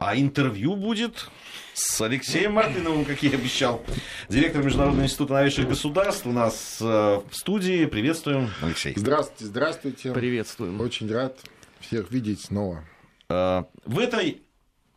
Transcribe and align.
А 0.00 0.16
интервью 0.16 0.76
будет 0.76 1.28
с 1.74 2.00
Алексеем 2.00 2.54
Мартыновым, 2.54 3.04
как 3.04 3.22
я 3.22 3.32
и 3.32 3.34
обещал. 3.34 3.84
Директор 4.30 4.62
Международного 4.62 5.04
института 5.04 5.34
новейших 5.34 5.68
государств 5.68 6.26
у 6.26 6.32
нас 6.32 6.78
э, 6.80 6.84
в 6.84 7.36
студии. 7.36 7.84
Приветствуем, 7.84 8.48
Алексей. 8.62 8.94
Здравствуйте, 8.96 9.44
здравствуйте. 9.44 10.12
Приветствуем. 10.12 10.80
Очень 10.80 11.12
рад 11.12 11.38
всех 11.80 12.10
видеть 12.10 12.40
снова. 12.40 12.82
Э, 13.28 13.64
в 13.84 13.98
этой 13.98 14.40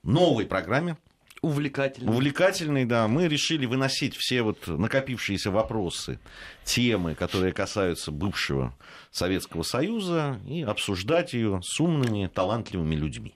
новой 0.03 0.45
программе 0.45 0.95
Увлекательно. 1.41 2.09
Увлекательный, 2.09 2.85
да. 2.85 3.09
Мы 3.09 3.27
решили 3.27 3.65
выносить 3.65 4.15
все 4.15 4.41
вот 4.41 4.65
накопившиеся 4.65 5.51
вопросы, 5.51 6.17
темы, 6.63 7.13
которые 7.13 7.51
касаются 7.51 8.11
бывшего 8.11 8.73
Советского 9.11 9.63
Союза, 9.63 10.39
и 10.47 10.61
обсуждать 10.61 11.33
ее 11.33 11.59
с 11.61 11.77
умными, 11.81 12.31
талантливыми 12.33 12.95
людьми. 12.95 13.35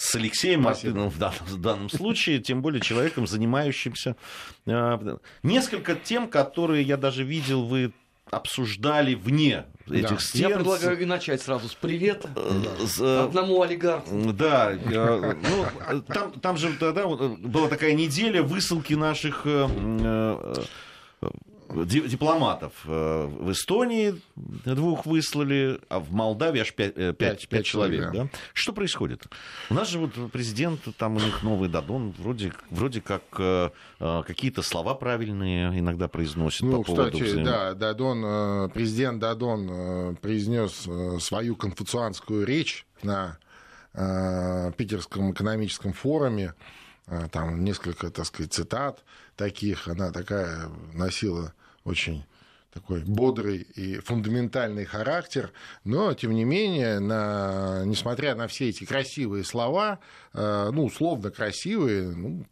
С 0.00 0.14
Алексеем 0.14 0.62
Мартыновым 0.62 1.10
в 1.10 1.18
данном, 1.18 1.44
в 1.44 1.60
данном 1.60 1.90
случае, 1.90 2.38
тем 2.38 2.62
более 2.62 2.80
человеком, 2.80 3.26
занимающимся... 3.26 4.14
Э, 4.64 4.96
несколько 5.42 5.96
тем, 5.96 6.28
которые 6.28 6.84
я 6.84 6.96
даже 6.96 7.24
видел, 7.24 7.64
вы 7.66 7.92
обсуждали 8.30 9.16
вне 9.16 9.64
этих 9.90 10.10
Да. 10.10 10.18
стен. 10.20 10.50
Я 10.50 10.54
предлагаю 10.54 11.00
и 11.00 11.04
начать 11.04 11.42
сразу 11.42 11.68
с 11.68 11.74
привета 11.74 12.30
Э, 12.36 12.86
э, 13.00 13.24
одному 13.24 13.60
олигарху. 13.60 14.32
Да, 14.34 14.72
ну, 14.86 16.02
там, 16.02 16.30
там 16.32 16.56
же 16.58 16.72
тогда 16.78 17.04
была 17.08 17.66
такая 17.66 17.94
неделя 17.94 18.44
высылки 18.44 18.94
наших 18.94 19.44
дипломатов. 21.68 22.72
Э, 22.86 23.26
В 23.26 23.52
Эстонии 23.52 24.20
двух 24.36 25.06
выслали, 25.06 25.78
а 25.88 25.98
в 26.00 26.12
Молдавии 26.12 26.60
аж 26.60 26.72
пять, 26.72 26.92
э, 26.96 27.12
пять- 27.12 27.40
Пять- 27.40 27.48
пять 27.48 27.66
человек. 27.66 28.10
человек, 28.12 28.30
Да? 28.32 28.38
Что 28.54 28.72
происходит? 28.72 29.26
У 29.70 29.74
нас 29.74 29.88
же 29.88 29.98
вот 29.98 30.12
президент, 30.32 30.80
там 30.96 31.16
у 31.16 31.20
них 31.20 31.42
новый 31.42 31.68
Дадон, 31.68 32.14
вроде, 32.18 32.52
вроде 32.70 33.00
как 33.00 33.22
э, 33.38 33.70
какие-то 33.98 34.62
слова 34.62 34.94
правильные 34.94 35.78
иногда 35.78 36.08
произносит 36.08 36.62
Ну, 36.62 36.78
по 36.78 36.82
поводу 36.94 37.10
кстати, 37.12 37.22
взаим- 37.30 37.44
да, 37.44 37.74
Дадон, 37.74 38.70
президент 38.70 39.18
Дадон 39.20 40.16
произнес 40.16 40.86
свою 41.22 41.56
конфуцианскую 41.56 42.44
речь 42.46 42.86
на 43.02 43.38
Питерском 44.76 45.32
экономическом 45.32 45.92
форуме. 45.92 46.54
Там 47.32 47.64
несколько, 47.64 48.10
так 48.10 48.26
сказать, 48.26 48.52
цитат 48.52 49.02
таких. 49.34 49.88
Она 49.88 50.12
такая 50.12 50.68
носила 50.92 51.54
очень 51.88 52.24
такой 52.72 53.02
бодрый 53.02 53.66
и 53.74 53.98
фундаментальный 53.98 54.84
характер, 54.84 55.52
но, 55.84 56.12
тем 56.14 56.32
не 56.32 56.44
менее, 56.44 57.00
на, 57.00 57.82
несмотря 57.84 58.34
на 58.34 58.46
все 58.46 58.68
эти 58.68 58.84
красивые 58.84 59.42
слова, 59.42 59.98
э, 60.34 60.70
ну, 60.72 60.84
условно 60.84 61.30
красивые, 61.30 62.10
ну, 62.10 62.44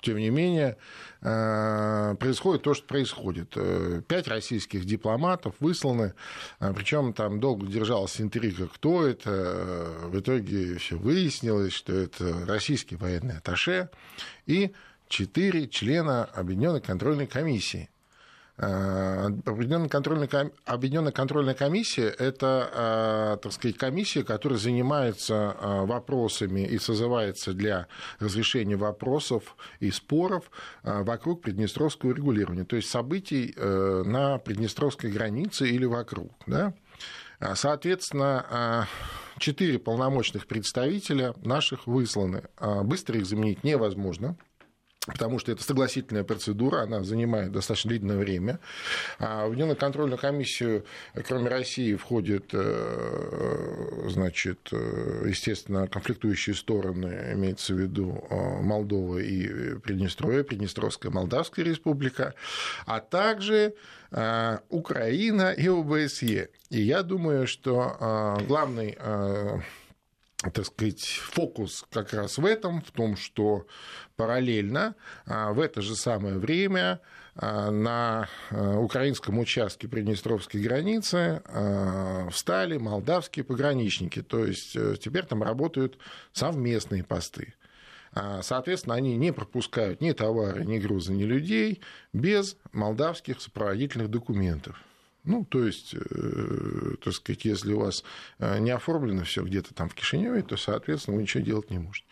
тем 0.00 0.16
не 0.16 0.30
менее, 0.30 0.78
э, 1.20 2.14
происходит 2.18 2.62
то, 2.62 2.72
что 2.72 2.86
происходит. 2.86 3.52
Э, 3.56 4.00
Пять 4.08 4.28
российских 4.28 4.84
дипломатов 4.86 5.54
высланы, 5.60 6.14
причем 6.58 7.12
там 7.12 7.38
долго 7.38 7.66
держалась 7.66 8.20
интрига, 8.20 8.68
кто 8.68 9.06
это. 9.06 9.30
Э, 9.30 10.08
В 10.08 10.20
итоге 10.20 10.78
все 10.78 10.96
выяснилось, 10.96 11.72
что 11.72 11.92
это 11.92 12.46
российский 12.46 12.96
военный 12.96 13.36
атташе 13.38 13.90
и 14.46 14.72
четыре 15.08 15.68
члена 15.68 16.24
Объединенной 16.24 16.80
контрольной 16.80 17.26
комиссии. 17.26 17.90
Э, 18.58 19.30
Объединенная 19.46 19.88
контрольная, 19.88 20.28
Объединенная 20.66 21.12
контрольная 21.12 21.54
комиссия– 21.54 22.08
это, 22.18 22.70
э, 22.72 23.42
так 23.42 23.52
сказать, 23.52 23.78
комиссия, 23.78 24.24
которая 24.24 24.58
занимается 24.58 25.56
э, 25.58 25.86
вопросами 25.86 26.60
и 26.60 26.78
созывается 26.78 27.54
для 27.54 27.88
разрешения 28.18 28.76
вопросов 28.76 29.56
и 29.80 29.90
споров 29.90 30.50
вокруг 30.82 31.42
Приднестровского 31.42 32.12
регулирования, 32.12 32.64
то 32.64 32.76
есть 32.76 32.90
событий 32.90 33.54
на 33.56 34.38
Приднестровской 34.38 35.10
границе 35.10 35.68
или 35.68 35.84
вокруг. 35.84 36.32
Да? 36.46 36.74
А, 37.40 37.54
Соответственно, 37.56 38.86
четыре 39.38 39.78
полномочных 39.78 40.46
представителя 40.46 41.34
наших 41.42 41.86
высланы. 41.86 42.44
А, 42.56 42.82
Быстро 42.82 43.18
их 43.18 43.26
заменить 43.26 43.64
невозможно 43.64 44.36
потому 45.06 45.38
что 45.38 45.50
это 45.50 45.62
согласительная 45.62 46.24
процедура, 46.24 46.82
она 46.82 47.02
занимает 47.02 47.52
достаточно 47.52 47.88
длительное 47.88 48.18
время. 48.18 48.60
А 49.18 49.42
В 49.42 49.46
Объединенную 49.46 49.76
контрольную 49.76 50.18
комиссию, 50.18 50.84
кроме 51.26 51.48
России, 51.48 51.94
входят, 51.94 52.50
э, 52.52 54.08
значит, 54.08 54.68
э, 54.72 55.24
естественно, 55.26 55.88
конфликтующие 55.88 56.54
стороны, 56.54 57.32
имеется 57.34 57.74
в 57.74 57.78
виду 57.78 58.24
э, 58.30 58.62
Молдова 58.62 59.18
и 59.18 59.76
Приднестровье, 59.80 60.44
Приднестровская 60.44 61.10
Молдавская 61.10 61.64
республика, 61.64 62.34
а 62.86 63.00
также 63.00 63.74
Украина 64.68 65.52
и 65.52 65.68
ОБСЕ. 65.68 66.50
И 66.68 66.82
я 66.82 67.02
думаю, 67.02 67.46
что 67.46 68.36
главный 68.46 68.98
так 70.50 70.66
сказать, 70.66 71.04
фокус 71.04 71.84
как 71.90 72.12
раз 72.12 72.38
в 72.38 72.44
этом, 72.44 72.82
в 72.82 72.90
том, 72.90 73.16
что 73.16 73.66
параллельно 74.16 74.94
а, 75.26 75.52
в 75.52 75.60
это 75.60 75.82
же 75.82 75.94
самое 75.94 76.38
время 76.38 77.00
а, 77.36 77.70
на 77.70 78.28
а, 78.50 78.78
украинском 78.78 79.38
участке 79.38 79.88
Приднестровской 79.88 80.60
границы 80.60 81.42
встали 82.30 82.76
молдавские 82.76 83.44
пограничники, 83.44 84.22
то 84.22 84.44
есть 84.44 84.74
э, 84.76 84.96
теперь 85.00 85.24
там 85.24 85.42
работают 85.42 85.98
совместные 86.32 87.04
посты. 87.04 87.54
Соответственно, 88.42 88.94
они 88.94 89.16
не 89.16 89.32
пропускают 89.32 90.02
ни 90.02 90.12
товары, 90.12 90.66
ни 90.66 90.78
грузы, 90.78 91.14
ни 91.14 91.22
людей 91.22 91.80
без 92.12 92.56
молдавских 92.72 93.40
сопроводительных 93.40 94.10
документов. 94.10 94.78
Ну, 95.24 95.44
то 95.44 95.64
есть, 95.64 95.94
э, 95.94 96.94
так 97.02 97.14
сказать, 97.14 97.44
если 97.44 97.72
у 97.72 97.80
вас 97.80 98.02
э, 98.38 98.58
не 98.58 98.70
оформлено 98.70 99.22
все 99.22 99.42
где-то 99.42 99.72
там 99.72 99.88
в 99.88 99.94
Кишиневе, 99.94 100.42
то, 100.42 100.56
соответственно, 100.56 101.16
вы 101.16 101.22
ничего 101.22 101.44
делать 101.44 101.70
не 101.70 101.78
можете. 101.78 102.06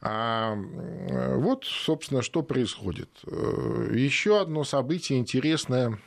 А 0.00 0.54
э, 0.54 1.36
вот, 1.36 1.66
собственно, 1.66 2.22
что 2.22 2.42
происходит. 2.42 3.10
Э, 3.26 3.90
Еще 3.92 4.40
одно 4.40 4.64
событие 4.64 5.18
интересное 5.18 5.98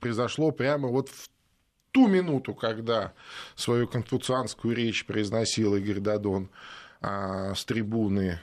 произошло 0.00 0.50
прямо 0.50 0.88
вот 0.88 1.08
в 1.08 1.30
ту 1.92 2.08
минуту, 2.08 2.54
когда 2.54 3.12
свою 3.54 3.86
конфуцианскую 3.86 4.74
речь 4.74 5.06
произносил 5.06 5.76
Игорь 5.76 6.00
Дадон 6.00 6.50
а, 7.00 7.54
с 7.54 7.64
трибуны 7.64 8.40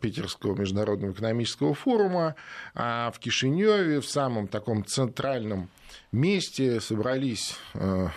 Питерского 0.00 0.54
международного 0.54 1.12
экономического 1.12 1.74
форума, 1.74 2.36
а 2.74 3.10
в 3.10 3.18
Кишиневе, 3.18 4.00
в 4.00 4.06
самом 4.06 4.48
таком 4.48 4.84
центральном 4.84 5.68
месте 6.12 6.80
собрались 6.80 7.56
а, 7.74 8.10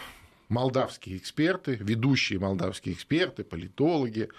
молдавские 0.50 1.17
эксперты, 1.17 1.75
ведущие 1.75 2.39
молдавские 2.39 2.95
эксперты, 2.95 3.44
политологи, 3.44 4.29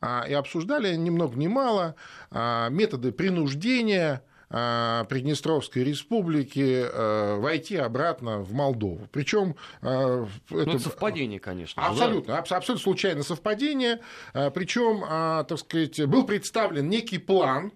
а, 0.00 0.24
и 0.28 0.32
обсуждали 0.32 0.94
ни 0.96 1.10
много 1.10 1.36
ни 1.36 1.46
мало 1.46 1.94
а, 2.30 2.68
методы 2.68 3.12
принуждения 3.12 4.22
Приднестровской 4.48 5.82
республики 5.82 6.84
а, 6.86 7.36
войти 7.38 7.76
обратно 7.76 8.38
в 8.38 8.52
Молдову. 8.52 9.08
Причем 9.12 9.56
Ну, 9.82 10.28
это 10.50 10.78
совпадение, 10.78 11.40
конечно. 11.40 11.82
же, 11.82 11.88
да? 11.88 11.92
Абсолютно, 11.92 12.38
абс- 12.38 12.52
абсолютно 12.52 12.82
случайное 12.82 13.22
совпадение. 13.22 14.00
Причем, 14.32 15.00
так 15.46 15.58
сказать, 15.58 16.04
был 16.06 16.24
представлен 16.24 16.88
некий 16.88 17.18
план 17.18 17.72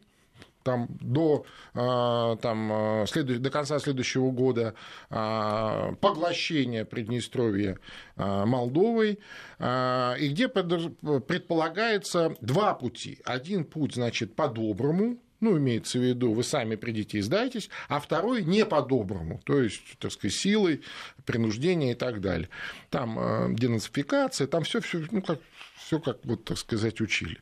там, 0.62 0.88
до, 1.00 1.44
там, 1.72 3.06
до 3.12 3.50
конца 3.50 3.78
следующего 3.78 4.30
года 4.30 4.75
поглощения 5.09 6.84
Приднестровья 6.84 7.78
Молдовой, 8.16 9.19
и 9.59 10.28
где 10.30 10.48
предполагается 10.48 12.34
два 12.41 12.75
пути. 12.75 13.21
Один 13.24 13.65
путь, 13.65 13.95
значит, 13.95 14.36
по-доброму, 14.36 15.16
ну, 15.41 15.57
имеется 15.59 15.98
в 15.98 16.03
виду, 16.03 16.33
вы 16.33 16.45
сами 16.45 16.77
придите 16.77 17.19
и 17.19 17.22
сдайтесь, 17.22 17.71
а 17.89 18.01
второй 18.01 18.45
не 18.45 18.65
по-доброму, 18.66 19.41
то 19.45 19.60
есть, 19.60 19.83
так 19.98 20.13
сказать, 20.13 20.34
силой, 20.34 20.83
принуждение 21.25 21.92
и 21.92 21.95
так 21.95 22.21
далее. 22.21 22.48
Там 22.91 23.19
э, 23.19 23.54
денацификация, 23.54 24.47
там 24.47 24.65
все, 24.65 24.81
все, 24.81 25.04
ну, 25.10 25.22
как, 25.22 25.41
все 25.78 25.98
как, 25.98 26.19
вот, 26.25 26.45
так 26.45 26.59
сказать, 26.59 27.01
учили. 27.01 27.39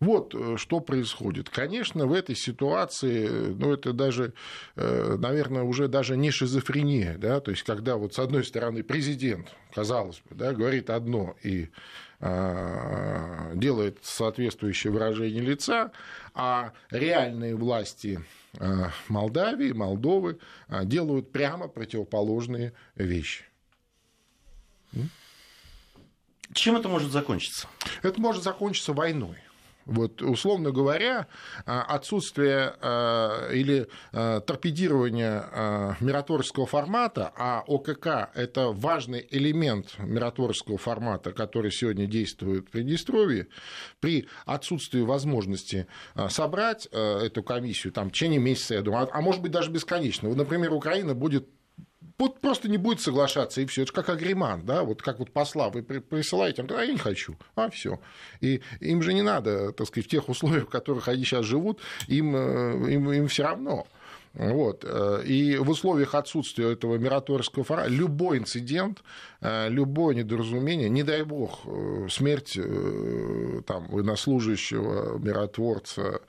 Вот 0.00 0.34
э, 0.34 0.56
что 0.56 0.80
происходит. 0.80 1.50
Конечно, 1.50 2.06
в 2.06 2.12
этой 2.12 2.36
ситуации, 2.36 3.26
э, 3.28 3.54
ну, 3.56 3.72
это 3.72 3.92
даже, 3.92 4.34
наверное, 4.76 5.62
уже 5.62 5.88
даже 5.88 6.16
не 6.16 6.30
шизофрения, 6.30 7.16
да, 7.18 7.40
то 7.40 7.50
есть, 7.50 7.62
когда 7.62 7.96
вот 7.96 8.14
с 8.14 8.18
одной 8.18 8.44
стороны 8.44 8.82
президент, 8.82 9.54
казалось 9.74 10.22
бы, 10.28 10.36
да, 10.36 10.52
говорит 10.52 10.90
одно 10.90 11.36
и 11.42 11.70
делает 12.22 13.98
соответствующее 14.02 14.92
выражение 14.92 15.42
лица, 15.42 15.90
а 16.34 16.72
реальные 16.90 17.56
власти 17.56 18.20
а, 18.58 18.90
Молдавии, 19.08 19.72
Молдовы 19.72 20.38
а, 20.68 20.84
делают 20.84 21.32
прямо 21.32 21.68
противоположные 21.68 22.74
вещи. 22.94 23.44
Чем 26.52 26.76
это 26.76 26.88
может 26.88 27.10
закончиться? 27.12 27.66
Это 28.02 28.20
может 28.20 28.42
закончиться 28.42 28.92
войной. 28.92 29.38
Вот, 29.86 30.22
условно 30.22 30.70
говоря, 30.70 31.26
а, 31.66 31.82
отсутствие 31.82 32.74
э, 32.80 33.54
или 33.54 33.88
э, 34.12 34.40
торпедирование 34.46 35.44
миротворческого 36.00 36.66
формата, 36.66 37.32
а 37.36 37.62
ОКК– 37.66 38.30
это 38.34 38.68
важный 38.72 39.26
элемент 39.30 39.94
миротворческого 39.98 40.78
формата, 40.78 41.32
который 41.32 41.70
сегодня 41.70 42.06
действует 42.06 42.68
в 42.68 42.70
Приднестровье, 42.70 43.48
при 44.00 44.28
отсутствии 44.46 45.00
возможности 45.00 45.86
собрать 46.28 46.86
эту 46.86 47.42
комиссию 47.42 47.92
там, 47.92 48.08
в 48.08 48.12
течение 48.12 48.40
месяца, 48.40 48.74
я 48.74 48.82
думаю, 48.82 49.04
а, 49.04 49.18
а 49.18 49.20
может 49.20 49.42
быть 49.42 49.52
даже 49.52 49.70
бесконечно. 49.70 50.28
Вот, 50.28 50.36
например, 50.36 50.72
Украина 50.72 51.14
будет 51.14 51.48
вот 52.18 52.40
просто 52.40 52.68
не 52.68 52.78
будет 52.78 53.00
соглашаться, 53.00 53.60
и 53.60 53.66
все. 53.66 53.82
Это 53.82 53.92
как 53.92 54.08
агриман, 54.08 54.64
да, 54.64 54.82
вот 54.82 55.02
как 55.02 55.18
вот 55.18 55.30
посла 55.30 55.70
вы 55.70 55.82
присылаете, 55.82 56.64
а 56.68 56.84
я 56.84 56.92
не 56.92 56.98
хочу, 56.98 57.36
а 57.54 57.70
все. 57.70 58.00
И 58.40 58.62
им 58.80 59.02
же 59.02 59.12
не 59.12 59.22
надо, 59.22 59.72
так 59.72 59.86
сказать, 59.86 60.06
в 60.06 60.10
тех 60.10 60.28
условиях, 60.28 60.64
в 60.64 60.70
которых 60.70 61.08
они 61.08 61.24
сейчас 61.24 61.44
живут, 61.44 61.80
им, 62.08 62.34
э, 62.36 62.92
им, 62.92 63.10
им 63.12 63.28
все 63.28 63.44
равно. 63.44 63.86
Вот. 64.34 64.84
Э, 64.86 65.22
и 65.24 65.56
в 65.58 65.68
условиях 65.70 66.14
отсутствия 66.14 66.72
этого 66.72 66.96
мираторского 66.96 67.64
фора 67.64 67.86
любой 67.86 68.38
инцидент, 68.38 69.02
э, 69.40 69.68
любое 69.68 70.14
недоразумение, 70.14 70.88
не 70.88 71.02
дай 71.02 71.22
бог, 71.22 71.60
смерть 72.10 72.58
там, 73.66 73.88
военнослужащего, 73.88 75.18
миротворца, 75.18 76.20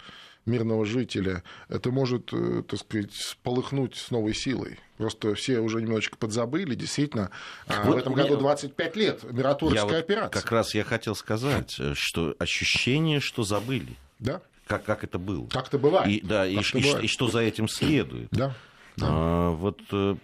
мирного 0.45 0.85
жителя, 0.85 1.43
это 1.69 1.91
может, 1.91 2.29
э, 2.33 2.63
так 2.67 2.79
сказать, 2.79 3.37
полыхнуть 3.43 3.95
с 3.95 4.11
новой 4.11 4.33
силой. 4.33 4.79
Просто 4.97 5.35
все 5.35 5.59
уже 5.59 5.81
немножечко 5.81 6.17
подзабыли. 6.17 6.75
Действительно, 6.75 7.31
а, 7.67 7.83
вот 7.83 7.95
в 7.95 7.97
этом 7.97 8.13
году 8.13 8.37
25 8.37 8.95
лет 8.95 9.23
миротворческая 9.31 9.99
операция. 9.99 10.41
Как 10.41 10.51
раз 10.51 10.75
я 10.75 10.83
хотел 10.83 11.15
сказать, 11.15 11.75
э, 11.79 11.93
что 11.95 12.35
ощущение, 12.39 13.19
что 13.19 13.43
забыли. 13.43 13.95
Да. 14.19 14.41
Как, 14.67 14.85
как 14.85 15.03
это 15.03 15.19
было. 15.19 15.47
Так 15.49 15.67
это 15.67 15.77
бывает. 15.77 16.07
И, 16.07 16.21
да, 16.21 16.45
и, 16.47 16.55
и, 16.55 16.81
бывает. 16.81 17.03
и 17.03 17.07
что 17.07 17.27
за 17.27 17.39
этим 17.39 17.67
следует. 17.67 18.29
Да. 18.31 18.55
Да. 18.97 19.07
А, 19.09 19.49
вот 19.51 19.79
э, 19.91 20.15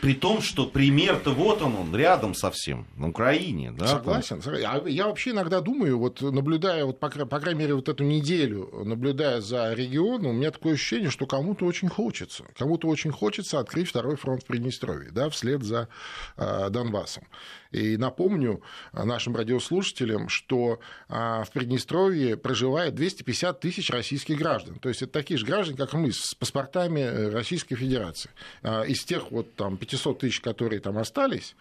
при 0.00 0.14
том, 0.14 0.40
что 0.40 0.66
пример-то 0.66 1.32
вот 1.32 1.60
он, 1.60 1.74
он 1.76 1.94
рядом 1.94 2.34
совсем, 2.34 2.86
на 2.96 3.08
Украине. 3.08 3.72
Да, 3.72 3.86
Согласен. 3.86 4.40
Там. 4.40 4.86
Я 4.86 5.06
вообще 5.06 5.30
иногда 5.30 5.60
думаю, 5.60 5.98
вот 5.98 6.22
наблюдая, 6.22 6.84
вот, 6.84 7.00
по, 7.00 7.10
по 7.10 7.40
крайней 7.40 7.60
мере, 7.60 7.74
вот 7.74 7.88
эту 7.88 8.04
неделю, 8.04 8.70
наблюдая 8.84 9.40
за 9.40 9.74
регионом, 9.74 10.30
у 10.30 10.32
меня 10.32 10.50
такое 10.50 10.74
ощущение, 10.74 11.10
что 11.10 11.26
кому-то 11.26 11.66
очень 11.66 11.88
хочется. 11.88 12.44
Кому-то 12.56 12.88
очень 12.88 13.12
хочется 13.12 13.58
открыть 13.58 13.88
второй 13.88 14.16
фронт 14.16 14.42
в 14.42 14.46
Приднестровье, 14.46 15.10
да, 15.10 15.28
вслед 15.28 15.62
за 15.62 15.88
э, 16.36 16.70
Донбассом. 16.70 17.24
И 17.70 17.96
напомню 17.96 18.62
нашим 18.92 19.36
радиослушателям, 19.36 20.28
что 20.28 20.80
а, 21.08 21.44
в 21.44 21.50
Приднестровье 21.50 22.36
проживает 22.36 22.94
250 22.94 23.60
тысяч 23.60 23.90
российских 23.90 24.38
граждан. 24.38 24.78
То 24.78 24.88
есть 24.88 25.02
это 25.02 25.12
такие 25.12 25.38
же 25.38 25.46
граждане, 25.46 25.76
как 25.76 25.92
мы, 25.92 26.12
с 26.12 26.34
паспортами 26.34 27.00
э, 27.00 27.30
Российской 27.30 27.76
Федерации. 27.76 28.30
А, 28.62 28.82
из 28.82 29.04
тех 29.04 29.30
вот 29.30 29.54
там 29.54 29.76
500 29.76 30.18
тысяч, 30.18 30.40
которые 30.40 30.80
там 30.80 30.98
остались, 30.98 31.54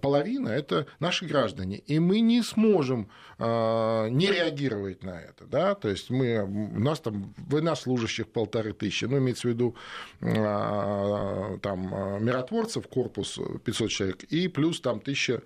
половина– 0.00 0.48
это 0.50 0.86
наши 1.00 1.26
граждане. 1.26 1.78
И 1.78 1.98
мы 1.98 2.20
не 2.20 2.42
сможем 2.42 3.08
э, 3.38 4.08
не 4.10 4.26
реагировать 4.26 5.02
на 5.02 5.20
это. 5.20 5.46
Да? 5.46 5.74
То 5.74 5.88
есть 5.88 6.10
мы, 6.10 6.42
у 6.42 6.78
нас 6.78 7.00
там 7.00 7.34
военнослужащих 7.36 8.28
полторы 8.28 8.72
тысячи, 8.72 9.06
ну, 9.06 9.18
имеется 9.18 9.48
в 9.48 9.50
виду 9.50 9.74
э, 10.20 11.58
там, 11.62 12.24
миротворцев, 12.24 12.86
корпус 12.86 13.38
500 13.64 13.90
человек, 13.90 14.24
и 14.24 14.48
плюс 14.48 14.80
там 14.80 15.00
тысяча, 15.00 15.42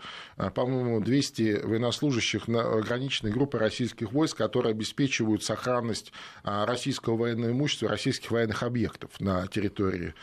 по-моему, 0.55 1.01
200 1.01 1.65
военнослужащих 1.65 2.49
на 2.49 2.81
граничной 2.81 3.31
группы 3.31 3.59
российских 3.59 4.13
войск, 4.13 4.37
которые 4.37 4.73
обеспечивают 4.73 5.43
сохранность 5.43 6.13
российского 6.43 7.17
военного 7.17 7.53
имущества, 7.53 7.89
российских 7.89 8.31
военных 8.31 8.63
объектов 8.63 9.21
на 9.21 9.47
территории 9.47 10.15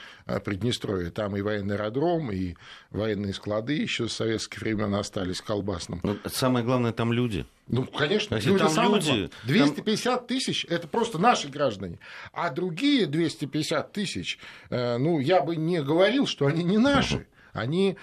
Приднестровья. 0.43 1.09
Там 1.11 1.35
и 1.35 1.41
военный 1.41 1.75
аэродром, 1.75 2.31
и 2.31 2.55
военные 2.91 3.33
склады, 3.33 3.77
еще 3.93 4.07
с 4.09 4.13
советских 4.13 4.61
времен 4.61 4.93
остались 4.95 5.41
колбасным. 5.41 5.99
Но 6.03 6.13
ну, 6.13 6.19
самое 6.29 6.65
главное, 6.65 6.91
там 6.91 7.13
люди. 7.13 7.45
Ну, 7.67 7.85
конечно, 7.85 8.35
Если 8.35 8.49
люди 8.49 8.63
там 8.63 8.95
люди, 8.95 9.29
250 9.45 10.15
там... 10.15 10.27
тысяч– 10.27 10.65
это 10.69 10.87
просто 10.87 11.19
наши 11.19 11.47
граждане. 11.47 11.99
А 12.33 12.49
другие 12.49 13.05
250 13.05 13.91
тысяч, 13.91 14.39
э, 14.69 14.97
ну, 14.97 15.19
я 15.19 15.41
бы 15.41 15.55
не 15.55 15.81
говорил, 15.81 16.25
что 16.25 16.47
они 16.47 16.63
не 16.63 16.77
наши. 16.77 17.27
Они 17.53 17.97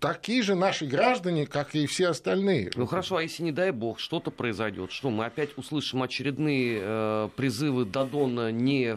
такие 0.00 0.42
же 0.42 0.54
наши 0.54 0.86
граждане, 0.86 1.46
как 1.46 1.74
и 1.74 1.86
все 1.86 2.08
остальные. 2.08 2.70
Ну 2.76 2.86
хорошо, 2.86 3.16
а 3.16 3.22
если 3.22 3.42
не 3.42 3.52
дай 3.52 3.70
бог 3.70 4.00
что-то 4.00 4.30
произойдет, 4.30 4.90
что 4.90 5.10
мы 5.10 5.26
опять 5.26 5.50
услышим 5.58 6.02
очередные 6.02 6.80
э, 6.82 7.28
призывы 7.36 7.84
Дадона 7.84 8.50
не 8.50 8.96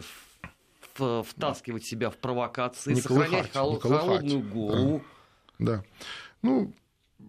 в, 0.94 1.22
втаскивать 1.22 1.84
себя 1.84 2.08
в 2.08 2.16
провокации, 2.16 2.94
не 2.94 3.02
сохранять 3.02 3.52
колыхать, 3.52 3.82
хол- 3.82 3.98
холодную 3.98 4.40
голову. 4.40 5.02
Да. 5.60 5.84
Ну, 6.42 6.72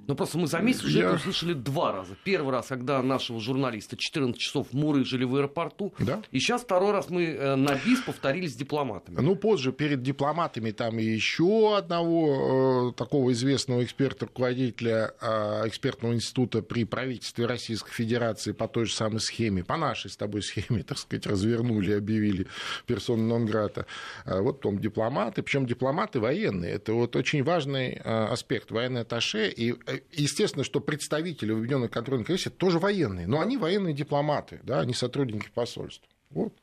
ну, 0.08 0.16
просто 0.16 0.38
мы 0.38 0.48
за 0.48 0.60
месяц 0.60 0.84
уже 0.84 1.00
я... 1.00 1.06
это 1.06 1.16
услышали 1.16 1.54
два 1.54 1.92
раза. 1.92 2.16
Первый 2.24 2.52
раз, 2.52 2.68
когда 2.68 3.02
нашего 3.02 3.40
журналиста 3.40 3.96
14 3.96 4.40
часов 4.40 4.68
мурыжили 4.74 5.24
в 5.24 5.36
аэропорту. 5.36 5.94
Да. 6.00 6.22
И 6.32 6.40
сейчас 6.40 6.64
второй 6.64 6.92
раз 6.92 7.10
мы 7.10 7.24
э, 7.24 7.56
на 7.56 7.76
БИС 7.76 8.02
повторили 8.02 8.48
с 8.48 8.56
дипломатами. 8.56 9.20
Ну, 9.22 9.36
позже 9.36 9.72
перед 9.72 10.02
дипломатами 10.02 10.72
там 10.72 10.98
еще 10.98 11.78
одного 11.78 12.90
э, 12.90 12.94
такого 12.98 13.32
известного 13.32 13.84
эксперта, 13.84 14.26
руководителя 14.26 15.14
э, 15.22 15.68
экспертного 15.68 16.14
института 16.14 16.62
при 16.62 16.84
правительстве 16.84 17.46
Российской 17.46 17.92
Федерации 17.92 18.54
по 18.54 18.68
той 18.68 18.86
же 18.86 18.94
самой 18.94 19.20
схеме, 19.20 19.64
по 19.64 19.78
нашей 19.78 20.10
с 20.10 20.18
тобой 20.18 20.42
схеме, 20.42 20.84
так 20.88 20.98
сказать, 20.98 21.28
развернули, 21.28 21.94
объявили 21.94 22.48
персону 22.88 23.24
нон-грата. 23.24 23.86
А 24.26 24.42
вот 24.42 24.58
потом 24.58 24.80
дипломаты, 24.80 25.44
причем 25.44 25.66
дипломаты 25.66 26.20
военные. 26.20 26.74
Это 26.74 26.94
вот 26.94 27.16
очень 27.16 27.44
важный 27.44 27.94
э, 27.94 28.26
аспект. 28.26 28.72
Военный 28.72 29.02
атташе 29.02 29.48
и 29.48 29.72
Э, 29.72 29.81
естественно, 30.12 30.64
что 30.64 30.80
представители 30.80 31.52
Объединенной 31.52 31.90
контрольной 31.90 32.26
комиссии 32.26 32.50
тоже 32.50 32.80
военные, 32.80 33.28
но 33.28 33.40
они 33.40 33.58
военные 33.58 33.94
дипломаты, 33.94 34.60
да, 34.64 34.80
они 34.82 34.94
сотрудники 34.94 35.50
посольства. 35.54 36.08
Вот 36.30 36.54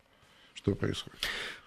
что 0.58 0.74
происходит. 0.74 1.18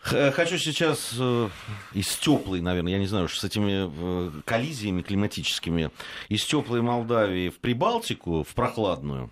Хочу 0.01 0.57
сейчас 0.57 1.13
э, 1.18 1.50
из 1.94 2.07
теплой, 2.18 2.59
наверное, 2.59 2.92
я 2.92 3.00
не 3.00 3.07
знаю, 3.07 3.30
с 3.30 3.44
этими 3.44 3.88
э, 3.88 4.42
коллизиями 4.44 5.01
климатическими, 5.01 5.92
из 6.27 6.44
теплой 6.44 6.81
Молдавии 6.81 7.50
в 7.50 7.59
Прибалтику, 7.59 8.44
в 8.44 8.54
прохладную, 8.54 9.31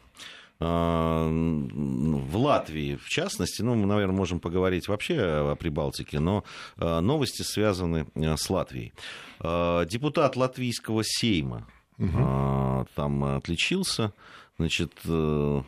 в 0.60 2.38
Латвии, 2.38 2.98
в 2.98 3.07
частности, 3.07 3.62
ну, 3.62 3.75
мы, 3.75 3.86
наверное, 3.86 4.15
можем 4.15 4.41
поговорить 4.41 4.89
вообще 4.89 5.15
о 5.17 5.55
Прибалтике, 5.55 6.20
но 6.20 6.44
новости 6.75 7.44
связаны 7.44 8.08
с 8.13 8.50
Латвией. 8.50 8.91
Депутат 9.39 10.36
латвийского 10.36 11.03
сейма 11.05 11.65
угу. 12.00 12.88
там 12.96 13.24
отличился, 13.24 14.13
значит, 14.58 14.94
э, 15.06 15.62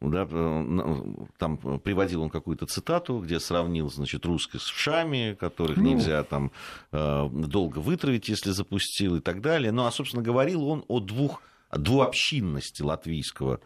да, 0.00 0.26
э, 0.30 0.94
там 1.38 1.58
приводил 1.80 2.22
он 2.22 2.30
какую-то 2.30 2.66
цитату, 2.66 3.20
где 3.20 3.38
сравнил, 3.40 3.90
значит, 3.90 4.26
русских 4.26 4.62
с 4.62 4.70
вшами, 4.70 5.36
которых 5.38 5.76
ну... 5.76 5.84
нельзя 5.84 6.22
там 6.24 6.50
э, 6.92 7.28
долго 7.30 7.78
вытравить, 7.78 8.28
если 8.28 8.50
запустил 8.50 9.16
и 9.16 9.20
так 9.20 9.40
далее. 9.40 9.72
Ну, 9.72 9.84
а, 9.86 9.90
собственно, 9.90 10.22
говорил 10.22 10.66
он 10.66 10.84
о 10.88 11.00
двух, 11.00 11.42
о 11.70 11.78
двуобщинности 11.78 12.82
латвийского 12.82 13.60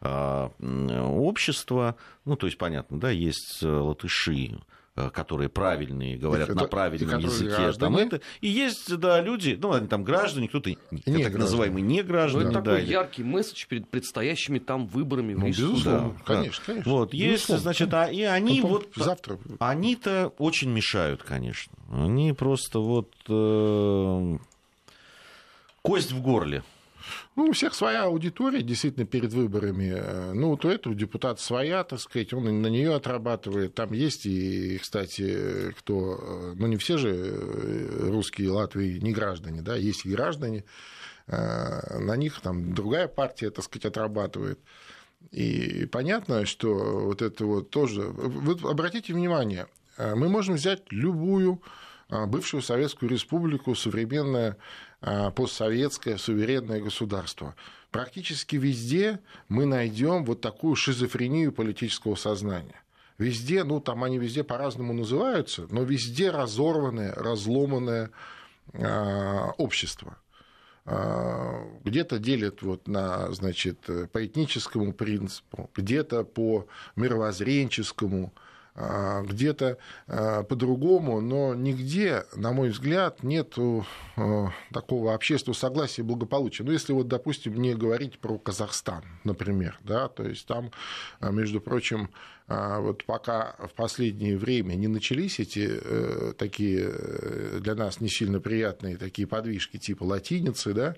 общества. 0.00 1.94
Ну, 2.24 2.34
то 2.34 2.46
есть, 2.46 2.58
понятно, 2.58 2.98
да, 2.98 3.10
есть 3.10 3.62
латыши, 3.62 4.50
Э, 4.56 4.58
которые 4.94 5.48
правильные, 5.48 6.18
говорят 6.18 6.50
и, 6.50 6.52
на 6.52 6.64
правильном 6.64 7.20
языке. 7.20 7.72
Там 7.78 7.96
это. 7.96 8.20
И 8.40 8.48
есть, 8.48 8.94
да, 8.96 9.20
люди, 9.20 9.58
ну, 9.60 9.72
они 9.72 9.88
там 9.88 10.04
граждане, 10.04 10.48
кто-то 10.48 10.70
не 10.90 11.24
так 11.24 11.34
называемые 11.34 11.82
не 11.82 12.02
граждане. 12.02 12.44
Ну, 12.44 12.50
это 12.50 12.60
такой 12.60 12.82
да, 12.82 12.86
яркий 12.86 13.22
месседж 13.22 13.66
перед 13.68 13.88
предстоящими 13.88 14.58
там 14.58 14.86
выборами 14.86 15.34
ну, 15.34 15.46
в 15.46 15.48
Безусловно, 15.48 16.14
да, 16.18 16.24
конечно, 16.24 16.64
конечно. 16.66 16.92
Вот, 16.92 17.14
есть, 17.14 17.48
значит, 17.58 17.92
а, 17.94 18.06
и 18.06 18.22
они 18.22 18.60
Потом 18.60 18.70
вот... 18.70 18.88
Завтра. 18.96 19.38
Они-то 19.58 20.32
очень 20.38 20.70
мешают, 20.70 21.22
конечно. 21.22 21.72
Они 21.90 22.32
просто 22.32 22.78
вот... 22.78 23.12
Э, 23.28 24.38
кость 25.82 26.12
в 26.12 26.20
горле. 26.20 26.62
Ну, 27.34 27.46
у 27.46 27.52
всех 27.52 27.74
своя 27.74 28.04
аудитория, 28.04 28.62
действительно, 28.62 29.06
перед 29.06 29.32
выборами. 29.32 29.94
Э, 29.94 30.32
ну, 30.34 30.50
вот 30.50 30.66
у 30.66 30.68
этого 30.68 30.94
депутата 30.94 31.40
своя, 31.40 31.82
так 31.82 31.98
сказать, 31.98 32.34
он 32.34 32.60
на 32.60 32.66
нее 32.66 32.94
отрабатывает. 32.94 33.74
Там 33.74 33.92
есть 33.92 34.26
и, 34.26 34.76
кстати, 34.76 35.72
кто... 35.78 36.18
Э, 36.20 36.54
ну, 36.56 36.66
не 36.66 36.76
все 36.76 36.98
же 36.98 37.08
э, 37.10 38.10
русские 38.10 38.50
Латвии 38.50 38.98
не 38.98 39.12
граждане, 39.12 39.62
да, 39.62 39.76
есть 39.76 40.04
и 40.04 40.10
граждане. 40.10 40.64
На 41.28 42.16
них 42.16 42.40
там 42.40 42.74
другая 42.74 43.06
партия, 43.06 43.50
так 43.50 43.64
сказать, 43.64 43.86
отрабатывает. 43.86 44.58
И 45.30 45.86
понятно, 45.86 46.44
что 46.46 46.74
вот 46.74 47.22
это 47.22 47.46
вот 47.46 47.70
тоже... 47.70 48.02
Вы 48.02 48.58
обратите 48.68 49.14
внимание, 49.14 49.68
мы 49.96 50.28
можем 50.28 50.56
взять 50.56 50.82
любую 50.90 51.62
бывшую 52.08 52.60
Советскую 52.60 53.08
Республику, 53.08 53.76
современное 53.76 54.56
постсоветское 55.34 56.16
суверенное 56.16 56.80
государство. 56.80 57.54
практически 57.90 58.56
везде 58.56 59.20
мы 59.48 59.66
найдем 59.66 60.24
вот 60.24 60.40
такую 60.40 60.76
шизофрению 60.76 61.52
политического 61.52 62.14
сознания. 62.14 62.82
Везде, 63.18 63.64
ну 63.64 63.80
там 63.80 64.04
они 64.04 64.18
везде 64.18 64.42
по-разному 64.42 64.92
называются, 64.92 65.66
но 65.70 65.82
везде 65.82 66.30
разорванное, 66.30 67.14
разломанное 67.14 68.10
э, 68.72 69.50
общество. 69.58 70.16
Э, 70.86 71.64
где-то 71.84 72.18
делят 72.18 72.62
вот 72.62 72.88
на, 72.88 73.32
значит, 73.32 73.88
по 74.12 74.24
этническому 74.24 74.92
принципу, 74.92 75.70
где-то 75.74 76.24
по 76.24 76.66
мировоззренческому, 76.96 78.32
а, 78.34 78.40
где-то 78.74 79.76
а, 80.06 80.44
по-другому, 80.44 81.20
но 81.20 81.54
нигде, 81.54 82.24
на 82.34 82.52
мой 82.52 82.70
взгляд, 82.70 83.22
нет 83.22 83.54
а, 84.16 84.50
такого 84.72 85.14
общественного 85.14 85.56
согласия 85.56 86.00
и 86.00 86.04
благополучия. 86.04 86.64
Ну, 86.64 86.72
если 86.72 86.94
вот, 86.94 87.06
допустим, 87.06 87.60
не 87.60 87.74
говорить 87.74 88.18
про 88.18 88.38
Казахстан, 88.38 89.04
например, 89.24 89.78
да, 89.84 90.08
то 90.08 90.24
есть 90.24 90.46
там, 90.46 90.70
между 91.20 91.60
прочим, 91.60 92.10
вот 92.48 93.04
пока 93.04 93.56
в 93.58 93.72
последнее 93.74 94.36
время 94.36 94.74
не 94.74 94.88
начались 94.88 95.38
эти 95.38 95.70
э, 95.70 96.32
такие 96.36 96.90
э, 96.92 97.58
для 97.60 97.74
нас 97.74 98.00
не 98.00 98.08
сильно 98.08 98.40
приятные 98.40 98.96
такие 98.96 99.26
подвижки 99.26 99.78
типа 99.78 100.02
латиницы, 100.02 100.74
да, 100.74 100.96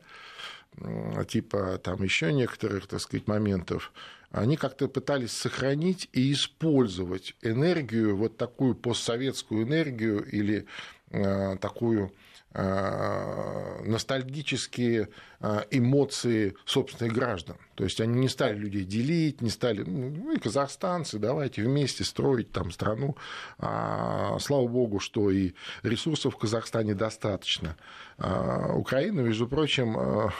типа 1.28 1.78
там 1.78 2.02
еще 2.02 2.32
некоторых, 2.32 2.86
так 2.86 3.00
сказать, 3.00 3.28
моментов, 3.28 3.92
они 4.34 4.56
как-то 4.56 4.88
пытались 4.88 5.30
сохранить 5.30 6.08
и 6.12 6.32
использовать 6.32 7.36
энергию, 7.40 8.16
вот 8.16 8.36
такую 8.36 8.74
постсоветскую 8.74 9.64
энергию 9.64 10.24
или 10.24 10.66
э, 11.10 11.56
такую 11.60 12.12
э, 12.52 13.82
ностальгические 13.84 15.08
э, 15.38 15.60
эмоции 15.70 16.56
собственных 16.64 17.12
граждан. 17.12 17.58
То 17.76 17.84
есть 17.84 18.00
они 18.00 18.18
не 18.18 18.28
стали 18.28 18.56
людей 18.58 18.84
делить, 18.84 19.40
не 19.40 19.50
стали, 19.50 19.84
ну 19.84 20.32
и 20.32 20.40
казахстанцы, 20.40 21.20
давайте 21.20 21.62
вместе 21.62 22.02
строить 22.02 22.50
там 22.50 22.72
страну. 22.72 23.16
А, 23.58 24.36
слава 24.40 24.66
богу, 24.66 24.98
что 24.98 25.30
и 25.30 25.52
ресурсов 25.84 26.34
в 26.34 26.38
Казахстане 26.38 26.94
достаточно. 26.94 27.76
А, 28.18 28.72
Украина, 28.74 29.20
между 29.20 29.46
прочим, 29.46 30.32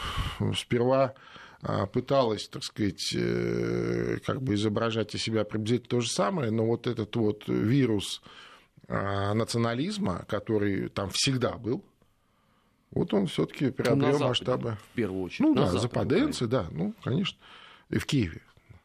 сперва 0.53 1.03
а, 1.03 1.13
пыталась, 1.61 2.47
так 2.47 2.63
сказать, 2.63 3.13
э, 3.15 4.17
как 4.25 4.41
бы 4.41 4.55
изображать 4.55 5.15
из 5.15 5.23
себя 5.23 5.43
приблизительно 5.43 5.89
то 5.89 6.01
же 6.01 6.09
самое, 6.09 6.51
но 6.51 6.65
вот 6.65 6.87
этот 6.87 7.15
вот 7.15 7.47
вирус 7.47 8.21
а, 8.87 9.33
национализма, 9.33 10.25
который 10.27 10.89
там 10.89 11.09
всегда 11.11 11.57
был, 11.57 11.83
вот 12.91 13.13
он 13.13 13.27
все-таки 13.27 13.71
приобрел 13.71 14.19
масштабы. 14.19 14.77
В 14.91 14.95
первую 14.95 15.23
очередь. 15.23 15.41
Ну 15.41 15.55
да, 15.55 15.67
западенцы, 15.67 16.47
да, 16.47 16.67
ну, 16.71 16.93
конечно, 17.03 17.37
и 17.89 17.97
в 17.97 18.05
Киеве. 18.05 18.41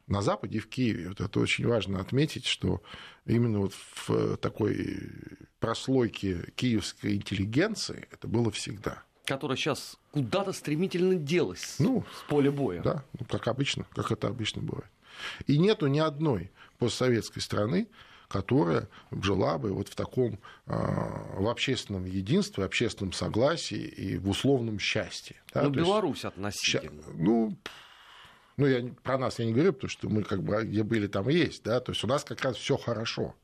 На 0.06 0.22
Западе 0.22 0.58
и 0.58 0.60
в 0.60 0.68
Киеве. 0.68 1.08
Вот 1.08 1.20
это 1.20 1.38
очень 1.38 1.66
важно 1.66 2.00
отметить, 2.00 2.44
что 2.44 2.82
именно 3.26 3.60
вот 3.60 3.74
в 3.74 4.36
такой 4.38 5.08
прослойке 5.60 6.50
киевской 6.56 7.14
интеллигенции 7.14 8.08
это 8.10 8.26
было 8.26 8.50
всегда 8.50 9.04
которая 9.30 9.56
сейчас 9.56 9.96
куда-то 10.12 10.52
стремительно 10.52 11.14
делась 11.14 11.76
ну, 11.78 12.04
с 12.18 12.28
поля 12.28 12.50
боя. 12.50 12.82
Да, 12.82 13.04
ну, 13.18 13.26
как 13.26 13.48
обычно, 13.48 13.86
как 13.94 14.10
это 14.12 14.28
обычно 14.28 14.62
бывает. 14.62 14.90
И 15.46 15.58
нету 15.58 15.86
ни 15.86 15.98
одной 15.98 16.50
постсоветской 16.78 17.42
страны, 17.42 17.88
которая 18.28 18.88
жила 19.10 19.58
бы 19.58 19.72
вот 19.72 19.88
в 19.88 19.96
таком 19.96 20.38
а, 20.66 21.26
в 21.36 21.48
общественном 21.48 22.04
единстве, 22.04 22.64
общественном 22.64 23.12
согласии 23.12 23.82
и 23.82 24.16
в 24.18 24.28
условном 24.28 24.78
счастье. 24.78 25.36
Да? 25.52 25.62
Ну, 25.62 25.70
Беларусь 25.70 26.18
есть, 26.18 26.24
относительно. 26.26 27.02
Ну, 27.12 27.56
ну, 28.56 28.66
я 28.66 28.88
про 29.02 29.18
нас 29.18 29.38
я 29.38 29.46
не 29.46 29.52
говорю, 29.52 29.72
потому 29.72 29.90
что 29.90 30.08
мы 30.08 30.22
как 30.22 30.42
бы 30.42 30.62
где 30.64 30.82
были, 30.84 31.06
там 31.06 31.28
и 31.28 31.34
есть, 31.34 31.64
да, 31.64 31.80
то 31.80 31.92
есть 31.92 32.04
у 32.04 32.06
нас 32.06 32.24
как 32.24 32.40
раз 32.42 32.56
все 32.56 32.76
хорошо. 32.76 33.34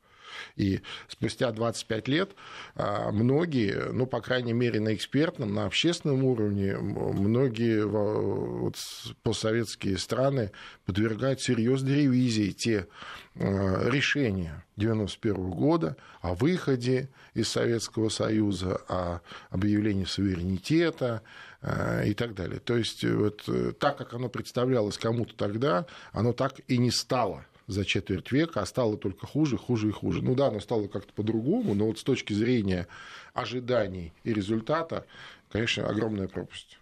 И 0.55 0.81
спустя 1.07 1.51
25 1.51 2.07
лет 2.07 2.31
а, 2.75 3.11
многие, 3.11 3.91
ну, 3.91 4.05
по 4.05 4.21
крайней 4.21 4.53
мере, 4.53 4.79
на 4.79 4.93
экспертном, 4.93 5.53
на 5.53 5.65
общественном 5.65 6.23
уровне, 6.23 6.77
многие 6.77 7.85
вот, 7.85 8.75
постсоветские 9.23 9.97
страны 9.97 10.51
подвергают 10.85 11.41
серьезной 11.41 12.03
ревизии 12.03 12.51
те 12.51 12.87
а, 13.35 13.89
решения 13.89 14.63
1991 14.77 15.49
года 15.51 15.97
о 16.21 16.33
выходе 16.33 17.09
из 17.33 17.49
Советского 17.49 18.09
Союза, 18.09 18.81
о 18.87 19.19
объявлении 19.49 20.05
суверенитета 20.05 21.21
а, 21.61 22.03
и 22.03 22.13
так 22.13 22.33
далее. 22.33 22.59
То 22.59 22.77
есть 22.77 23.03
вот 23.03 23.43
э, 23.47 23.73
так, 23.79 23.97
как 23.97 24.13
оно 24.13 24.29
представлялось 24.29 24.97
кому-то 24.97 25.35
тогда, 25.35 25.85
оно 26.11 26.33
так 26.33 26.59
и 26.67 26.77
не 26.77 26.91
стало 26.91 27.45
за 27.67 27.85
четверть 27.85 28.31
века, 28.31 28.61
а 28.61 28.65
стало 28.65 28.97
только 28.97 29.27
хуже, 29.27 29.57
хуже 29.57 29.89
и 29.89 29.91
хуже. 29.91 30.21
Ну 30.21 30.35
да, 30.35 30.47
оно 30.47 30.59
стало 30.59 30.87
как-то 30.87 31.13
по-другому, 31.13 31.73
но 31.75 31.85
вот 31.87 31.99
с 31.99 32.03
точки 32.03 32.33
зрения 32.33 32.87
ожиданий 33.33 34.13
и 34.23 34.33
результата, 34.33 35.05
конечно, 35.51 35.87
огромная 35.87 36.27
пропасть. 36.27 36.79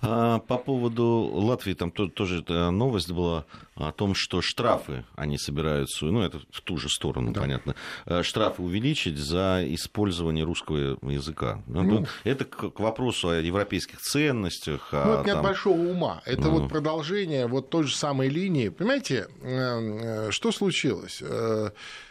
А 0.00 0.38
по 0.38 0.58
поводу 0.58 1.04
Латвии, 1.04 1.74
там 1.74 1.90
тоже 1.90 2.44
новость 2.70 3.10
была 3.10 3.46
о 3.74 3.90
том, 3.90 4.14
что 4.14 4.40
штрафы 4.40 5.04
они 5.16 5.38
собираются, 5.38 6.04
ну 6.06 6.20
это 6.20 6.38
в 6.52 6.60
ту 6.60 6.76
же 6.76 6.88
сторону, 6.88 7.32
да. 7.32 7.40
понятно, 7.40 7.74
э, 8.06 8.22
штрафы 8.22 8.62
увеличить 8.62 9.18
за 9.18 9.64
использование 9.66 10.44
русского 10.44 10.96
языка. 11.10 11.62
Ну, 11.66 11.82
ну, 11.82 12.06
это 12.22 12.44
к 12.44 12.78
вопросу 12.78 13.30
о 13.30 13.40
европейских 13.40 14.00
ценностях. 14.00 14.88
Ну, 14.92 14.98
это 14.98 15.22
не 15.24 15.30
там... 15.32 15.38
от 15.38 15.44
большого 15.44 15.80
ума, 15.80 16.22
это 16.24 16.42
ну. 16.42 16.50
вот 16.50 16.68
продолжение 16.68 17.48
вот 17.48 17.70
той 17.70 17.84
же 17.84 17.96
самой 17.96 18.28
линии. 18.28 18.68
Понимаете, 18.68 19.26
э, 19.42 20.28
э, 20.28 20.30
что 20.30 20.52
случилось? 20.52 21.22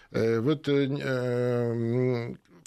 Вот 0.09 0.69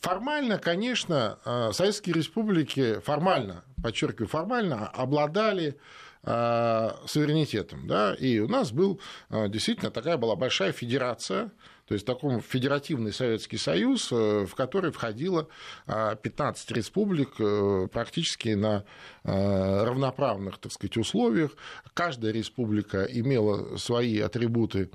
формально, 0.03 0.59
конечно, 0.59 1.39
Советские 1.73 2.15
республики 2.15 3.00
формально 3.00 3.65
подчеркиваю, 3.83 4.29
формально 4.29 4.89
обладали 4.89 5.77
а, 6.23 7.01
суверенитетом. 7.07 7.87
Да? 7.87 8.15
И 8.15 8.39
у 8.39 8.49
нас 8.49 8.73
был 8.73 9.01
а, 9.29 9.49
действительно 9.49 9.91
такая 9.91 10.17
была 10.17 10.37
большая 10.37 10.73
федерация, 10.73 11.51
то 11.90 11.94
есть 11.94 12.06
такой 12.06 12.40
федеративный 12.40 13.12
Советский 13.12 13.56
Союз, 13.56 14.12
э, 14.12 14.47
в 14.47 14.54
который 14.54 14.92
входило 14.92 15.49
15 15.87 16.70
а, 16.70 16.75
республик 16.75 17.30
э, 17.40 17.88
практически 17.92 18.50
на 18.50 18.85
э, 19.25 19.82
равноправных, 19.82 20.59
так 20.59 20.70
сказать, 20.70 20.97
условиях. 20.97 21.50
Каждая 21.92 22.30
республика 22.30 23.02
имела 23.02 23.76
свои 23.76 24.20
атрибуты 24.20 24.90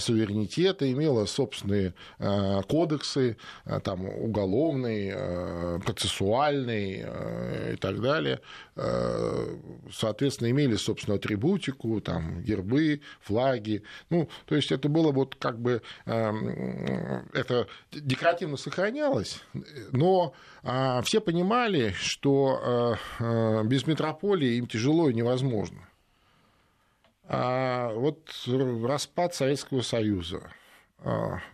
суверенитета, 0.00 0.90
имела 0.90 1.26
собственные 1.26 1.94
кодексы, 2.18 3.36
там, 3.84 4.04
уголовный, 4.06 5.80
процессуальный 5.80 7.04
и 7.74 7.76
так 7.76 8.00
далее. 8.00 8.40
Соответственно, 8.76 10.50
имели 10.50 10.74
собственную 10.74 11.18
атрибутику, 11.18 12.00
там, 12.00 12.42
гербы, 12.42 13.00
флаги. 13.20 13.82
Ну, 14.10 14.28
то 14.46 14.56
есть 14.56 14.72
это 14.72 14.88
было 14.88 15.12
вот 15.12 15.36
как 15.36 15.60
бы 15.60 15.80
Эм, 16.06 17.28
это 17.32 17.66
декоративно 17.90 18.56
сохранялось, 18.56 19.42
но 19.92 20.34
а, 20.62 21.02
все 21.02 21.20
понимали, 21.20 21.92
что 21.96 22.98
э, 23.20 23.24
э, 23.24 23.64
без 23.64 23.86
метрополии 23.86 24.56
им 24.56 24.66
тяжело 24.66 25.08
и 25.08 25.14
невозможно. 25.14 25.88
А 27.26 27.92
вот 27.94 28.30
распад 28.84 29.34
Советского 29.34 29.80
Союза, 29.80 30.52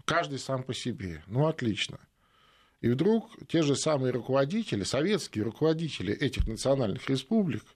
каждый 0.05 0.41
сам 0.41 0.65
по 0.65 0.75
себе, 0.75 1.23
ну 1.29 1.47
отлично. 1.47 2.01
И 2.81 2.89
вдруг 2.89 3.31
те 3.49 3.63
же 3.63 3.77
самые 3.77 4.13
руководители, 4.13 4.85
советские 4.85 5.45
руководители 5.45 6.15
этих 6.15 6.47
национальных 6.47 7.09
республик– 7.09 7.63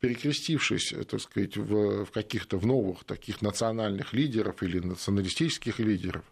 перекрестившись, 0.00 0.94
так 1.08 1.20
сказать, 1.20 1.56
в, 1.56 2.04
в 2.04 2.10
каких-то 2.10 2.58
в 2.58 2.66
новых 2.66 3.04
таких 3.04 3.42
национальных 3.42 4.12
лидеров 4.12 4.62
или 4.62 4.78
националистических 4.78 5.78
лидеров, 5.78 6.24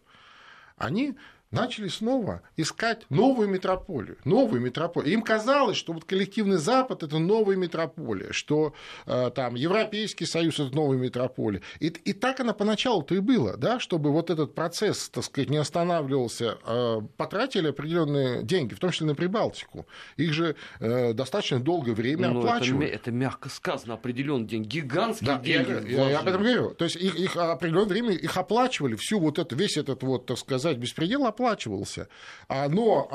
они 0.77 1.15
начали 1.55 1.89
снова 1.89 2.43
искать 2.57 3.07
новую 3.11 3.49
метрополию. 3.49 4.17
Новую 4.25 4.61
метрополию. 4.61 5.13
Им 5.15 5.23
казалось, 5.23 5.77
что 5.77 5.93
вот 5.93 6.05
коллективный 6.05 6.59
Запад– 6.59 7.03
это 7.03 7.19
новая 7.19 7.57
метрополия, 7.57 8.33
что 8.33 8.75
э, 9.07 9.31
там 9.35 9.55
Европейский 9.55 10.27
Союз– 10.27 10.55
это 10.59 10.75
новая 10.75 10.99
метрополия. 10.99 11.63
И, 11.81 11.87
и 11.87 12.13
так 12.13 12.41
она 12.41 12.53
поначалу-то 12.53 13.15
и 13.15 13.21
было, 13.21 13.57
да, 13.57 13.81
чтобы 13.81 14.11
вот 14.11 14.31
этот 14.31 14.55
процесс, 14.55 15.09
так 15.09 15.25
сказать, 15.25 15.51
не 15.51 15.57
останавливался. 15.57 16.59
Э, 16.67 17.01
потратили 17.17 17.69
определенные 17.69 18.43
деньги, 18.43 18.75
в 18.75 18.79
том 18.79 18.91
числе 18.91 19.07
на 19.07 19.15
Прибалтику. 19.15 19.87
Их 20.17 20.33
же 20.33 20.57
э, 20.81 21.13
достаточно 21.13 21.61
долгое 21.61 21.93
время 21.93 22.29
Но 22.29 22.35
ну, 22.35 22.41
оплачивали. 22.41 22.89
Это, 22.89 22.97
это 22.97 23.13
мягко 23.13 23.49
сказано, 23.49 23.95
определенный 23.95 24.47
день. 24.47 24.65
Гигантские 24.65 25.27
да, 25.27 25.39
деньги. 25.39 25.93
Я, 25.93 26.11
я 26.11 26.19
об 26.19 26.29
этом 26.29 26.43
говорю. 26.43 26.71
То 26.71 26.85
есть 26.85 26.97
их, 26.97 27.15
их 27.17 27.37
определенное 27.37 27.89
время 27.89 28.13
их 28.13 28.37
оплачивали, 28.37 28.97
всю 28.97 29.19
вот 29.21 29.39
эту, 29.39 29.57
весь 29.57 29.77
этот 29.77 30.03
вот, 30.03 30.27
так 30.27 30.39
сказать, 30.39 30.77
беспредел 30.79 31.27
оплачивали 31.27 31.44
оплачивался. 31.45 32.09
Но 32.49 33.09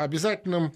обязательным 0.00 0.72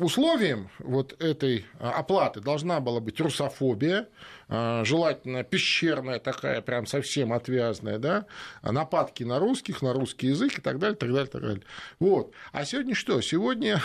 условием 0.00 0.70
вот 0.78 1.22
этой 1.22 1.66
оплаты 1.78 2.40
должна 2.40 2.80
была 2.80 3.00
быть 3.00 3.20
русофобия, 3.20 4.08
желательно 4.48 5.42
пещерная 5.44 6.18
такая, 6.18 6.62
прям 6.62 6.86
совсем 6.86 7.32
отвязная, 7.32 7.98
да, 7.98 8.26
нападки 8.62 9.24
на 9.24 9.38
русских, 9.38 9.82
на 9.82 9.92
русский 9.92 10.28
язык 10.28 10.58
и 10.58 10.62
так 10.62 10.78
далее, 10.78 10.96
так 10.96 11.12
далее, 11.12 11.26
так 11.26 11.42
далее. 11.42 11.62
Вот. 11.98 12.32
А 12.52 12.64
сегодня 12.64 12.94
что? 12.94 13.20
Сегодня 13.20 13.82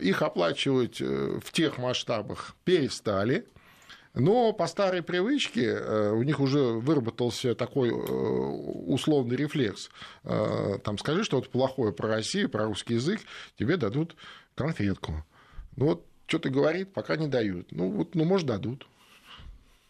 их 0.00 0.22
оплачивать 0.22 1.00
в 1.00 1.52
тех 1.52 1.78
масштабах 1.78 2.56
перестали, 2.64 3.46
но 4.16 4.54
по 4.54 4.66
старой 4.66 5.02
привычке 5.02 5.66
э, 5.66 6.10
у 6.10 6.22
них 6.22 6.40
уже 6.40 6.58
выработался 6.58 7.54
такой 7.54 7.90
э, 7.90 7.92
условный 7.92 9.36
рефлекс. 9.36 9.90
Э, 10.24 10.78
там 10.82 10.96
скажи 10.96 11.22
что-то 11.22 11.50
плохое 11.50 11.92
про 11.92 12.08
Россию, 12.08 12.48
про 12.48 12.64
русский 12.64 12.94
язык, 12.94 13.20
тебе 13.58 13.76
дадут 13.76 14.16
конфетку. 14.54 15.22
Ну 15.76 15.86
вот 15.86 16.06
что-то 16.26 16.48
говорит, 16.48 16.94
пока 16.94 17.16
не 17.16 17.28
дают. 17.28 17.70
Ну 17.70 17.90
вот, 17.90 18.14
ну 18.14 18.24
может 18.24 18.46
дадут. 18.46 18.86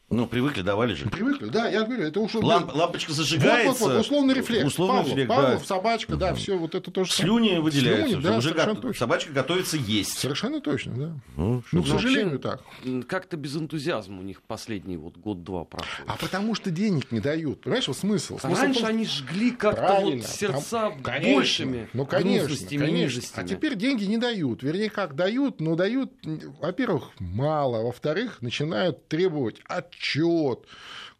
Ну, 0.09 0.29
привыкли, 0.29 0.63
давали 0.63 0.95
же. 0.95 1.09
Привыкли, 1.09 1.47
да, 1.47 1.69
я 1.69 1.83
говорю, 1.83 2.05
это 2.05 2.21
уж... 2.21 2.33
Ламп, 2.35 2.73
лампочка 2.77 3.13
зажигается. 3.13 3.71
Вот, 3.71 3.81
вот, 3.81 3.93
вот, 3.93 4.01
условный 4.03 4.35
рефлекс. 4.35 4.65
Условный 4.65 4.99
Павлов, 4.99 5.17
рефлекс, 5.17 5.29
Павлов, 5.29 5.61
да. 5.61 5.67
собачка, 5.67 6.17
да, 6.17 6.35
все 6.35 6.57
вот 6.57 6.75
это 6.77 6.91
тоже. 6.93 7.13
Слюни 7.13 7.59
выделяются. 7.59 8.11
Слюни, 8.11 8.23
да, 8.23 8.37
уже 8.37 8.51
совершенно 8.51 8.75
го... 8.75 8.81
точно. 8.83 8.99
Собачка 9.01 9.33
готовится 9.33 9.77
есть. 9.77 10.17
Совершенно 10.17 10.61
точно, 10.61 10.95
да. 10.95 11.17
Ну, 11.37 11.63
Ну, 11.73 11.83
к 11.83 11.89
сожалению, 11.89 12.41
вообще, 12.41 12.63
так. 12.85 13.09
Как-то 13.09 13.37
без 13.37 13.57
энтузиазма 13.57 14.21
у 14.21 14.23
них 14.23 14.43
последний 14.43 14.97
вот 14.97 15.17
год-два 15.17 15.65
проходит. 15.65 16.05
А 16.07 16.17
потому 16.17 16.55
что 16.55 16.71
денег 16.71 17.11
не 17.11 17.19
дают. 17.19 17.63
Понимаешь, 17.63 17.89
вот 17.89 17.97
смысл? 17.97 18.39
Смысл 18.39 18.61
Раньше 18.63 18.81
том, 18.81 18.89
они 18.89 19.07
жгли 19.07 19.51
как-то 19.51 20.03
вот 20.03 20.23
сердца 20.23 20.91
Там- 20.91 21.03
конечно. 21.03 21.35
большими 21.35 21.89
Ну, 21.95 22.07
конечно, 22.07 22.57
конечно. 22.79 23.23
А 23.35 23.43
теперь 23.43 23.75
деньги 23.75 24.05
не 24.05 24.19
дают. 24.19 24.63
Вернее, 24.63 24.89
как 24.89 25.17
дают, 25.17 25.61
но 25.61 25.75
дают, 25.75 26.13
во-первых, 26.61 27.11
мало. 27.19 27.83
Во-вторых, 27.83 28.41
начинают 28.41 29.09
требовать 29.09 29.61
отчет. 29.97 30.61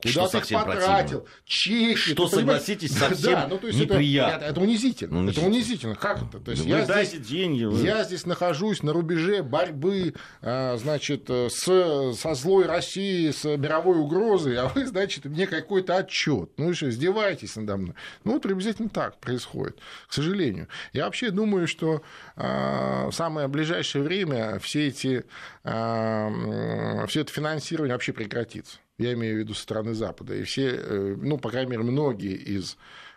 Куда 0.03 0.11
Что 0.11 0.29
ты 0.29 0.39
их 0.39 0.49
потратил? 0.65 1.21
противно. 1.21 1.25
Чеки. 1.47 1.95
Что, 1.97 2.29
согласитесь, 2.29 2.91
Да, 2.93 3.09
совсем 3.09 3.49
ну, 3.49 3.57
то 3.59 3.67
есть 3.67 3.81
это- 3.81 3.95
неприятно. 3.95 4.37
Это, 4.37 4.45
это 4.53 4.61
унизительно. 4.61 5.23
Ну, 5.23 5.31
Это 5.31 5.41
унизительно. 5.41 5.95
Как 5.95 6.23
это? 6.23 6.39
То 6.39 6.51
есть 6.51 6.65
Вы 6.65 6.69
я 6.69 6.85
дайте 6.87 7.17
здесь- 7.17 7.27
деньги. 7.27 7.65
вы- 7.65 7.83
я 7.85 8.05
здесь 8.05 8.27
нахожусь 8.27 8.83
на 8.83 8.93
рубеже 8.93 9.43
борьбы, 9.43 10.13
а, 10.43 10.77
значит, 10.77 11.31
с, 11.31 12.13
со 12.15 12.35
злой 12.35 12.67
Россией, 12.67 13.33
с 13.33 13.45
мировой 13.45 13.99
угрозой, 13.99 14.57
а 14.59 14.69
вы, 14.69 14.85
значит, 14.87 15.25
мне 15.25 15.47
какой-то 15.47 15.97
отчет. 15.97 16.51
Ну 16.59 16.71
и 16.71 16.75
что, 16.75 16.91
издеваетесь 16.91 17.57
надо 17.57 17.79
мной? 17.79 17.95
Ну, 18.25 18.35
вот 18.35 18.43
приблизительно 18.43 18.91
так 18.91 19.19
происходит, 19.19 19.79
к 20.09 20.13
сожалению. 20.13 20.69
Я 20.93 21.07
вообще 21.07 21.31
думаю, 21.31 21.67
что 21.67 22.03
а, 22.37 23.09
в 23.09 23.13
самое 23.15 23.49
ближайшее 23.49 24.05
время 24.05 24.59
все 24.59 24.89
эти, 24.89 25.25
а, 25.65 27.07
все 27.09 27.23
это 27.23 27.33
финансирование 27.33 27.95
вообще 27.95 28.13
прекратится. 28.13 28.79
Я 28.99 29.13
имею 29.13 29.37
в 29.37 29.39
виду 29.39 29.55
со 29.55 29.63
стороны 29.63 29.95
Запада. 29.95 30.35
И 30.35 30.43
все, 30.43 30.71
э, 30.71 31.17
ну, 31.21 31.39
по 31.39 31.51
крайней 31.51 31.73
мере, 31.73 31.83
многие 31.83 32.35
из 32.35 32.77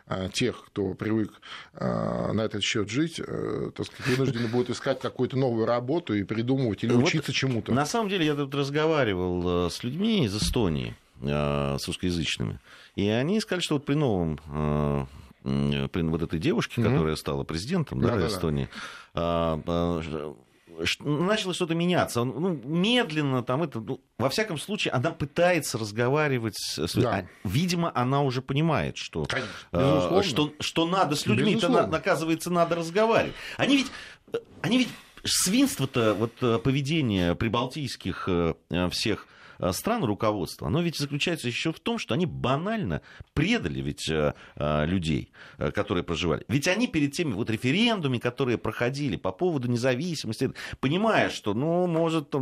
а, 0.09 0.27
тех, 0.27 0.65
кто 0.65 0.95
привык 0.95 1.31
а, 1.75 2.33
на 2.33 2.41
этот 2.41 2.63
счет 2.63 2.89
жить, 2.89 3.21
э, 3.25 3.69
так 3.75 3.85
сказать, 3.85 4.17
вынуждены 4.17 4.47
будут 4.47 4.71
искать 4.71 4.99
какую-то 4.99 5.37
новую 5.37 5.67
работу 5.67 6.15
и 6.15 6.23
придумывать 6.23 6.83
или 6.83 6.91
Вот 6.93 7.05
учиться 7.05 7.31
чему-то. 7.31 7.71
На 7.71 7.85
самом 7.85 8.09
деле 8.09 8.25
я 8.25 8.33
тут 8.33 8.53
разговаривал 8.55 9.67
э, 9.67 9.69
с 9.69 9.83
людьми 9.83 10.25
из 10.25 10.35
Эстонии, 10.35 10.95
э, 11.21 11.77
с 11.77 11.87
русскоязычными, 11.87 12.59
и 12.95 13.07
они 13.07 13.39
сказали, 13.39 13.61
что 13.61 13.75
вот 13.75 13.85
при 13.85 13.93
новом 13.93 14.39
э, 14.47 15.05
при 15.43 16.01
вот 16.01 16.23
этой 16.23 16.39
девушке, 16.39 16.81
которая 16.81 17.15
стала 17.15 17.43
президентом 17.43 18.01
да, 18.01 18.09
Да-да-да. 18.09 18.27
Эстонии, 18.27 18.69
а, 19.13 19.61
а, 19.65 20.35
начало 20.99 21.53
что-то 21.53 21.75
меняться. 21.75 22.23
Ну, 22.23 22.49
медленно 22.63 23.43
там 23.43 23.63
это... 23.63 23.79
ну, 23.79 24.01
во 24.17 24.29
всяком 24.29 24.57
случае, 24.57 24.93
она 24.93 25.11
пытается 25.11 25.77
разговаривать 25.77 26.57
с 26.57 26.77
людьми. 26.95 27.03
Да. 27.03 27.17
А, 27.17 27.47
Видимо, 27.47 27.91
она 27.95 28.21
уже 28.21 28.41
понимает, 28.41 28.97
что 28.97 29.25
Конечно, 29.25 29.51
э, 29.71 30.21
что, 30.23 30.53
что 30.59 30.87
надо 30.87 31.15
с 31.15 31.25
людьми-то, 31.25 31.67
Безусловно. 31.67 31.87
на- 31.87 31.97
оказывается, 31.97 32.49
надо 32.49 32.75
разговаривать. 32.75 33.35
Они 33.57 33.77
ведь, 33.77 33.91
они 34.61 34.79
ведь 34.79 34.89
свинство-то, 35.23 36.13
вот 36.13 36.33
э, 36.41 36.59
поведение 36.59 37.35
прибалтийских 37.35 38.27
э, 38.27 38.53
всех 38.91 39.27
стран 39.71 40.03
руководства, 40.03 40.67
оно 40.67 40.81
ведь 40.81 40.97
заключается 40.97 41.47
еще 41.47 41.71
в 41.71 41.79
том, 41.79 41.97
что 41.97 42.13
они 42.13 42.25
банально 42.25 43.01
предали 43.33 43.81
ведь 43.81 44.09
э, 44.09 44.33
э, 44.55 44.85
людей, 44.85 45.31
э, 45.57 45.71
которые 45.71 46.03
проживали. 46.03 46.45
Ведь 46.47 46.67
они 46.67 46.87
перед 46.87 47.13
теми 47.13 47.33
вот 47.33 47.49
референдумами, 47.49 48.19
которые 48.19 48.57
проходили 48.57 49.15
по 49.15 49.31
поводу 49.31 49.67
независимости, 49.67 50.51
понимая, 50.79 51.29
что, 51.29 51.53
ну, 51.53 51.87
может, 51.87 52.33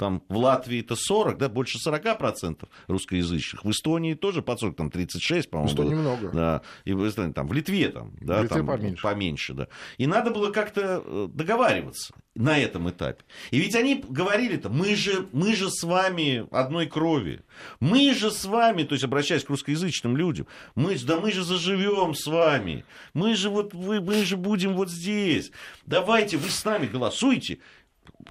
там 0.00 0.22
в 0.30 0.38
Латвии 0.38 0.80
это 0.80 0.96
40, 0.96 1.36
да, 1.36 1.50
больше 1.50 1.76
40% 1.86 2.66
русскоязычных. 2.88 3.62
В 3.66 3.70
Эстонии 3.70 4.14
тоже 4.14 4.40
под 4.40 4.58
40, 4.58 4.74
там 4.74 4.90
36, 4.90 5.50
по-моему. 5.50 5.70
Что 5.70 5.82
было. 5.82 5.90
немного. 5.90 6.30
Да, 6.32 6.62
и 6.86 6.94
в 6.94 7.06
Эстонии, 7.06 7.34
там, 7.34 7.46
в 7.46 7.52
Литве 7.52 7.90
там, 7.90 8.12
да, 8.18 8.38
В 8.38 8.42
Литве 8.44 8.56
там 8.56 8.66
поменьше. 8.66 9.02
поменьше, 9.02 9.52
да. 9.52 9.68
И 9.98 10.06
надо 10.06 10.30
было 10.30 10.50
как-то 10.52 11.02
э, 11.04 11.28
договариваться 11.30 12.14
на 12.34 12.58
этом 12.58 12.88
этапе. 12.88 13.22
И 13.50 13.58
ведь 13.58 13.74
они 13.74 14.02
говорили-то, 14.08 14.70
мы 14.70 14.94
же, 14.94 15.28
мы 15.32 15.54
же 15.54 15.68
с 15.68 15.82
вами 15.82 16.46
одной 16.50 16.86
крови, 16.86 17.42
мы 17.78 18.14
же 18.14 18.30
с 18.30 18.46
вами, 18.46 18.84
то 18.84 18.94
есть 18.94 19.04
обращаясь 19.04 19.44
к 19.44 19.50
русскоязычным 19.50 20.16
людям, 20.16 20.46
мы, 20.74 20.96
да 20.96 21.20
мы 21.20 21.30
же 21.30 21.44
заживем 21.44 22.14
с 22.14 22.26
вами, 22.26 22.86
мы 23.12 23.34
же 23.34 23.50
вот, 23.50 23.74
вы, 23.74 24.00
мы 24.00 24.24
же 24.24 24.38
будем 24.38 24.72
вот 24.74 24.88
здесь, 24.88 25.52
давайте 25.84 26.38
вы 26.38 26.48
с 26.48 26.64
нами 26.64 26.86
голосуйте 26.86 27.58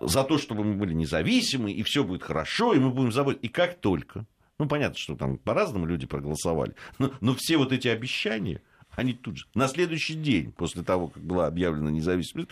за 0.01 0.23
то, 0.23 0.37
чтобы 0.37 0.63
мы 0.63 0.75
были 0.75 0.93
независимы, 0.93 1.71
и 1.71 1.83
все 1.83 2.03
будет 2.03 2.23
хорошо, 2.23 2.73
и 2.73 2.79
мы 2.79 2.89
будем 2.89 3.11
заботиться. 3.11 3.45
И 3.45 3.49
как 3.49 3.79
только, 3.79 4.25
ну, 4.57 4.67
понятно, 4.67 4.97
что 4.97 5.15
там 5.15 5.37
по-разному 5.37 5.85
люди 5.85 6.05
проголосовали, 6.05 6.75
но, 6.97 7.11
но 7.21 7.35
все 7.35 7.57
вот 7.57 7.71
эти 7.71 7.87
обещания, 7.87 8.61
они 8.91 9.13
тут 9.13 9.37
же, 9.37 9.45
на 9.53 9.67
следующий 9.67 10.15
день, 10.15 10.51
после 10.51 10.83
того, 10.83 11.07
как 11.09 11.23
была 11.23 11.47
объявлена 11.47 11.91
независимость, 11.91 12.49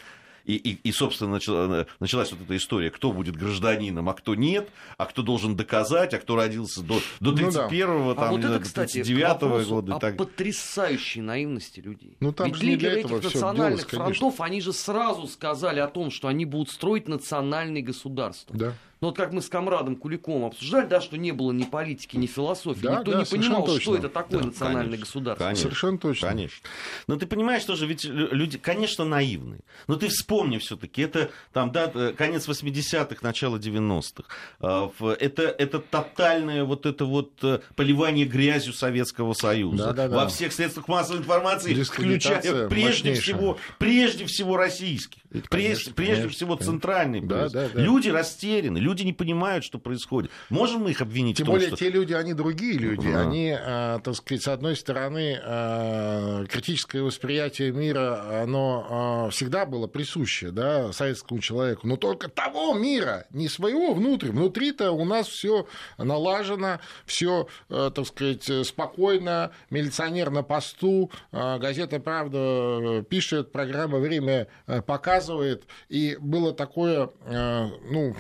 и, 0.48 0.56
и, 0.56 0.80
и, 0.84 0.92
собственно, 0.92 1.32
начала- 1.32 1.86
началась 2.00 2.32
вот 2.32 2.42
эта 2.42 2.56
история, 2.56 2.90
кто 2.90 3.12
будет 3.12 3.36
гражданином, 3.36 4.08
а 4.10 4.14
кто 4.14 4.34
нет, 4.36 4.70
а 4.98 5.06
кто 5.06 5.22
должен 5.22 5.56
доказать, 5.56 6.14
а 6.14 6.20
кто 6.20 6.36
родился 6.36 6.82
до, 6.82 7.00
до 7.20 7.32
Ну 7.32 7.52
да. 7.52 7.68
31-го, 7.68 8.10
А 8.12 8.16
там, 8.16 8.30
вот 8.32 8.38
не 8.38 8.40
это, 8.44 8.48
знаю, 8.48 8.62
кстати, 8.62 9.04
к 9.04 9.06
39-го 9.06 9.48
вопросу 9.48 9.70
года. 9.70 9.96
о 9.96 10.00
так. 10.00 10.18
потрясающей 10.18 11.22
наивности 11.22 11.80
людей. 11.80 12.16
Ну, 12.20 12.32
там 12.32 12.48
Ведь 12.48 12.64
лидеры 12.64 13.02
этих 13.02 13.12
национальных 13.12 13.56
делалось, 13.58 13.86
конечно. 13.86 14.14
фронтов, 14.16 14.42
они 14.42 14.62
же 14.62 14.74
сразу 14.74 15.28
сказали 15.28 15.80
о 15.80 15.88
том, 15.88 16.10
что 16.12 16.28
они 16.28 16.46
будут 16.46 16.70
строить 16.70 17.08
национальные 17.08 17.84
государства. 17.84 18.56
Да. 18.58 18.74
Ну 19.02 19.10
вот 19.10 19.18
как 19.18 19.32
мы 19.32 19.42
с 19.42 19.50
комрадом 19.50 19.96
Куликовым 19.96 20.46
обсуждали, 20.46 20.88
да, 20.88 21.02
что 21.02 21.18
не 21.18 21.32
было 21.32 21.52
ни 21.52 21.64
политики, 21.64 22.18
ни 22.18 22.26
философии. 22.26 22.82
Да, 22.82 23.00
Никто 23.00 23.12
да, 23.12 23.20
не 23.20 23.26
понимал, 23.26 23.66
точно. 23.66 23.82
что 23.82 23.96
это 23.96 24.10
такое 24.10 24.40
Да, 24.40 24.46
национальное 24.48 24.84
конечно, 24.86 25.06
государство. 25.06 25.44
конечно. 25.46 25.64
Совершенно 25.64 25.98
точно. 26.00 26.28
Конечно. 26.30 26.68
Но 27.08 27.16
ты 27.18 27.28
понимаешь 27.28 27.64
тоже, 27.64 27.86
ведь 27.86 28.06
лю- 28.06 28.30
люди, 28.32 28.58
конечно, 28.58 29.06
наивны. 29.06 29.60
Но 29.88 29.96
ты 29.98 30.08
вспомни 30.08 30.58
все-таки, 30.58 31.02
это 31.04 31.30
там, 31.54 31.72
да, 31.72 31.92
э, 31.94 32.14
конец 32.18 32.48
80-х, 32.48 33.20
начало 33.22 33.58
90-х. 33.58 34.28
А, 34.60 34.92
Это, 35.20 35.44
это 35.44 35.80
тотальное 35.80 36.64
вот 36.64 36.86
это 36.86 37.06
вот 37.06 37.34
э, 37.44 37.60
поливание 37.76 38.26
грязью 38.26 38.74
Советского 38.74 39.34
Союза. 39.34 39.88
Да-да-да. 39.88 40.16
Во 40.16 40.28
всех 40.28 40.52
средствах 40.54 40.88
массовой 40.88 41.20
информации, 41.20 41.74
включая 41.84 42.42
прежде 42.68 43.10
мощнейшая. 43.12 43.22
всего, 43.22 43.58
прежде 43.78 44.26
всего 44.26 44.58
российских. 44.58 45.22
Прежде, 45.30 45.48
конечно, 45.50 45.94
прежде 45.94 46.16
конечно, 46.16 46.30
всего 46.30 46.56
конечно. 46.56 46.74
центральный. 46.74 47.22
Да, 47.22 47.50
да, 47.50 47.68
да. 47.74 47.82
Люди 47.82 48.10
растеряны, 48.10 48.78
люди 48.78 49.04
не 49.04 49.14
понимают, 49.14 49.66
что 49.66 49.78
происходит. 49.78 50.32
Можем 50.50 50.84
мы 50.84 50.92
их 50.92 51.02
обвинить 51.02 51.38
Тем 51.38 51.46
в 51.46 51.48
том, 51.48 51.56
более 51.56 51.68
что... 51.70 51.78
те 51.78 51.90
люди, 51.90 52.14
они 52.14 52.34
другие 52.34 52.78
люди. 52.78 53.08
Ага. 53.08 53.22
Они, 53.22 53.54
а, 53.54 54.00
так 54.00 54.16
сказать, 54.16 54.44
с 54.44 54.48
одной 54.48 54.76
стороны, 54.78 55.38
а, 55.44 56.46
критическое 56.46 57.02
восприятие 57.02 57.72
мира, 57.72 58.42
оно 58.42 58.88
а, 58.90 59.30
всегда 59.32 59.66
было 59.66 59.88
присуще 59.88 60.52
да, 60.52 60.94
советскому 60.94 61.42
человеку, 61.42 61.88
но 61.88 61.98
только 61.98 62.30
того 62.30 62.74
мира, 62.74 63.26
не 63.32 63.50
своего 63.50 63.94
внутрь. 63.94 64.30
Внутри-то 64.30 64.92
у 64.92 65.04
нас 65.04 65.28
все 65.28 65.68
налажено, 65.98 66.80
все, 67.06 67.48
так 67.68 68.06
сказать, 68.06 68.50
спокойно, 68.66 69.52
милиционер 69.70 70.30
на 70.30 70.44
посту, 70.44 71.12
газета 71.32 72.00
«Правда» 72.00 73.04
пишет, 73.10 73.52
программа 73.52 74.00
«Время» 74.00 74.48
э, 74.68 74.82
показывает, 75.18 75.64
и 75.90 76.18
было 76.20 76.54
такое, 76.54 77.10
э, 77.26 77.68
ну, 77.90 78.16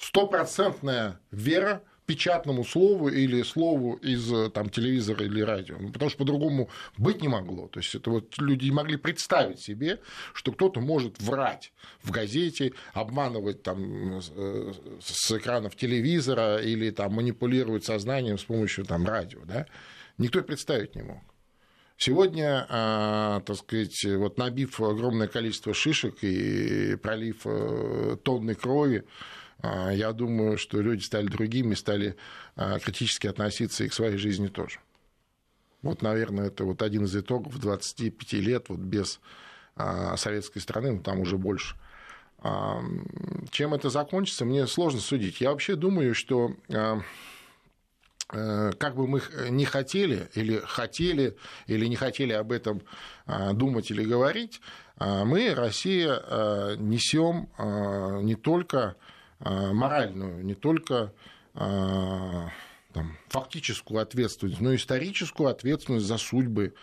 стопроцентная 0.00 1.20
вера 1.30 1.82
печатному 2.06 2.64
слову 2.64 3.08
или 3.08 3.42
слову 3.42 3.94
из 3.96 4.32
э, 4.32 4.48
там, 4.48 4.70
телевизора 4.70 5.26
или 5.26 5.42
радио. 5.42 5.76
Ну, 5.78 5.92
потому 5.92 6.08
что 6.08 6.18
по-другому 6.18 6.70
быть 6.96 7.20
не 7.20 7.28
могло. 7.28 7.68
То 7.68 7.80
есть 7.80 7.94
это 7.94 8.10
вот 8.10 8.38
люди 8.38 8.64
не 8.64 8.70
могли 8.70 8.96
представить 8.96 9.60
себе, 9.60 10.00
что 10.32 10.52
кто-то 10.52 10.80
может 10.80 11.20
врать 11.20 11.72
в 12.02 12.10
газете, 12.10 12.72
обманывать 12.94 13.62
там, 13.62 14.20
э, 14.34 14.72
с 15.02 15.30
экранов 15.32 15.76
телевизора 15.76 16.62
или 16.62 16.90
там, 16.90 17.12
манипулировать 17.12 17.84
сознанием 17.84 18.38
с 18.38 18.44
помощью 18.44 18.86
там, 18.86 19.06
радио. 19.06 19.40
Да? 19.44 19.66
Никто 20.16 20.42
представить 20.42 20.96
не 20.96 21.02
мог. 21.02 21.27
Сегодня, 22.00 22.64
а, 22.68 23.40
так 23.40 23.56
сказать, 23.56 24.04
вот 24.04 24.38
набив 24.38 24.80
огромное 24.80 25.26
количество 25.26 25.74
шишек 25.74 26.22
и 26.22 26.94
пролив 26.94 27.40
э, 27.44 28.16
тонны 28.22 28.54
крови, 28.54 29.04
а, 29.58 29.90
я 29.90 30.12
думаю, 30.12 30.58
что 30.58 30.80
люди 30.80 31.02
стали 31.02 31.26
другими, 31.26 31.74
стали 31.74 32.14
а, 32.54 32.78
критически 32.78 33.26
относиться 33.26 33.82
и 33.82 33.88
к 33.88 33.92
своей 33.92 34.16
жизни 34.16 34.46
тоже. 34.46 34.78
Вот, 35.82 36.00
наверное, 36.00 36.46
это 36.46 36.62
вот 36.62 36.82
один 36.82 37.04
из 37.04 37.16
итогов 37.16 37.58
25 37.58 38.32
лет 38.34 38.68
вот 38.68 38.78
без 38.78 39.20
советской 40.16 40.58
страны, 40.58 40.92
ну, 40.92 41.00
там 41.00 41.20
уже 41.20 41.38
больше. 41.38 41.76
Чем 42.42 43.74
это 43.74 43.90
закончится, 43.90 44.44
мне 44.44 44.66
сложно 44.66 44.98
судить. 44.98 45.40
Я 45.40 45.50
вообще 45.50 45.76
думаю, 45.76 46.16
что 46.16 46.56
как 48.28 48.94
бы 48.94 49.06
мы 49.06 49.22
не 49.48 49.64
хотели, 49.64 50.28
или 50.34 50.58
хотели, 50.58 51.36
или 51.66 51.86
не 51.86 51.96
хотели 51.96 52.32
об 52.34 52.52
этом 52.52 52.82
а, 53.26 53.54
думать 53.54 53.90
или 53.90 54.04
говорить, 54.04 54.60
мы, 55.00 55.54
Россия, 55.54 56.16
несем 56.76 57.48
не 58.24 58.34
только 58.34 58.96
моральную, 59.38 60.44
не 60.44 60.56
только 60.56 61.12
там, 61.54 63.16
фактическую 63.28 64.00
ответственность, 64.00 64.60
но 64.60 64.72
и 64.72 64.76
историческую 64.76 65.50
ответственность 65.50 66.04
за 66.06 66.18
судьбы 66.18 66.74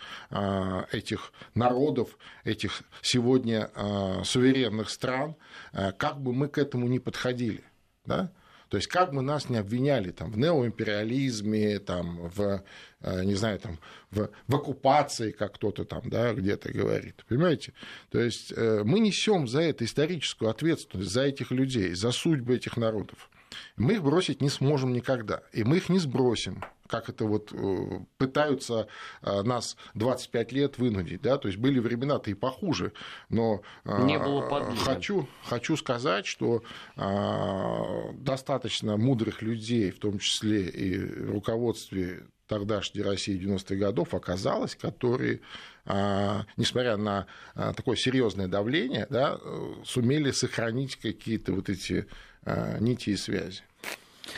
этих 0.92 1.30
народов, 1.54 2.16
этих 2.44 2.84
сегодня 3.02 3.70
суверенных 4.24 4.88
стран, 4.88 5.36
как 5.72 6.18
бы 6.18 6.32
мы 6.32 6.48
к 6.48 6.56
этому 6.56 6.88
ни 6.88 6.98
подходили. 6.98 7.64
Да? 8.06 8.32
То 8.68 8.76
есть 8.76 8.88
как 8.88 9.12
бы 9.12 9.22
нас 9.22 9.48
не 9.48 9.56
обвиняли 9.56 10.10
там, 10.10 10.30
в 10.30 10.38
неоимпериализме, 10.38 11.78
там, 11.78 12.28
в, 12.28 12.64
э, 13.00 13.24
не 13.24 13.34
знаю, 13.34 13.58
там, 13.60 13.78
в, 14.10 14.28
в 14.46 14.54
оккупации, 14.54 15.30
как 15.30 15.54
кто-то 15.54 15.84
там 15.84 16.02
да, 16.06 16.34
где-то 16.34 16.72
говорит. 16.72 17.24
Понимаете? 17.28 17.72
То 18.10 18.20
есть 18.20 18.52
э, 18.56 18.82
мы 18.84 19.00
несем 19.00 19.46
за 19.46 19.62
это 19.62 19.84
историческую 19.84 20.50
ответственность, 20.50 21.10
за 21.10 21.22
этих 21.22 21.50
людей, 21.50 21.94
за 21.94 22.10
судьбы 22.10 22.56
этих 22.56 22.76
народов. 22.76 23.30
Мы 23.76 23.94
их 23.94 24.02
бросить 24.02 24.42
не 24.42 24.50
сможем 24.50 24.92
никогда. 24.92 25.42
И 25.52 25.64
мы 25.64 25.78
их 25.78 25.88
не 25.88 25.98
сбросим 25.98 26.62
как 26.86 27.08
это 27.08 27.24
вот 27.24 27.52
э, 27.52 28.00
пытаются 28.18 28.88
э, 29.22 29.42
нас 29.42 29.76
25 29.94 30.52
лет 30.52 30.78
вынудить, 30.78 31.22
да, 31.22 31.38
то 31.38 31.48
есть 31.48 31.58
были 31.58 31.78
времена-то 31.78 32.30
и 32.30 32.34
похуже, 32.34 32.92
но 33.28 33.62
э, 33.84 34.04
не 34.04 34.18
было 34.18 34.46
хочу, 34.76 35.28
хочу 35.44 35.76
сказать, 35.76 36.26
что 36.26 36.62
достаточно 38.14 38.96
мудрых 38.96 39.42
людей, 39.42 39.90
в 39.90 39.98
том 39.98 40.18
числе 40.18 40.68
и 40.68 40.98
в 40.98 41.32
руководстве 41.32 42.24
тогдашней 42.46 43.02
России 43.02 43.40
90-х 43.40 43.74
годов 43.76 44.14
оказалось, 44.14 44.76
которые, 44.76 45.40
несмотря 46.56 46.96
на 46.96 47.26
такое 47.54 47.96
серьезное 47.96 48.48
давление, 48.48 49.06
да, 49.10 49.38
сумели 49.84 50.30
сохранить 50.30 50.96
какие-то 50.96 51.52
вот 51.52 51.68
эти 51.68 52.06
нити 52.80 53.10
и 53.10 53.16
связи. 53.16 53.62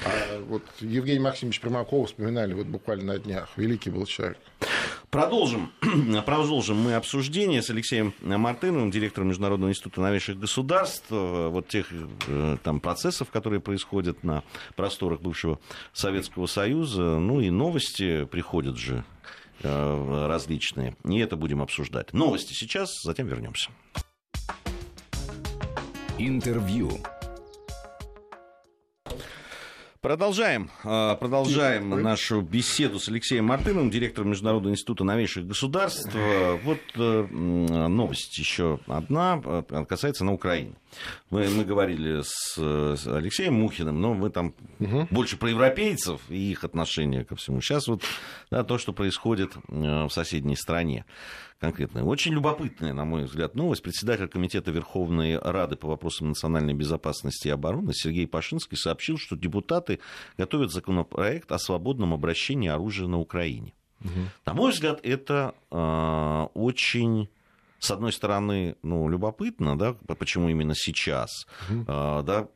А 0.04 0.40
вот 0.48 0.62
Евгений 0.80 1.18
Максимович 1.18 1.60
Примаков 1.60 2.08
вспоминали 2.08 2.52
вот 2.54 2.66
буквально 2.66 3.14
на 3.14 3.18
днях. 3.18 3.50
Великий 3.56 3.90
был 3.90 4.06
человек. 4.06 4.38
Продолжим, 5.10 5.72
продолжим 6.26 6.76
мы 6.76 6.94
обсуждение 6.94 7.62
с 7.62 7.70
Алексеем 7.70 8.12
Мартыновым, 8.20 8.90
директором 8.90 9.28
Международного 9.28 9.70
института 9.70 10.02
новейших 10.02 10.38
государств, 10.38 11.06
э, 11.10 11.48
вот 11.48 11.68
тех 11.68 11.86
э, 12.26 12.58
там 12.62 12.80
процессов, 12.80 13.30
которые 13.30 13.60
происходят 13.60 14.22
на 14.22 14.42
просторах 14.76 15.22
бывшего 15.22 15.58
Советского 15.94 16.46
Союза. 16.46 17.18
Ну 17.18 17.40
и 17.40 17.48
новости 17.48 18.26
приходят 18.26 18.76
же 18.76 19.02
э, 19.62 20.26
различные. 20.28 20.94
И 21.04 21.18
это 21.18 21.36
будем 21.36 21.62
обсуждать. 21.62 22.12
Новости 22.12 22.52
сейчас, 22.52 22.90
затем 23.02 23.28
вернемся. 23.28 23.70
Интервью. 26.18 27.00
Продолжаем, 30.00 30.70
а, 30.84 31.16
продолжаем 31.16 31.90
нашу 32.02 32.40
беседу 32.40 33.00
с 33.00 33.08
Алексеем 33.08 33.46
Мартыновым, 33.46 33.90
директором 33.90 34.30
Международного 34.30 34.72
института 34.72 35.02
новейших 35.02 35.44
государств. 35.44 36.14
Вот 36.62 36.78
э, 36.94 37.26
новость 37.88 38.38
еще 38.38 38.78
одна, 38.86 39.42
э, 39.44 39.84
касается 39.88 40.24
на 40.24 40.32
Украине. 40.32 40.74
Мы, 41.30 41.48
мы 41.48 41.64
говорили 41.64 42.22
с, 42.22 42.56
с 42.56 43.06
Алексеем 43.06 43.54
Мухиным, 43.54 44.00
но 44.00 44.14
мы 44.14 44.30
там 44.30 44.54
угу. 44.78 45.06
больше 45.10 45.36
про 45.36 45.50
европейцев 45.50 46.20
и 46.28 46.50
их 46.50 46.64
отношение 46.64 47.24
ко 47.24 47.36
всему. 47.36 47.60
Сейчас 47.60 47.88
вот 47.88 48.02
да, 48.50 48.64
то, 48.64 48.78
что 48.78 48.92
происходит 48.92 49.54
э, 49.56 50.04
в 50.04 50.10
соседней 50.10 50.56
стране 50.56 51.04
конкретная. 51.60 52.04
Очень 52.04 52.32
любопытная, 52.32 52.92
на 52.92 53.04
мой 53.04 53.24
взгляд, 53.24 53.54
новость. 53.54 53.82
Председатель 53.82 54.28
Комитета 54.28 54.70
Верховной 54.70 55.38
Рады 55.38 55.76
по 55.76 55.88
вопросам 55.88 56.28
национальной 56.28 56.74
безопасности 56.74 57.48
и 57.48 57.50
обороны 57.50 57.92
Сергей 57.92 58.26
Пашинский 58.26 58.76
сообщил, 58.76 59.18
что 59.18 59.36
депутаты 59.36 59.98
готовят 60.36 60.72
законопроект 60.72 61.50
о 61.50 61.58
свободном 61.58 62.14
обращении 62.14 62.68
оружия 62.68 63.08
на 63.08 63.18
Украине. 63.18 63.74
Угу. 64.00 64.10
На 64.46 64.54
мой 64.54 64.72
взгляд, 64.72 65.00
это 65.02 65.54
э, 65.70 66.46
очень 66.54 67.28
с 67.78 67.90
одной 67.90 68.12
стороны, 68.12 68.76
ну, 68.82 69.08
любопытно, 69.08 69.78
да, 69.78 69.94
почему 70.18 70.48
именно 70.48 70.74
сейчас, 70.74 71.46
угу. 71.68 71.84
э, 71.86 72.22
да, 72.24 72.48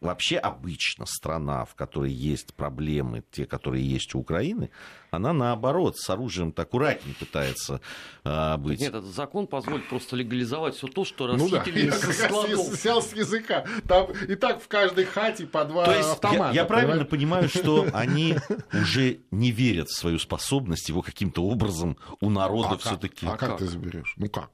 вообще 0.00 0.36
обычно 0.36 1.06
страна, 1.06 1.64
в 1.64 1.74
которой 1.74 2.12
есть 2.12 2.54
проблемы, 2.54 3.24
те, 3.30 3.46
которые 3.46 3.84
есть 3.84 4.14
у 4.14 4.20
Украины, 4.20 4.70
она 5.10 5.32
наоборот 5.32 5.96
с 5.96 6.08
оружием-то 6.10 6.62
аккуратнее 6.62 7.14
пытается 7.14 7.80
а, 8.24 8.56
быть. 8.58 8.80
Нет, 8.80 8.90
этот 8.90 9.06
закон 9.06 9.46
позволит 9.46 9.88
просто 9.88 10.16
легализовать 10.16 10.76
все 10.76 10.86
то, 10.86 11.04
что 11.04 11.26
расхитили 11.26 11.86
ну, 11.86 11.90
да. 11.90 11.96
со 11.96 12.12
складов. 12.12 12.76
Сел 12.76 13.02
с 13.02 13.12
языка. 13.12 13.64
Там 13.86 14.10
и 14.12 14.34
так 14.34 14.62
в 14.62 14.68
каждой 14.68 15.04
хате 15.04 15.46
по 15.46 15.64
два 15.64 15.86
то 15.86 15.94
есть 15.94 16.10
автомата. 16.10 16.54
Я, 16.54 16.62
я 16.62 16.64
правильно 16.64 17.04
понимаю, 17.04 17.48
что 17.48 17.86
они 17.92 18.36
уже 18.72 19.20
не 19.30 19.50
верят 19.50 19.88
в 19.88 19.96
свою 19.96 20.18
способность 20.18 20.88
его 20.88 21.02
каким-то 21.02 21.42
образом 21.42 21.96
у 22.20 22.30
народа 22.30 22.72
а 22.72 22.78
все-таки. 22.78 23.26
А 23.26 23.36
как 23.36 23.58
ты 23.58 23.66
заберешь? 23.66 24.14
Ну 24.16 24.28
как? 24.28 24.50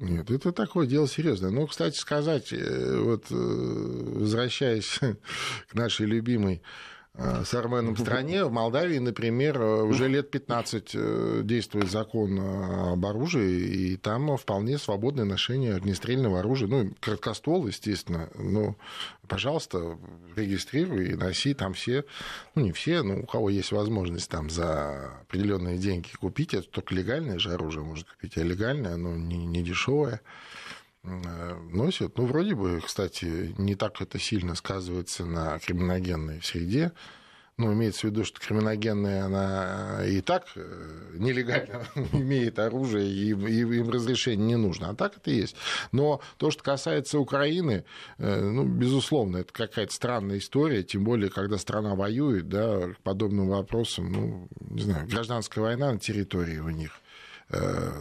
Нет, 0.00 0.30
это 0.30 0.50
такое 0.50 0.86
дело 0.86 1.06
серьезное. 1.06 1.50
Ну, 1.50 1.66
кстати 1.66 1.98
сказать, 1.98 2.54
э, 2.54 2.98
вот 2.98 3.26
э, 3.30 3.34
возвращаясь 3.34 4.98
к 5.68 5.74
нашей 5.74 6.06
любимой 6.06 6.62
с 7.16 7.54
Арменом 7.54 7.94
в 7.94 7.98
стране. 8.00 8.44
В 8.44 8.52
Молдавии, 8.52 8.98
например, 8.98 9.60
э, 9.60 9.82
уже 9.82 10.08
лет 10.08 10.30
15 10.30 10.90
э, 10.94 11.40
действует 11.44 11.90
закон 11.90 12.38
об 12.38 13.04
оружии, 13.04 13.92
и 13.92 13.96
там 13.96 14.36
вполне 14.36 14.78
свободное 14.78 15.24
ношение 15.24 15.74
огнестрельного 15.74 16.40
оружия. 16.40 16.68
Ну, 16.68 16.92
краткоствол, 17.00 17.66
естественно. 17.66 18.28
Но, 18.34 18.76
пожалуйста, 19.28 19.98
регистрируй 20.36 21.10
и 21.10 21.14
носи 21.14 21.54
там 21.54 21.74
все, 21.74 22.04
ну, 22.54 22.62
не 22.62 22.72
все, 22.72 23.02
но 23.02 23.20
у 23.20 23.26
кого 23.26 23.50
есть 23.50 23.72
возможность 23.72 24.30
там 24.30 24.50
за 24.50 25.20
определенные 25.22 25.78
деньги 25.78 26.08
купить, 26.18 26.54
это 26.54 26.68
только 26.68 26.94
легальное 26.94 27.38
же 27.38 27.52
оружие 27.52 27.84
может 27.84 28.08
купить, 28.08 28.36
а 28.36 28.42
легальное, 28.42 28.94
оно 28.94 29.16
не, 29.16 29.46
не 29.46 29.62
дешевое. 29.62 30.20
Э, 31.02 31.58
носят. 31.70 32.18
Ну, 32.18 32.26
вроде 32.26 32.54
бы, 32.54 32.80
кстати, 32.80 33.54
не 33.58 33.74
так 33.74 34.00
это 34.02 34.18
сильно 34.18 34.54
сказывается 34.54 35.24
на 35.24 35.58
криминогенной 35.58 36.42
среде. 36.42 36.92
Ну, 37.56 37.74
имеется 37.74 38.02
в 38.02 38.04
виду, 38.04 38.24
что 38.24 38.40
криминогенная, 38.40 39.24
она 39.24 40.06
и 40.06 40.22
так 40.22 40.46
э, 40.56 41.14
нелегально 41.14 41.86
имеет 42.12 42.58
оружие, 42.58 43.06
и 43.06 43.28
им 43.30 43.90
разрешение 43.90 44.46
не 44.46 44.56
нужно. 44.56 44.90
А 44.90 44.94
так 44.94 45.16
это 45.16 45.30
есть. 45.30 45.56
Но 45.92 46.20
то, 46.38 46.50
что 46.50 46.62
касается 46.62 47.18
Украины, 47.18 47.84
э, 48.18 48.40
ну, 48.40 48.64
безусловно, 48.64 49.38
это 49.38 49.52
какая-то 49.52 49.92
странная 49.92 50.38
история, 50.38 50.82
тем 50.82 51.04
более, 51.04 51.30
когда 51.30 51.58
страна 51.58 51.94
воюет, 51.94 52.48
да, 52.48 52.92
к 52.94 52.98
подобным 53.02 53.48
вопросам, 53.48 54.12
ну, 54.12 54.48
не 54.70 54.82
знаю, 54.82 55.06
гражданская 55.06 55.62
война 55.62 55.92
на 55.92 55.98
территории 55.98 56.58
у 56.58 56.70
них– 56.70 56.92
Э, 57.02 57.09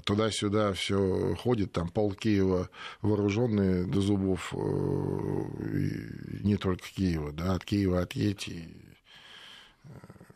туда-сюда 0.05 0.73
все 0.73 1.35
ходит, 1.35 1.71
там 1.71 1.89
пол 1.89 2.13
Киева 2.13 2.69
вооруженные 3.01 3.85
до 3.85 4.01
зубов, 4.01 4.53
э, 4.53 4.57
не 6.43 6.57
только 6.57 6.87
Киева, 6.87 7.31
да, 7.31 7.55
от 7.55 7.65
Киева 7.65 8.01
отъедь, 8.01 8.47
и 8.47 8.75
э, 9.83 9.89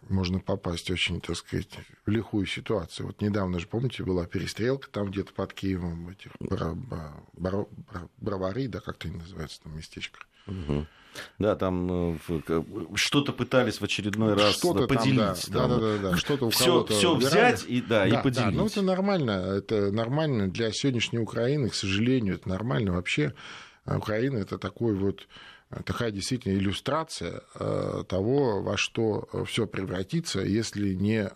можно 0.09 0.39
попасть 0.39 0.89
очень, 0.89 1.21
так 1.21 1.35
сказать, 1.35 1.69
в 2.05 2.09
лихую 2.09 2.47
ситуацию. 2.47 3.07
Вот 3.07 3.21
недавно 3.21 3.59
же, 3.59 3.67
помните, 3.67 4.03
была 4.03 4.25
перестрелка 4.25 4.89
там 4.89 5.11
где-то 5.11 5.33
под 5.33 5.53
Киевом, 5.53 6.09
этих 6.09 6.31
бровари, 8.17 8.67
да, 8.67 8.79
как-то 8.79 9.07
они 9.07 9.17
называются, 9.17 9.61
там 9.61 9.77
местечко. 9.77 10.19
Угу. 10.47 10.87
Да, 11.39 11.55
там 11.55 12.17
э, 12.27 12.63
что-то 12.95 13.33
пытались 13.33 13.79
в 13.79 13.83
очередной 13.83 14.33
раз 14.33 14.55
что 14.55 14.73
поделить. 14.87 15.51
Там, 15.51 15.53
да, 15.53 15.67
да, 15.67 15.79
да, 15.79 15.97
да, 15.97 16.17
Что-то 16.17 16.49
все, 16.49 16.85
все 16.85 17.15
взять 17.15 17.65
и, 17.67 17.81
да, 17.81 18.05
да, 18.05 18.07
и 18.07 18.23
поделить. 18.23 18.49
Да, 18.49 18.51
ну, 18.51 18.67
это 18.67 18.81
нормально. 18.81 19.31
Это 19.31 19.91
нормально 19.91 20.49
для 20.49 20.71
сегодняшней 20.71 21.19
Украины, 21.19 21.69
к 21.69 21.75
сожалению, 21.75 22.35
это 22.35 22.49
нормально. 22.49 22.93
Вообще 22.93 23.33
Украина 23.85 24.37
это 24.37 24.57
такой 24.57 24.93
вот 24.95 25.27
такая 25.85 26.11
действительно 26.11 26.53
иллюстрация 26.53 27.41
э, 27.55 28.03
того, 28.07 28.61
во 28.61 28.77
что 28.77 29.27
все 29.47 29.65
превратится, 29.65 30.41
если 30.41 30.93
не 30.93 31.29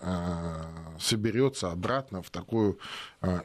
соберется 1.00 1.72
обратно 1.72 2.22
в 2.22 2.30
такую 2.30 2.80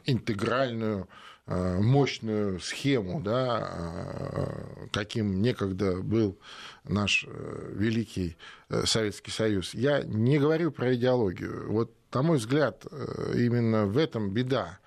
интегральную 0.05 1.07
мощную 1.45 2.59
схему, 2.61 3.21
да, 3.21 4.47
каким 4.91 5.41
некогда 5.41 5.97
был 6.01 6.39
наш 6.85 7.25
великий 7.27 8.37
Советский 8.85 9.31
Союз. 9.31 9.73
Я 9.73 10.03
не 10.03 10.39
говорю 10.39 10.71
про 10.71 10.95
идеологию. 10.95 11.69
Вот, 11.69 11.91
на 12.13 12.21
мой 12.21 12.37
взгляд, 12.37 12.85
именно 13.33 13.85
в 13.85 13.97
этом 13.97 14.31
беда, 14.31 14.79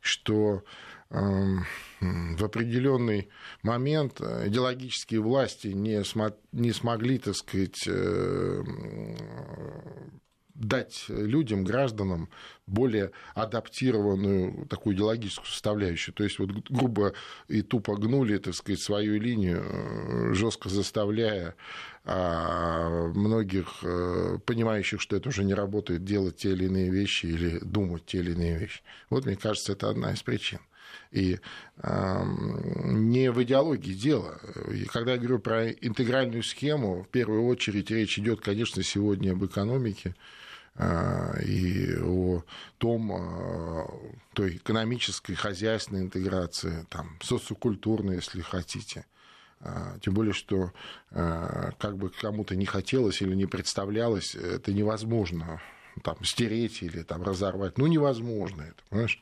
что 0.00 0.62
Эм, 1.10 1.64
в 2.00 2.44
определенный 2.44 3.28
момент 3.62 4.20
идеологические 4.20 5.20
власти 5.20 5.68
не, 5.68 6.00
смо- 6.00 6.36
не 6.50 6.72
смогли, 6.72 7.18
так 7.18 7.36
сказать, 7.36 7.84
э, 7.86 8.62
дать 10.58 11.04
людям, 11.08 11.64
гражданам 11.64 12.28
более 12.66 13.12
адаптированную 13.34 14.66
такую 14.66 14.96
идеологическую 14.96 15.46
составляющую. 15.46 16.14
То 16.14 16.24
есть, 16.24 16.38
вот 16.38 16.50
грубо 16.68 17.12
и 17.48 17.62
тупо 17.62 17.96
гнули, 17.96 18.38
так 18.38 18.54
сказать, 18.54 18.80
свою 18.80 19.20
линию, 19.20 19.62
э, 19.64 20.34
жестко 20.34 20.68
заставляя 20.68 21.54
а 22.08 23.08
многих 23.08 23.66
э, 23.82 24.38
понимающих, 24.46 25.00
что 25.00 25.16
это 25.16 25.28
уже 25.28 25.42
не 25.42 25.54
работает, 25.54 26.04
делать 26.04 26.36
те 26.36 26.52
или 26.52 26.66
иные 26.66 26.88
вещи 26.88 27.26
или 27.26 27.58
думать 27.58 28.06
те 28.06 28.18
или 28.18 28.30
иные 28.30 28.58
вещи. 28.58 28.82
Вот, 29.10 29.26
мне 29.26 29.34
кажется, 29.34 29.72
это 29.72 29.90
одна 29.90 30.12
из 30.12 30.22
причин. 30.22 30.60
И 31.10 31.40
э, 31.82 32.22
не 32.84 33.32
в 33.32 33.42
идеологии 33.42 33.92
дело. 33.92 34.38
И 34.72 34.84
когда 34.84 35.12
я 35.12 35.18
говорю 35.18 35.40
про 35.40 35.68
интегральную 35.68 36.44
схему, 36.44 37.02
в 37.02 37.08
первую 37.08 37.44
очередь 37.46 37.90
речь 37.90 38.20
идет, 38.20 38.40
конечно, 38.40 38.84
сегодня 38.84 39.32
об 39.32 39.44
экономике 39.44 40.14
и 40.78 41.96
о 42.02 42.42
том, 42.78 43.12
э, 43.12 43.86
той 44.34 44.56
экономической, 44.56 45.34
хозяйственной 45.34 46.02
интеграции, 46.02 46.86
там, 46.90 47.16
социокультурной, 47.22 48.16
если 48.16 48.42
хотите. 48.42 49.06
Э, 49.60 49.98
тем 50.02 50.12
более, 50.14 50.34
что 50.34 50.72
как 51.10 51.96
бы 51.96 52.10
кому-то 52.10 52.54
не 52.56 52.66
хотелось 52.66 53.22
или 53.22 53.34
не 53.34 53.46
представлялось, 53.46 54.34
это 54.34 54.72
невозможно 54.72 55.62
там, 56.02 56.22
стереть 56.24 56.82
или 56.82 57.02
там, 57.02 57.22
разорвать. 57.22 57.78
Ну, 57.78 57.86
невозможно 57.86 58.62
это, 58.62 58.82
понимаешь? 58.90 59.20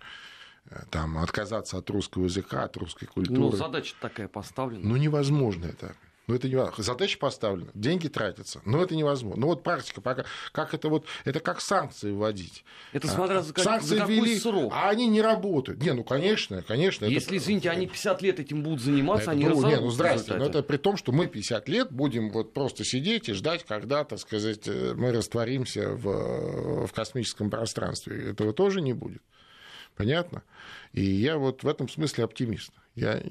там, 0.91 1.19
отказаться 1.19 1.77
от 1.77 1.89
русского 1.91 2.25
языка, 2.25 2.65
от 2.65 2.77
русской 2.79 3.07
культуры. 3.07 3.39
Ну, 3.39 3.53
задача 3.53 3.95
такая 4.01 4.29
поставлена. 4.29 4.89
Ну, 4.89 4.97
невозможно 4.97 5.67
это. 5.67 5.95
Ну, 6.27 6.35
это 6.35 6.49
невозможно. 6.49 6.83
Задача 6.83 7.19
поставлена, 7.19 7.71
деньги 7.75 8.09
тратятся, 8.09 8.63
но 8.65 8.83
это 8.83 8.97
невозможно. 8.97 9.43
Ну, 9.43 9.47
вот 9.49 9.63
практика, 9.63 10.01
пока, 10.01 10.25
как 10.53 10.73
это 10.73 10.89
вот, 10.89 11.05
это 11.25 11.41
как 11.41 11.61
санкции 11.61 12.13
вводить. 12.13 12.65
Это 12.93 13.09
смотря 13.09 13.43
за, 13.43 13.53
как, 13.53 13.63
санкции 13.63 13.97
за 13.97 14.01
какой 14.01 14.17
ввели, 14.17 14.39
срок. 14.39 14.73
А 14.75 14.89
они 14.89 15.07
не 15.07 15.21
работают. 15.21 15.83
Не, 15.83 15.93
ну, 15.93 16.03
конечно, 16.03 16.63
конечно. 16.63 17.05
Если, 17.05 17.37
это... 17.37 17.45
извините, 17.45 17.69
они 17.69 17.87
50 17.87 18.23
лет 18.23 18.41
этим 18.41 18.63
будут 18.63 18.81
заниматься, 18.81 19.25
это, 19.25 19.31
они 19.33 19.47
ну, 19.47 19.69
не, 19.69 19.77
ну, 19.77 19.91
здрасте, 19.91 20.35
но 20.35 20.47
это 20.47 20.63
при 20.63 20.79
том, 20.79 20.97
что 20.97 21.13
мы 21.13 21.27
50 21.27 21.69
лет 21.69 21.93
будем 21.93 22.31
вот 22.31 22.55
просто 22.55 22.85
сидеть 22.85 23.29
и 23.29 23.35
ждать, 23.35 23.65
когда, 23.65 24.05
так 24.05 24.19
сказать, 24.19 24.67
э, 24.67 24.95
мы 24.97 25.13
растворимся 25.13 25.91
в, 25.91 26.87
в 26.87 26.93
космическом 26.93 27.51
пространстве. 27.51 28.31
Этого 28.31 28.55
тоже 28.55 28.81
не 28.81 28.95
будет. 28.95 29.23
Понятно? 29.95 30.43
И 30.93 31.03
я 31.05 31.37
вот 31.37 31.63
в 31.63 31.69
этом 31.69 31.89
смысле 31.89 32.25
оптимист. 32.25 32.73
Я 32.95 33.23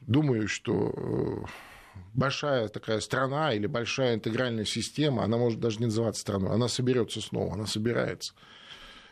думаю, 0.00 0.48
что 0.48 0.94
э, 0.96 1.68
большая 2.14 2.68
такая 2.68 3.00
страна 3.00 3.52
или 3.52 3.66
большая 3.66 4.14
интегральная 4.14 4.64
система, 4.64 5.24
она 5.24 5.36
может 5.36 5.60
даже 5.60 5.78
не 5.78 5.86
называться 5.86 6.20
страной, 6.20 6.54
она 6.54 6.68
соберется 6.68 7.20
снова, 7.20 7.54
она 7.54 7.66
собирается. 7.66 8.34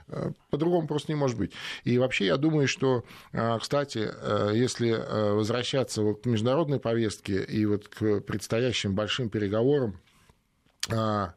Э, 0.09 0.31
по-другому 0.51 0.87
просто 0.87 1.13
не 1.13 1.17
может 1.17 1.39
быть. 1.39 1.53
И 1.85 1.99
вообще 1.99 2.27
я 2.27 2.37
думаю, 2.37 2.69
что, 2.69 3.05
э, 3.33 3.59
кстати, 3.61 4.11
если 4.55 4.93
возвращаться 5.35 6.03
вот 6.03 6.23
к 6.23 6.27
международной 6.27 6.81
повестке 6.81 7.43
и 7.43 7.67
вот 7.67 7.89
к 7.89 8.21
предстоящим 8.21 8.95
большим 8.95 9.29
переговорам 9.29 10.01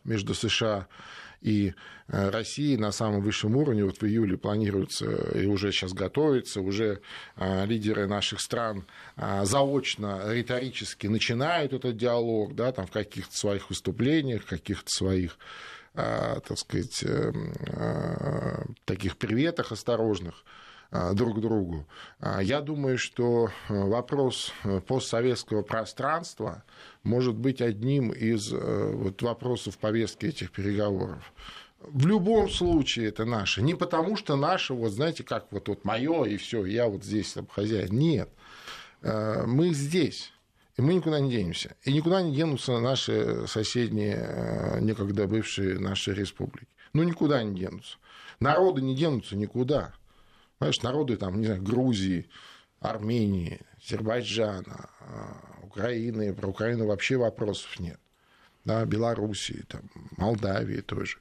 между 0.03 0.35
США 0.35 0.85
и 0.85 1.28
э, 2.07 2.29
России 2.29 2.75
на 2.75 2.91
самом 2.91 3.21
высшем 3.21 3.55
уровне. 3.55 3.83
Вот 3.83 4.01
в 4.01 4.05
июле 4.05 4.37
планируется 4.37 5.05
и 5.37 5.45
уже 5.45 5.71
сейчас 5.71 5.93
готовится, 5.93 6.61
уже 6.61 7.01
э, 7.35 7.65
лидеры 7.65 8.07
наших 8.07 8.41
стран 8.41 8.85
э, 9.15 9.45
заочно, 9.45 10.33
риторически 10.33 11.07
начинают 11.07 11.73
этот 11.73 11.97
диалог, 11.97 12.55
да, 12.55 12.71
там 12.71 12.87
в 12.87 12.91
каких-то 12.91 13.35
своих 13.35 13.69
выступлениях, 13.69 14.45
каких-то 14.45 14.89
своих 14.89 15.37
так 15.91 16.57
сказать, 16.57 17.03
таких 18.85 19.17
приветах 19.17 19.71
осторожных 19.71 20.45
друг 21.13 21.39
другу. 21.39 21.85
Я 22.41 22.61
думаю, 22.61 22.97
что 22.97 23.49
вопрос 23.67 24.51
постсоветского 24.87 25.61
пространства 25.61 26.63
может 27.03 27.35
быть 27.35 27.61
одним 27.61 28.11
из 28.11 28.51
э, 28.53 28.91
вот, 28.93 29.21
вопросов 29.21 29.77
повестки 29.77 30.27
этих 30.27 30.51
переговоров. 30.51 31.31
В 31.79 32.05
любом 32.05 32.49
случае 32.49 33.07
это 33.07 33.25
наше. 33.25 33.61
Не 33.61 33.73
потому 33.73 34.17
что 34.17 34.35
наше, 34.35 34.73
вот 34.73 34.91
знаете, 34.91 35.23
как 35.23 35.47
вот, 35.51 35.69
вот 35.69 35.85
мое 35.85 36.25
и 36.25 36.37
все, 36.37 36.65
я 36.65 36.87
вот 36.87 37.03
здесь 37.03 37.31
там 37.33 37.47
хозяин. 37.47 37.97
Нет. 37.97 38.29
Э, 39.01 39.45
мы 39.45 39.73
здесь. 39.73 40.31
И 40.77 40.81
мы 40.81 40.93
никуда 40.93 41.19
не 41.19 41.31
денемся. 41.31 41.75
И 41.83 41.93
никуда 41.93 42.21
не 42.21 42.35
денутся 42.35 42.79
наши 42.79 43.47
соседние, 43.47 44.17
э, 44.17 44.79
некогда 44.81 45.27
бывшие 45.27 45.79
наши 45.79 46.13
республики. 46.13 46.67
Ну, 46.93 47.03
никуда 47.03 47.43
не 47.43 47.57
денутся. 47.59 47.97
Народы 48.39 48.81
не 48.81 48.95
денутся 48.95 49.35
никуда. 49.35 49.93
Понимаешь, 50.59 50.81
народы 50.81 51.17
там, 51.17 51.39
не 51.39 51.45
знаю, 51.47 51.63
Грузии, 51.63 52.29
Армении, 52.79 53.61
Азербайджана, 53.77 54.89
Украины, 55.63 56.33
про 56.33 56.49
Украину 56.49 56.85
вообще 56.85 57.17
вопросов 57.17 57.79
нет. 57.79 57.99
Да, 58.65 58.85
Белоруссии, 58.85 59.63
там, 59.67 59.89
Молдавии 60.17 60.81
тоже. 60.81 61.17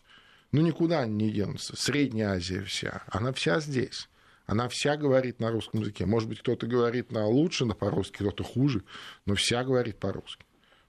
Ну, 0.50 0.60
никуда 0.60 1.00
они 1.00 1.26
не 1.26 1.30
денутся. 1.30 1.76
Средняя 1.76 2.32
Азия 2.32 2.62
вся, 2.62 3.02
она 3.08 3.32
вся 3.32 3.60
здесь. 3.60 4.08
Она 4.46 4.68
вся 4.68 4.96
говорит 4.96 5.40
на 5.40 5.50
русском 5.50 5.80
языке. 5.80 6.06
Может 6.06 6.28
быть, 6.28 6.40
кто-то 6.40 6.66
говорит 6.66 7.12
на 7.12 7.26
лучше, 7.26 7.66
на 7.66 7.74
по-русски, 7.74 8.16
кто-то 8.16 8.42
хуже, 8.42 8.82
но 9.26 9.34
вся 9.34 9.62
говорит 9.62 9.98
по-русски. 9.98 10.44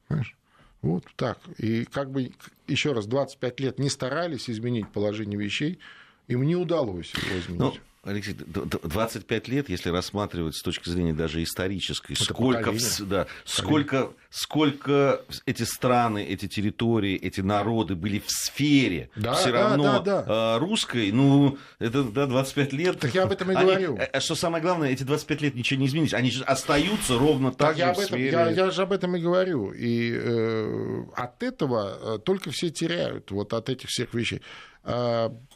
Понимаешь? 0.08 0.36
Вот 0.82 1.04
так. 1.18 1.40
И 1.58 1.84
как 1.84 2.10
бы, 2.10 2.32
еще 2.68 2.94
раз, 2.94 3.06
25 3.06 3.60
лет 3.60 3.80
не 3.80 3.90
старались 3.90 4.50
изменить 4.50 4.90
положение 4.92 5.38
вещей, 5.38 5.80
им 6.28 6.44
не 6.44 6.56
удалось 6.56 7.14
его 7.14 7.40
изменить. 7.40 7.60
Ну, 7.60 7.74
Алексей, 8.04 8.34
25 8.34 9.48
лет, 9.50 9.68
если 9.68 9.90
рассматривать 9.90 10.56
с 10.56 10.62
точки 10.62 10.88
зрения 10.90 11.14
даже 11.14 11.44
исторической, 11.44 12.14
Это 12.14 12.24
сколько, 12.24 12.74
да, 13.02 13.28
сколько, 13.44 14.12
сколько 14.30 15.22
эти 15.46 15.64
страны, 15.64 16.24
эти 16.24 16.48
территории, 16.48 17.18
эти 17.18 17.42
народы 17.42 17.96
были 17.96 18.20
в 18.20 18.30
сфере 18.32 19.10
да, 19.18 19.34
все 19.34 19.52
да, 19.52 19.70
равно 19.70 20.00
да, 20.00 20.00
да. 20.00 20.26
А, 20.28 20.60
русской, 20.60 21.12
ну, 21.12 21.58
это 21.80 22.04
да, 22.04 22.26
25 22.26 22.72
лет. 22.72 23.00
Так 23.02 23.14
я 23.14 23.24
об 23.24 23.34
этом 23.34 23.52
и 23.52 23.56
они, 23.56 23.66
говорю. 23.66 23.98
Э, 23.98 24.08
э, 24.14 24.20
что 24.22 24.36
самое 24.36 24.64
главное, 24.64 24.92
эти 24.92 25.04
25 25.04 25.42
лет 25.42 25.56
ничего 25.56 25.82
не 25.82 25.88
изменились, 25.88 26.14
они 26.14 26.32
же 26.32 26.46
остаются 26.46 27.18
ровно 27.18 27.52
так, 27.52 27.70
так 27.70 27.76
же 27.76 27.82
я 27.82 27.94
в 27.94 28.00
этом, 28.00 28.06
сфере. 28.06 28.32
Я, 28.32 28.50
я 28.50 28.72
же 28.72 28.82
об 28.82 28.94
этом 28.94 29.18
и 29.18 29.20
говорю. 29.20 29.72
И 29.72 30.14
э, 30.14 31.04
от 31.18 31.44
этого 31.44 32.16
э, 32.16 32.20
только 32.20 32.52
все 32.52 32.70
теряют, 32.70 33.32
вот 33.32 33.52
от 33.52 33.68
этих 33.68 33.90
всех 33.90 34.14
вещей. 34.14 34.42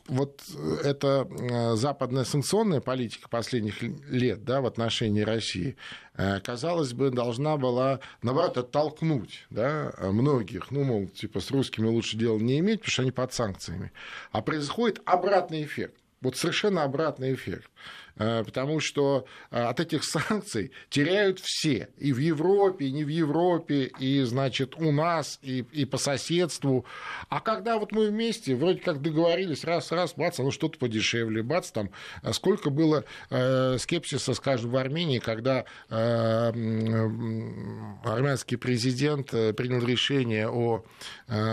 Вот 0.08 0.42
эта 0.84 1.28
э, 1.30 1.76
западная 1.76 2.26
санкционная 2.26 2.82
политика 2.82 3.30
последних 3.30 3.82
лет 3.82 4.44
да, 4.44 4.60
в 4.60 4.66
отношении 4.66 5.22
России, 5.22 5.78
э, 6.16 6.40
казалось 6.42 6.94
бы, 6.94 7.10
должна 7.10 7.56
была, 7.58 8.00
наоборот, 8.22 8.58
оттолкнуть 8.58 9.46
да, 9.50 9.94
многих. 10.02 10.72
Ну, 10.72 10.84
мол, 10.84 11.08
типа, 11.08 11.40
с 11.40 11.52
русскими 11.52 11.88
лучше 11.88 12.18
дела 12.18 12.38
не 12.38 12.60
иметь, 12.60 12.80
потому 12.80 12.92
что 12.92 13.02
они 13.04 13.12
под 13.12 13.34
санкциями. 13.34 13.92
А 14.32 14.42
происходит 14.42 15.02
обратный 15.06 15.64
эффект. 15.64 15.96
Вот 16.20 16.38
совершенно 16.38 16.84
обратный 16.84 17.34
эффект. 17.34 17.70
Э, 18.16 18.44
потому 18.44 18.80
что 18.80 19.26
э, 19.50 19.60
от 19.60 19.80
этих 19.80 20.04
санкций 20.04 20.72
теряют 20.90 21.40
все, 21.40 21.90
и 21.98 22.14
в 22.14 22.20
Европе, 22.20 22.86
и 22.86 22.92
не 22.92 23.04
в 23.04 23.08
Европе, 23.08 23.92
и, 24.00 24.22
значит, 24.22 24.76
у 24.78 24.92
нас, 24.92 25.40
и, 25.42 25.66
и 25.72 25.86
по 25.86 25.98
соседству. 25.98 26.86
А 27.30 27.40
когда 27.40 27.80
вот 27.80 27.92
мы 27.92 28.08
вместе, 28.08 28.56
вроде 28.56 28.80
как 28.80 29.02
договорились, 29.02 29.64
раз-раз, 29.64 30.14
бац, 30.16 30.40
оно 30.40 30.52
что-то 30.52 30.78
подешевле, 30.78 31.42
бац, 31.42 31.72
там, 31.72 31.90
э, 32.22 32.34
сколько 32.34 32.70
было 32.70 33.06
скепсиса, 33.78 34.34
скажем, 34.34 34.70
в 34.72 34.78
Армении, 34.78 35.20
когда 35.20 35.66
армянский 38.04 38.58
президент 38.58 39.30
принял 39.32 39.86
решение 39.86 40.50
о 40.50 40.84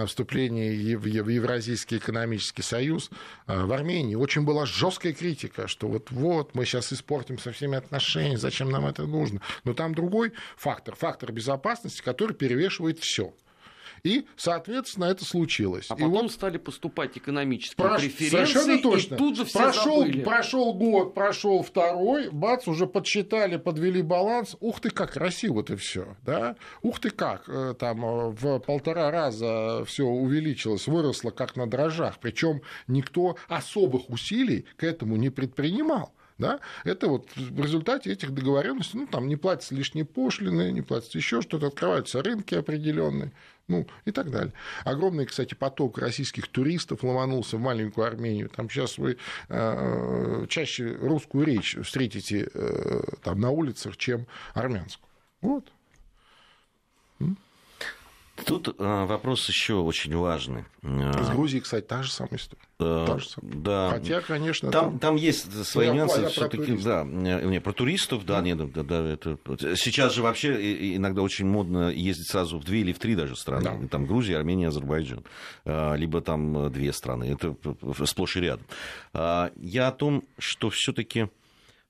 вступлении 0.07 0.95
в 0.95 1.07
Евразийский 1.07 1.99
экономический 1.99 2.63
союз, 2.63 3.11
в 3.47 3.73
Армении 3.73 4.15
очень 4.15 4.43
была 4.43 4.67
жесткая 4.67 5.13
критика, 5.13 5.69
что 5.69 5.89
вот, 5.89 6.11
вот 6.51 6.59
мы 6.59 6.65
сейчас 6.65 6.93
испортим 6.93 7.39
со 7.39 7.53
всеми 7.53 7.77
отношения, 7.77 8.39
зачем 8.39 8.71
нам 8.71 8.87
это 8.87 9.07
нужно. 9.07 9.41
Но 9.65 9.75
там 9.75 9.95
другой 9.95 10.33
фактор, 10.57 10.95
фактор 10.97 11.33
безопасности, 11.33 12.03
который 12.03 12.35
перевешивает 12.35 12.99
все. 12.99 13.33
И, 14.03 14.27
соответственно, 14.37 15.07
это 15.07 15.27
случилось. 15.27 15.87
А 15.91 15.95
потом 15.95 16.11
вот 16.11 16.33
стали 16.33 16.57
поступать 16.57 17.19
экономические 17.19 17.77
Прош... 17.77 18.01
преференции, 18.01 18.55
Совершенно 18.55 18.83
точно. 18.83 19.15
и 19.15 19.19
тут 19.19 19.37
же 19.37 19.45
все 19.45 19.59
прошел, 19.59 19.99
забыли. 19.99 20.25
Прошел 20.25 20.73
год, 20.73 21.15
прошел 21.15 21.63
второй, 21.63 22.31
бац, 22.31 22.67
уже 22.67 22.87
подсчитали, 22.87 23.59
подвели 23.59 24.01
баланс. 24.01 24.57
Ух 24.61 24.81
ты, 24.81 24.89
как 24.89 25.13
красиво-то 25.13 25.77
все, 25.77 26.17
да? 26.25 26.57
Ух 26.81 26.99
ты, 26.99 27.11
как 27.11 27.45
э, 27.49 27.75
там 27.79 28.03
э, 28.03 28.31
в 28.31 28.61
полтора 28.61 29.11
раза 29.11 29.85
все 29.85 30.05
увеличилось, 30.07 30.87
выросло 30.87 31.31
как 31.31 31.57
на 31.57 31.67
дрожжах. 31.69 32.19
Причем 32.21 32.63
никто 32.87 33.37
особых 33.49 34.09
усилий 34.09 34.65
к 34.77 34.85
этому 34.85 35.17
не 35.17 35.29
предпринимал. 35.29 36.15
Да? 36.41 36.61
Это 36.85 37.09
вот 37.09 37.29
в 37.37 37.63
результате 37.63 38.11
этих 38.13 38.33
договоренностей, 38.33 38.99
ну, 38.99 39.07
там 39.07 39.29
не 39.29 39.37
платятся 39.37 39.75
лишние 39.75 40.07
пошлины, 40.07 40.73
не 40.73 40.81
платятся 40.81 41.19
еще 41.19 41.43
что-то, 41.43 41.67
открываются 41.67 42.23
рынки 42.23 42.55
определенные, 42.55 43.33
ну, 43.69 43.87
и 44.07 44.11
так 44.11 44.31
далее. 44.31 44.55
Огромный, 44.85 45.27
кстати, 45.27 45.53
поток 45.53 45.99
российских 45.99 46.49
туристов 46.49 47.05
ломанулся 47.05 47.59
в 47.59 47.61
маленькую 47.61 48.07
Армению. 48.07 48.49
Там 48.49 48.71
сейчас 48.71 48.97
вы 48.97 49.19
э, 49.51 50.47
чаще 50.49 50.97
русскую 50.97 51.45
речь 51.45 51.77
встретите 51.83 52.49
э, 52.53 53.03
там, 53.23 53.39
на 53.39 53.51
улицах, 53.51 53.99
чем 53.99 54.27
армянскую. 54.55 55.11
Вот. 55.43 55.71
Тут 58.45 58.69
э, 58.79 59.05
вопрос 59.05 59.49
еще 59.49 59.75
очень 59.75 60.15
важный. 60.17 60.65
С 60.83 61.29
Грузией, 61.31 61.61
кстати, 61.61 61.85
та 61.85 62.03
же 62.03 62.11
самая 62.11 62.37
история. 62.37 62.63
Э, 62.79 63.05
та 63.07 63.19
же 63.19 63.29
самая. 63.29 63.55
Да. 63.55 63.91
Хотя, 63.91 64.21
конечно, 64.21 64.71
там, 64.71 64.91
там, 64.91 64.99
там 64.99 65.17
есть 65.17 65.65
свои 65.65 65.87
я, 65.87 65.95
нюансы. 65.95 66.27
Все-таки, 66.29 66.77
да, 66.77 67.05
не, 67.05 67.61
про 67.61 67.73
туристов, 67.73 68.25
да, 68.25 68.41
нет, 68.41 68.73
да, 68.73 68.83
да, 68.83 69.07
это, 69.07 69.39
сейчас 69.77 70.15
же 70.15 70.23
вообще 70.23 70.97
иногда 70.97 71.23
очень 71.23 71.47
модно 71.47 71.91
ездить 71.91 72.29
сразу 72.31 72.59
в 72.59 72.65
две 72.65 72.81
или 72.81 72.93
в 72.93 72.99
три 72.99 73.15
даже 73.15 73.37
страны. 73.37 73.79
Да. 73.83 73.89
Там 73.89 74.07
Грузия, 74.07 74.37
Армения, 74.37 74.69
Азербайджан. 74.69 75.25
Э, 75.65 75.97
либо 75.97 76.21
там 76.21 76.71
две 76.71 76.93
страны. 76.93 77.25
Это 77.25 77.57
сплошь 78.05 78.37
и 78.37 78.41
рядом. 78.41 78.67
А, 79.13 79.51
я 79.57 79.89
о 79.89 79.93
том, 79.93 80.25
что 80.39 80.71
все-таки 80.71 81.29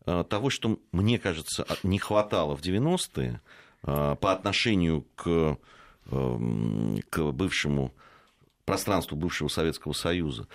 того, 0.04 0.48
что, 0.48 0.78
мне 0.92 1.18
кажется, 1.18 1.66
не 1.82 1.98
хватало 1.98 2.56
в 2.56 2.62
90-е 2.62 3.40
по 3.82 4.32
отношению 4.32 5.06
к 5.14 5.58
к 6.10 7.32
бывшему 7.32 7.92
пространству 8.64 9.16
бывшего 9.16 9.48
Советского 9.48 9.92
Союза, 9.92 10.46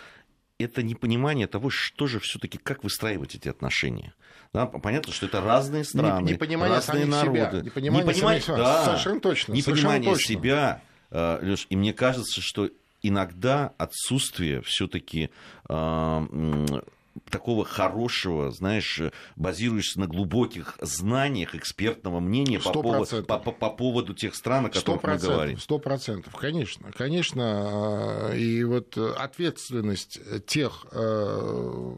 это 0.58 0.84
непонимание 0.84 1.48
того, 1.48 1.70
что 1.70 2.08
же 2.08 2.20
все-таки, 2.20 2.58
как 2.58 2.84
выстраивать 2.84 3.36
эти 3.36 3.50
отношения. 3.50 4.14
Да, 4.54 4.66
понятно, 4.68 5.12
что 5.12 5.26
это 5.26 5.42
разные 5.42 5.84
страны, 5.84 6.32
непонимание 6.32 6.76
разные 6.78 7.06
народы. 7.06 7.36
Себя, 7.36 7.62
непонимание, 7.62 8.08
непонимание 8.08 8.42
самих, 8.42 8.60
да, 8.60 8.86
совершенно 8.86 9.20
точно. 9.20 9.54
Непонимание 9.54 10.16
совершенно 10.16 10.40
себя, 10.40 10.82
э, 11.12 11.40
Леш, 11.42 11.68
и 11.70 11.76
мне 11.76 11.94
кажется, 11.94 12.40
что 12.42 12.70
иногда 13.02 13.74
отсутствие 13.78 14.62
все-таки 14.62 15.30
э, 15.68 16.82
такого 17.30 17.66
хорошего, 17.66 18.52
знаешь, 18.52 19.02
базируешься 19.36 20.00
на 20.00 20.08
глубоких 20.08 20.78
знаниях 20.82 21.56
экспертного 21.56 22.20
мнения 22.20 22.60
по 22.60 22.72
поводу, 22.72 23.24
по, 23.24 23.40
по, 23.40 23.52
по 23.52 23.70
поводу 23.70 24.14
тех 24.14 24.36
стран, 24.36 24.66
о 24.66 24.70
которых 24.70 25.04
мы 25.04 25.18
говорим. 25.18 25.60
Сто 25.60 25.80
процентов, 25.80 26.36
конечно. 26.36 26.92
Конечно, 26.92 28.32
э, 28.32 28.38
и 28.38 28.64
вот 28.64 28.98
ответственность 28.98 30.20
тех 30.46 30.86
э, 30.92 31.96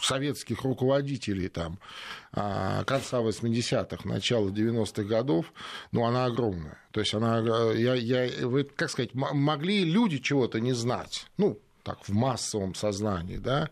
советских 0.00 0.62
руководителей 0.62 1.48
там, 1.48 1.78
э, 2.32 2.84
конца 2.86 3.20
80-х, 3.20 4.08
начала 4.08 4.48
90-х 4.48 5.02
годов, 5.04 5.52
ну, 5.92 6.04
она 6.04 6.26
огромная. 6.26 6.78
То 6.92 7.00
есть 7.00 7.14
она, 7.14 7.38
я, 7.72 7.94
я, 7.94 8.46
вы, 8.46 8.64
как 8.64 8.90
сказать, 8.90 9.14
могли 9.14 9.84
люди 9.84 10.18
чего-то 10.18 10.60
не 10.60 10.72
знать, 10.72 11.26
ну, 11.36 11.58
так, 11.82 12.06
в 12.06 12.12
массовом 12.12 12.74
сознании, 12.74 13.36
да, 13.38 13.70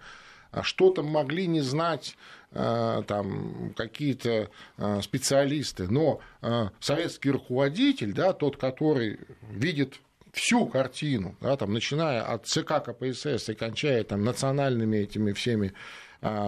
что-то 0.63 1.03
могли 1.03 1.47
не 1.47 1.61
знать 1.61 2.17
э, 2.53 3.03
там 3.07 3.75
какие-то 3.77 4.51
э, 4.77 5.01
специалисты, 5.03 5.89
но 5.89 6.21
э, 6.43 6.69
советский 6.81 7.31
руководитель, 7.31 8.13
да, 8.13 8.33
тот, 8.33 8.57
который 8.57 9.21
видит 9.51 10.01
всю 10.33 10.67
картину, 10.67 11.37
да, 11.41 11.57
там, 11.57 11.73
начиная 11.73 12.23
от 12.23 12.47
ЦК 12.47 12.85
КПСС 12.85 13.49
и 13.49 13.55
кончая 13.55 14.05
там, 14.05 14.25
национальными 14.25 14.99
этими 14.99 15.33
всеми 15.33 15.73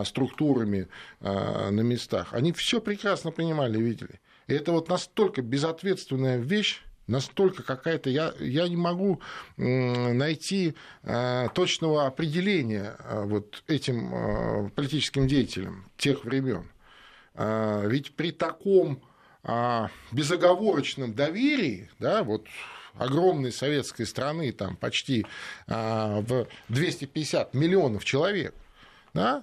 структурами 0.04 0.88
на 1.20 1.80
местах, 1.80 2.34
они 2.34 2.52
все 2.52 2.80
прекрасно 2.80 3.30
понимали 3.30 3.78
видели. 3.78 4.20
И 4.48 4.52
это 4.52 4.72
вот 4.72 4.88
настолько 4.88 5.42
безответственная 5.42 6.38
вещь, 6.38 6.82
настолько 7.10 7.62
какая-то... 7.62 8.08
Я, 8.08 8.32
я 8.38 8.68
не 8.68 8.76
могу 8.76 9.20
найти 9.56 10.74
э, 11.02 11.48
точного 11.54 12.06
определения 12.06 12.96
э, 12.98 13.24
вот 13.24 13.62
этим 13.66 14.14
э, 14.14 14.70
политическим 14.70 15.26
деятелям 15.26 15.90
тех 15.96 16.24
времен. 16.24 16.70
Ведь 17.36 18.16
при 18.16 18.32
таком 18.32 19.00
безоговорочном 20.12 21.14
доверии, 21.14 21.88
да, 21.98 22.22
вот 22.24 22.46
огромной 22.98 23.52
советской 23.52 24.04
страны, 24.04 24.52
там 24.52 24.76
почти 24.76 25.24
в 25.66 26.46
250 26.68 27.54
миллионов 27.54 28.04
человек, 28.04 28.52
да, 29.14 29.36
а, 29.36 29.42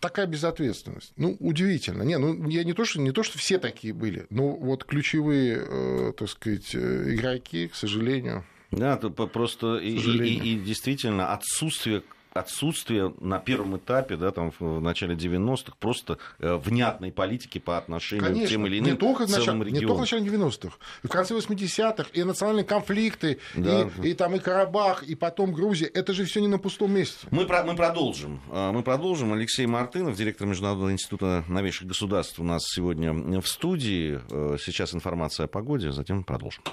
такая 0.00 0.26
безответственность. 0.26 1.12
Ну, 1.16 1.36
удивительно. 1.40 2.02
Не, 2.02 2.18
ну, 2.18 2.48
я 2.48 2.64
не 2.64 2.72
то, 2.72 2.84
что, 2.84 3.00
не 3.00 3.12
то, 3.12 3.22
что 3.22 3.38
все 3.38 3.58
такие 3.58 3.94
были, 3.94 4.26
но 4.30 4.48
вот 4.48 4.84
ключевые, 4.84 5.64
э, 5.66 6.12
так 6.16 6.28
сказать, 6.28 6.74
э, 6.74 7.14
игроки, 7.14 7.68
к 7.68 7.74
сожалению. 7.74 8.44
Да, 8.70 8.96
просто 8.96 9.76
и, 9.76 9.96
и, 9.96 10.54
и 10.54 10.58
действительно 10.58 11.32
отсутствие 11.32 12.02
отсутствие 12.34 13.14
на 13.20 13.38
первом 13.38 13.76
этапе, 13.76 14.16
да, 14.16 14.32
там, 14.32 14.52
в 14.58 14.80
начале 14.80 15.14
90-х, 15.14 15.76
просто 15.78 16.18
э, 16.40 16.56
внятной 16.56 17.12
политики 17.12 17.58
по 17.58 17.78
отношению 17.78 18.26
Конечно, 18.26 18.46
к 18.46 18.50
тем 18.50 18.66
или 18.66 18.80
иным 18.80 18.90
не 18.90 18.96
только, 18.96 19.26
целым 19.26 19.60
начале, 19.60 19.70
не 19.70 19.80
только 19.80 19.94
в 19.94 20.00
начале 20.00 20.26
90-х, 20.26 20.76
и 21.04 21.06
в 21.06 21.10
конце 21.10 21.34
80-х, 21.34 22.08
и 22.12 22.24
национальные 22.24 22.64
конфликты, 22.64 23.38
да. 23.54 23.88
и, 24.02 24.10
и, 24.10 24.14
там, 24.14 24.34
и 24.34 24.40
Карабах, 24.40 25.04
и 25.04 25.14
потом 25.14 25.52
Грузия, 25.52 25.86
это 25.86 26.12
же 26.12 26.24
все 26.24 26.40
не 26.40 26.48
на 26.48 26.58
пустом 26.58 26.92
месте. 26.92 27.24
Мы, 27.30 27.46
про, 27.46 27.62
мы 27.62 27.76
продолжим. 27.76 28.40
А, 28.50 28.72
мы 28.72 28.82
продолжим. 28.82 29.32
Алексей 29.32 29.66
Мартынов, 29.66 30.16
директор 30.16 30.48
Международного 30.48 30.90
института 30.90 31.44
новейших 31.46 31.86
государств, 31.86 32.40
у 32.40 32.44
нас 32.44 32.64
сегодня 32.66 33.40
в 33.40 33.46
студии. 33.46 34.20
Э, 34.30 34.56
сейчас 34.60 34.92
информация 34.92 35.44
о 35.44 35.46
погоде, 35.46 35.92
затем 35.92 36.24
продолжим. 36.24 36.64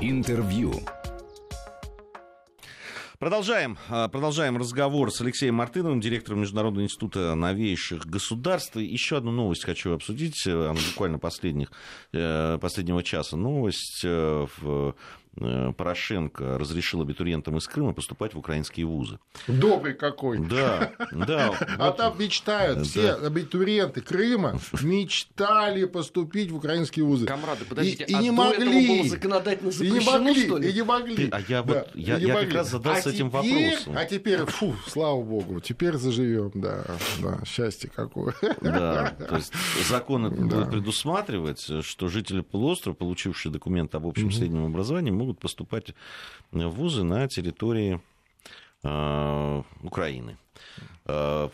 Интервью. 0.00 0.80
Продолжаем, 3.20 3.76
а, 3.90 4.08
продолжаем 4.08 4.56
разговор 4.56 5.12
с 5.12 5.20
Алексеем 5.20 5.56
Мартыновым, 5.56 6.00
директором 6.00 6.40
Международного 6.40 6.86
института 6.86 7.34
новейших 7.34 8.06
государств. 8.06 8.76
Еще 8.76 9.18
одну 9.18 9.30
новость 9.30 9.66
хочу 9.66 9.92
обсудить, 9.92 10.46
она 10.46 10.72
буквально 10.72 11.18
последних, 11.18 11.70
э, 12.14 12.56
последнего 12.58 13.02
часа. 13.02 13.36
Новость 13.36 14.00
э, 14.04 14.46
в 14.56 14.60
Э, 14.62 14.92
Порошенко 15.36 16.58
разрешил 16.58 17.02
абитуриентам 17.02 17.56
из 17.56 17.66
Крыма 17.68 17.92
поступать 17.92 18.34
в 18.34 18.38
украинские 18.38 18.86
вузы. 18.86 19.18
Добрый 19.46 19.94
какой. 19.94 20.38
Да, 20.38 20.92
да. 21.12 21.54
А 21.78 21.92
там 21.92 22.18
мечтают 22.18 22.86
все 22.86 23.12
абитуриенты 23.12 24.00
Крыма 24.00 24.58
мечтали 24.82 25.84
поступить 25.84 26.50
в 26.50 26.56
украинские 26.56 27.04
вузы. 27.04 27.26
Камрады, 27.26 27.64
подождите, 27.64 28.04
и, 28.04 28.12
а 28.12 28.20
не 28.20 28.30
могли. 28.30 29.08
законодательно 29.08 29.70
запрещено, 29.70 30.34
что 30.34 30.58
ли? 30.58 30.70
И 30.70 30.74
не 30.74 30.82
могли. 30.82 31.28
А 31.30 31.40
я 31.48 31.62
вот, 31.62 31.88
я, 31.94 32.16
я 32.16 32.34
как 32.34 32.52
раз 32.52 32.70
задался 32.70 33.10
а 33.10 33.12
этим 33.12 33.30
вопросом. 33.30 33.96
А 33.96 34.04
теперь, 34.04 34.44
фу, 34.46 34.74
слава 34.88 35.22
богу, 35.22 35.60
теперь 35.60 35.96
заживем, 35.96 36.50
да, 36.54 36.84
да, 37.22 37.40
счастье 37.46 37.90
какое. 37.94 38.34
Да, 38.60 39.14
то 39.28 39.36
есть 39.36 39.52
закон 39.88 40.26
это 40.26 40.36
будет 40.36 40.70
предусматривать, 40.70 41.84
что 41.84 42.08
жители 42.08 42.40
полуострова, 42.40 42.94
получившие 42.94 43.52
документ 43.52 43.94
об 43.94 44.06
общем 44.06 44.30
среднем 44.30 44.66
образовании, 44.66 45.10
могут 45.20 45.38
поступать 45.38 45.94
в 46.50 46.68
вузы 46.68 47.04
на 47.04 47.28
территории 47.28 48.00
э, 48.82 49.62
Украины. 49.82 50.36
Э, 51.06 51.48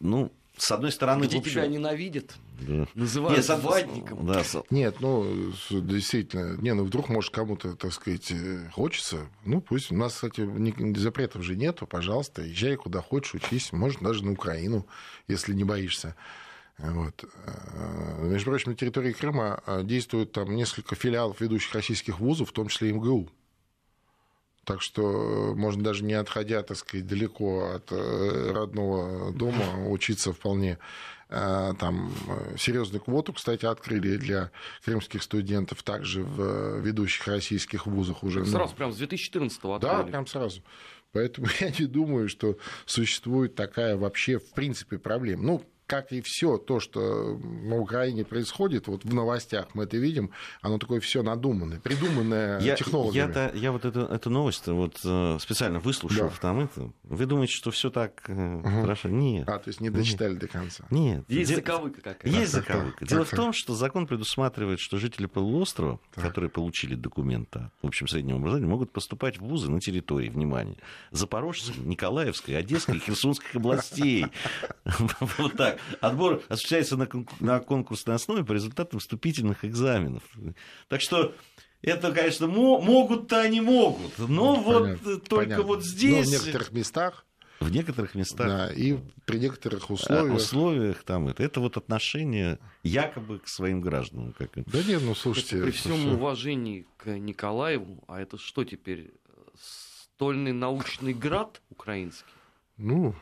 ну, 0.00 0.32
с 0.56 0.70
одной 0.72 0.90
стороны... 0.90 1.24
Где 1.24 1.38
общем... 1.38 1.52
тебя 1.52 1.66
ненавидят, 1.66 2.34
да. 2.60 2.86
называют 2.94 3.46
Нет, 3.48 3.62
ватником. 3.62 4.26
Да. 4.26 4.42
Нет, 4.70 4.96
ну, 5.00 5.52
действительно, 5.70 6.56
не, 6.60 6.72
ну, 6.72 6.84
вдруг, 6.84 7.08
может, 7.08 7.32
кому-то, 7.32 7.76
так 7.76 7.92
сказать, 7.92 8.30
э, 8.30 8.68
хочется, 8.72 9.26
ну, 9.44 9.60
пусть, 9.60 9.92
у 9.92 9.94
нас, 9.94 10.14
кстати, 10.14 10.48
запретов 10.98 11.42
же 11.42 11.56
нету, 11.56 11.86
пожалуйста, 11.86 12.42
езжай 12.42 12.76
куда 12.76 13.02
хочешь, 13.02 13.34
учись, 13.34 13.72
может, 13.72 14.00
даже 14.00 14.24
на 14.24 14.32
Украину, 14.32 14.86
если 15.28 15.52
не 15.52 15.64
боишься. 15.64 16.16
Вот. 16.78 17.24
Э, 17.46 18.26
между 18.26 18.50
прочим, 18.50 18.72
на 18.72 18.76
территории 18.76 19.12
Крыма 19.12 19.62
э, 19.66 19.82
действует 19.82 20.32
там 20.32 20.54
несколько 20.54 20.94
филиалов 20.94 21.40
ведущих 21.40 21.74
российских 21.74 22.20
вузов, 22.20 22.50
в 22.50 22.52
том 22.52 22.68
числе 22.68 22.90
и 22.90 22.92
МГУ. 22.92 23.30
Так 24.64 24.82
что 24.82 25.54
можно 25.56 25.82
даже 25.82 26.04
не 26.04 26.14
отходя, 26.14 26.62
так 26.62 26.76
сказать, 26.76 27.06
далеко 27.06 27.70
от 27.76 27.92
э, 27.92 28.50
родного 28.52 29.32
дома, 29.32 29.88
учиться 29.88 30.32
вполне 30.32 30.78
там 31.28 32.12
серьезную 32.56 33.00
квоту, 33.02 33.32
кстати, 33.32 33.66
открыли 33.66 34.16
для 34.16 34.52
крымских 34.84 35.24
студентов, 35.24 35.82
также 35.82 36.22
в 36.22 36.78
ведущих 36.78 37.26
российских 37.26 37.86
вузах 37.86 38.22
уже. 38.22 38.46
Сразу, 38.46 38.70
ну, 38.70 38.76
прям 38.76 38.92
с 38.92 38.96
2014 38.98 39.58
открыли. 39.58 39.80
Да, 39.80 40.04
прям 40.04 40.28
сразу. 40.28 40.62
Поэтому 41.10 41.48
я 41.60 41.72
не 41.76 41.86
думаю, 41.86 42.28
что 42.28 42.58
существует 42.84 43.56
такая 43.56 43.96
вообще, 43.96 44.38
в 44.38 44.52
принципе, 44.52 44.98
проблема. 44.98 45.42
Ну, 45.42 45.64
как 45.86 46.12
и 46.12 46.20
все 46.20 46.58
то, 46.58 46.80
что 46.80 47.38
на 47.38 47.78
Украине 47.78 48.24
происходит, 48.24 48.88
вот 48.88 49.04
в 49.04 49.14
новостях 49.14 49.68
мы 49.74 49.84
это 49.84 49.96
видим, 49.96 50.30
оно 50.60 50.78
такое 50.78 51.00
все 51.00 51.22
надуманное, 51.22 51.78
придуманное 51.80 52.60
я, 52.60 52.76
технологиями. 52.76 53.32
Я, 53.34 53.50
я 53.54 53.72
вот 53.72 53.84
эту, 53.84 54.00
эту 54.00 54.30
новость 54.30 54.66
вот 54.66 54.98
э, 55.04 55.38
специально 55.40 55.78
выслушав 55.78 56.32
да. 56.34 56.40
там 56.40 56.60
это, 56.60 56.90
вы 57.04 57.26
думаете, 57.26 57.52
что 57.52 57.70
все 57.70 57.90
так 57.90 58.24
угу. 58.28 58.62
хорошо? 58.62 59.08
Нет. 59.08 59.48
А, 59.48 59.58
то 59.58 59.68
есть 59.68 59.80
не 59.80 59.90
дочитали 59.90 60.32
нет. 60.32 60.40
до 60.40 60.48
конца. 60.48 60.84
Нет. 60.90 61.24
Есть 61.28 61.50
Де... 61.50 61.56
заковыка 61.56 62.00
какая-то. 62.00 62.28
Есть 62.28 62.52
так, 62.52 62.66
заковыка. 62.66 62.98
Так, 63.00 63.08
Дело 63.08 63.24
так, 63.24 63.32
в 63.32 63.36
том, 63.36 63.52
что 63.52 63.74
закон 63.74 64.06
предусматривает, 64.06 64.80
что 64.80 64.98
жители 64.98 65.26
полуострова, 65.26 66.00
так. 66.14 66.24
которые 66.24 66.50
получили 66.50 66.94
документы 66.94 67.70
в 67.82 67.86
общем 67.86 68.08
среднем 68.08 68.36
образовании, 68.36 68.68
могут 68.68 68.92
поступать 68.92 69.38
в 69.38 69.44
вузы 69.44 69.70
на 69.70 69.80
территории, 69.80 70.28
внимание, 70.28 70.78
Запорожской, 71.12 71.74
Николаевской, 71.84 72.56
Одесской, 72.56 72.98
Херсонской 72.98 73.50
областей. 73.54 74.26
Вот 75.38 75.54
так. 75.56 75.75
Отбор 76.00 76.42
осуществляется 76.48 76.96
на, 76.96 77.08
на 77.40 77.60
конкурсной 77.60 78.16
основе 78.16 78.44
по 78.44 78.52
результатам 78.52 79.00
вступительных 79.00 79.64
экзаменов. 79.64 80.22
Так 80.88 81.00
что 81.00 81.34
это, 81.82 82.12
конечно, 82.12 82.46
могут-то 82.46 83.40
они 83.40 83.60
могут, 83.60 84.18
но 84.18 84.26
ну, 84.26 84.60
вот 84.60 84.82
понятно, 84.82 85.16
только 85.18 85.44
понятно. 85.44 85.64
вот 85.64 85.84
здесь... 85.84 86.26
Но 86.26 86.38
в 86.38 86.42
некоторых 86.42 86.72
местах 86.72 87.26
в 87.60 87.70
некоторых 87.70 88.14
местах. 88.14 88.46
Да, 88.46 88.72
и 88.72 88.98
при 89.24 89.38
некоторых 89.38 89.90
условиях. 89.90 90.36
условиях 90.36 91.02
там 91.04 91.28
это, 91.28 91.42
это 91.42 91.60
вот 91.60 91.76
отношение 91.76 92.58
якобы 92.82 93.38
к 93.38 93.48
своим 93.48 93.80
гражданам. 93.80 94.34
Как... 94.36 94.50
Да 94.54 94.82
нет, 94.82 95.02
ну 95.02 95.14
слушайте. 95.14 95.56
Это 95.56 95.64
при 95.64 95.72
всем 95.72 95.96
все... 95.96 96.12
уважении 96.12 96.86
к 96.98 97.06
Николаеву, 97.06 98.04
а 98.08 98.20
это 98.20 98.38
что 98.38 98.64
теперь? 98.64 99.12
Стольный 99.58 100.52
научный 100.52 101.14
град 101.14 101.62
украинский? 101.70 102.32
Ну, 102.76 103.14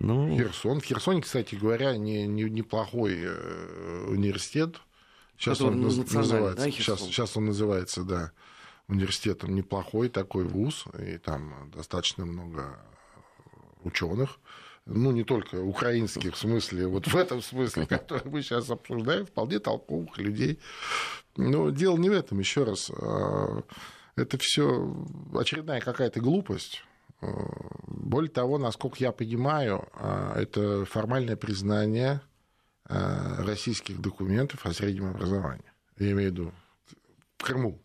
ну... 0.00 0.36
Херсон. 0.36 0.80
В 0.80 0.84
Херсоне, 0.84 1.22
кстати 1.22 1.54
говоря, 1.54 1.96
не, 1.96 2.26
не, 2.26 2.44
неплохой 2.44 3.18
э, 3.20 4.04
университет. 4.08 4.76
Сейчас 5.36 5.60
он 5.60 5.80
называется. 5.80 6.64
Да, 6.64 6.70
сейчас, 6.70 7.00
сейчас 7.00 7.36
он 7.36 7.46
называется, 7.46 8.02
да, 8.02 8.32
университетом 8.88 9.54
неплохой 9.54 10.08
такой 10.08 10.44
вуз, 10.44 10.84
и 10.98 11.18
там 11.18 11.70
достаточно 11.74 12.26
много 12.26 12.78
ученых. 13.84 14.38
Ну, 14.86 15.12
не 15.12 15.24
только 15.24 15.56
украинских, 15.62 16.34
в 16.34 16.38
смысле, 16.38 16.86
вот 16.86 17.06
в 17.06 17.14
этом 17.14 17.42
смысле, 17.42 17.86
который 17.88 18.28
мы 18.28 18.42
сейчас 18.42 18.70
обсуждаем, 18.70 19.26
вполне 19.26 19.58
толковых 19.58 20.18
людей. 20.18 20.58
Но 21.36 21.70
дело 21.70 21.96
не 21.96 22.08
в 22.08 22.12
этом, 22.12 22.38
еще 22.38 22.64
раз. 22.64 22.90
А, 22.90 23.62
это 24.16 24.38
все 24.38 24.94
очередная 25.34 25.80
какая-то 25.80 26.20
глупость 26.20 26.84
более 28.10 28.30
того, 28.30 28.58
насколько 28.58 28.96
я 28.98 29.12
понимаю, 29.12 29.88
а, 29.94 30.34
это 30.36 30.84
формальное 30.84 31.36
признание 31.36 32.20
а, 32.84 33.42
российских 33.44 34.00
документов 34.00 34.66
о 34.66 34.72
среднем 34.72 35.10
образовании. 35.10 35.64
Я 35.96 36.10
имею 36.10 36.30
в 36.30 36.32
виду 36.32 36.52
в 37.38 37.44
Крыму. 37.44 37.80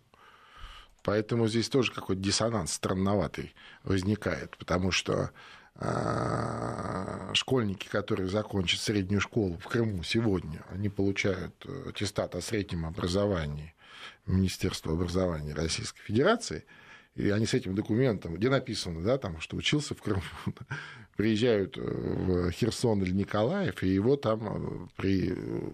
Поэтому 1.04 1.48
здесь 1.48 1.70
тоже 1.70 1.92
какой-то 1.92 2.22
диссонанс 2.22 2.74
странноватый 2.74 3.54
возникает, 3.84 4.58
потому 4.58 4.90
что 4.90 5.30
а, 5.76 7.30
школьники, 7.34 7.88
которые 7.88 8.28
закончат 8.28 8.82
среднюю 8.82 9.22
школу 9.22 9.58
в 9.58 9.68
Крыму 9.68 10.02
сегодня, 10.02 10.64
они 10.72 10.90
получают 10.90 11.54
аттестат 11.88 12.34
о 12.34 12.42
среднем 12.42 12.88
образовании 12.88 13.76
Министерства 14.26 14.94
образования 14.94 15.54
Российской 15.54 16.02
Федерации– 16.02 16.66
и 17.16 17.30
они 17.30 17.46
с 17.46 17.54
этим 17.54 17.76
документом, 17.76 18.36
где 18.36 18.50
написано, 18.50 19.02
да, 19.02 19.18
там, 19.18 19.40
что 19.40 19.56
учился 19.56 19.96
в 19.96 20.02
Крыму, 20.02 20.22
приезжают 21.16 21.78
э, 21.78 21.82
в 21.82 22.52
Херсон 22.52 23.02
или 23.04 23.12
Николаев, 23.12 23.84
и 23.84 23.88
его 23.88 24.18
там 24.18 24.42
э, 24.44 24.88
при 24.98 25.32
э, 25.32 25.70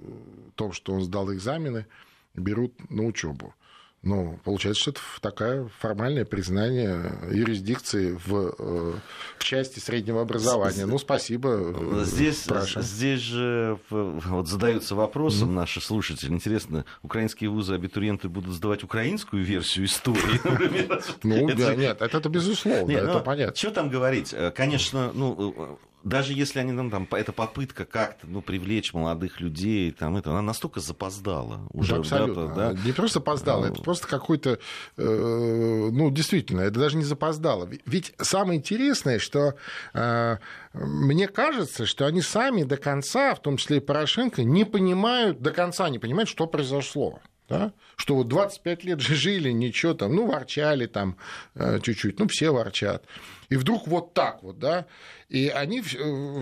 том, 0.56 0.72
что 0.72 0.94
он 0.94 1.02
сдал 1.02 1.34
экзамены, 1.34 1.88
берут 2.36 2.74
на 2.92 3.06
учебу. 3.06 3.56
Ну, 4.04 4.39
получается, 4.43 4.82
что 4.82 4.91
это 4.91 5.02
такое 5.22 5.70
формальное 5.80 6.26
признание 6.26 7.14
юрисдикции 7.32 8.18
в, 8.26 8.56
э, 8.58 8.93
в 9.38 9.43
части 9.43 9.78
среднего 9.78 10.22
образования. 10.22 10.88
Ну, 10.88 10.97
спасибо. 10.97 11.49
Э, 11.52 12.04
здесь, 12.04 12.47
здесь 12.78 13.20
же 13.20 13.78
вот 13.89 14.47
задаются 14.47 14.95
вопросом 14.95 15.52
mm-hmm. 15.52 15.56
наши 15.56 15.82
слушатели. 15.82 16.32
Интересно, 16.32 16.86
украинские 17.04 17.52
вузы 17.52 17.76
абитуриенты 17.76 18.28
будут 18.28 18.56
сдавать 18.56 18.84
украинскую 18.84 19.43
версию 19.43 19.86
истории, 19.86 20.41
Ну, 21.24 21.47
да, 21.56 21.76
нет, 21.76 22.02
это 22.02 22.28
безусловно, 22.28 22.91
это 22.91 23.14
ну, 23.14 23.20
понятно. 23.22 23.56
Что 23.56 23.70
там 23.70 23.89
говорить? 23.89 24.34
Конечно, 24.56 25.12
ну, 25.14 25.78
даже 26.04 26.34
если 26.34 26.60
они 26.60 26.72
ну, 26.72 26.89
там, 26.89 27.08
эта 27.12 27.32
попытка 27.32 27.86
как-то 27.86 28.28
ну, 28.28 28.41
привлечь 28.41 28.93
молодых 28.93 29.39
людей, 29.39 29.91
там, 29.91 30.18
это, 30.18 30.32
она 30.32 30.41
настолько 30.41 30.80
запоздала. 30.80 31.68
Уже, 31.72 31.95
Абсолютно. 31.95 32.54
Да, 32.54 32.74
Не 32.86 32.91
просто 32.91 33.20
запоздала, 33.20 33.66
это 33.66 33.82
просто 33.82 34.08
какой-то, 34.08 34.60
э, 34.97 35.89
ну, 35.91 36.12
действительно, 36.12 36.62
это 36.62 36.80
даже 36.80 36.97
не 36.97 37.04
запоздало. 37.04 37.70
Ведь 37.86 38.14
самое 38.18 38.60
интересное, 38.60 39.20
что 39.20 39.56
э, 39.93 40.38
мне 40.74 41.28
кажется, 41.28 41.86
что 41.86 42.06
они 42.06 42.22
сами 42.22 42.64
до 42.64 42.78
конца, 42.78 43.36
в 43.36 43.41
том 43.41 43.58
числе 43.58 43.78
и 43.78 43.80
Порошенко, 43.80 44.43
не 44.43 44.66
понимают, 44.66 45.41
до 45.41 45.52
конца 45.52 45.89
не 45.89 45.99
понимают, 45.99 46.30
что 46.30 46.47
произошло 46.47 47.20
да? 47.50 47.74
что 47.96 48.16
вот 48.16 48.28
25 48.28 48.84
лет 48.84 49.00
же 49.00 49.16
жили, 49.16 49.52
ничего 49.52 49.94
там, 49.94 50.16
ну, 50.16 50.26
ворчали 50.26 50.88
там 50.88 51.18
э, 51.56 51.80
чуть-чуть, 51.82 52.20
ну, 52.20 52.28
все 52.28 52.52
ворчат. 52.52 53.06
И 53.50 53.58
вдруг 53.58 53.88
вот 53.88 54.14
так 54.14 54.44
вот, 54.44 54.60
да, 54.60 54.86
и 55.30 55.48
они 55.50 55.82
э, 55.82 56.42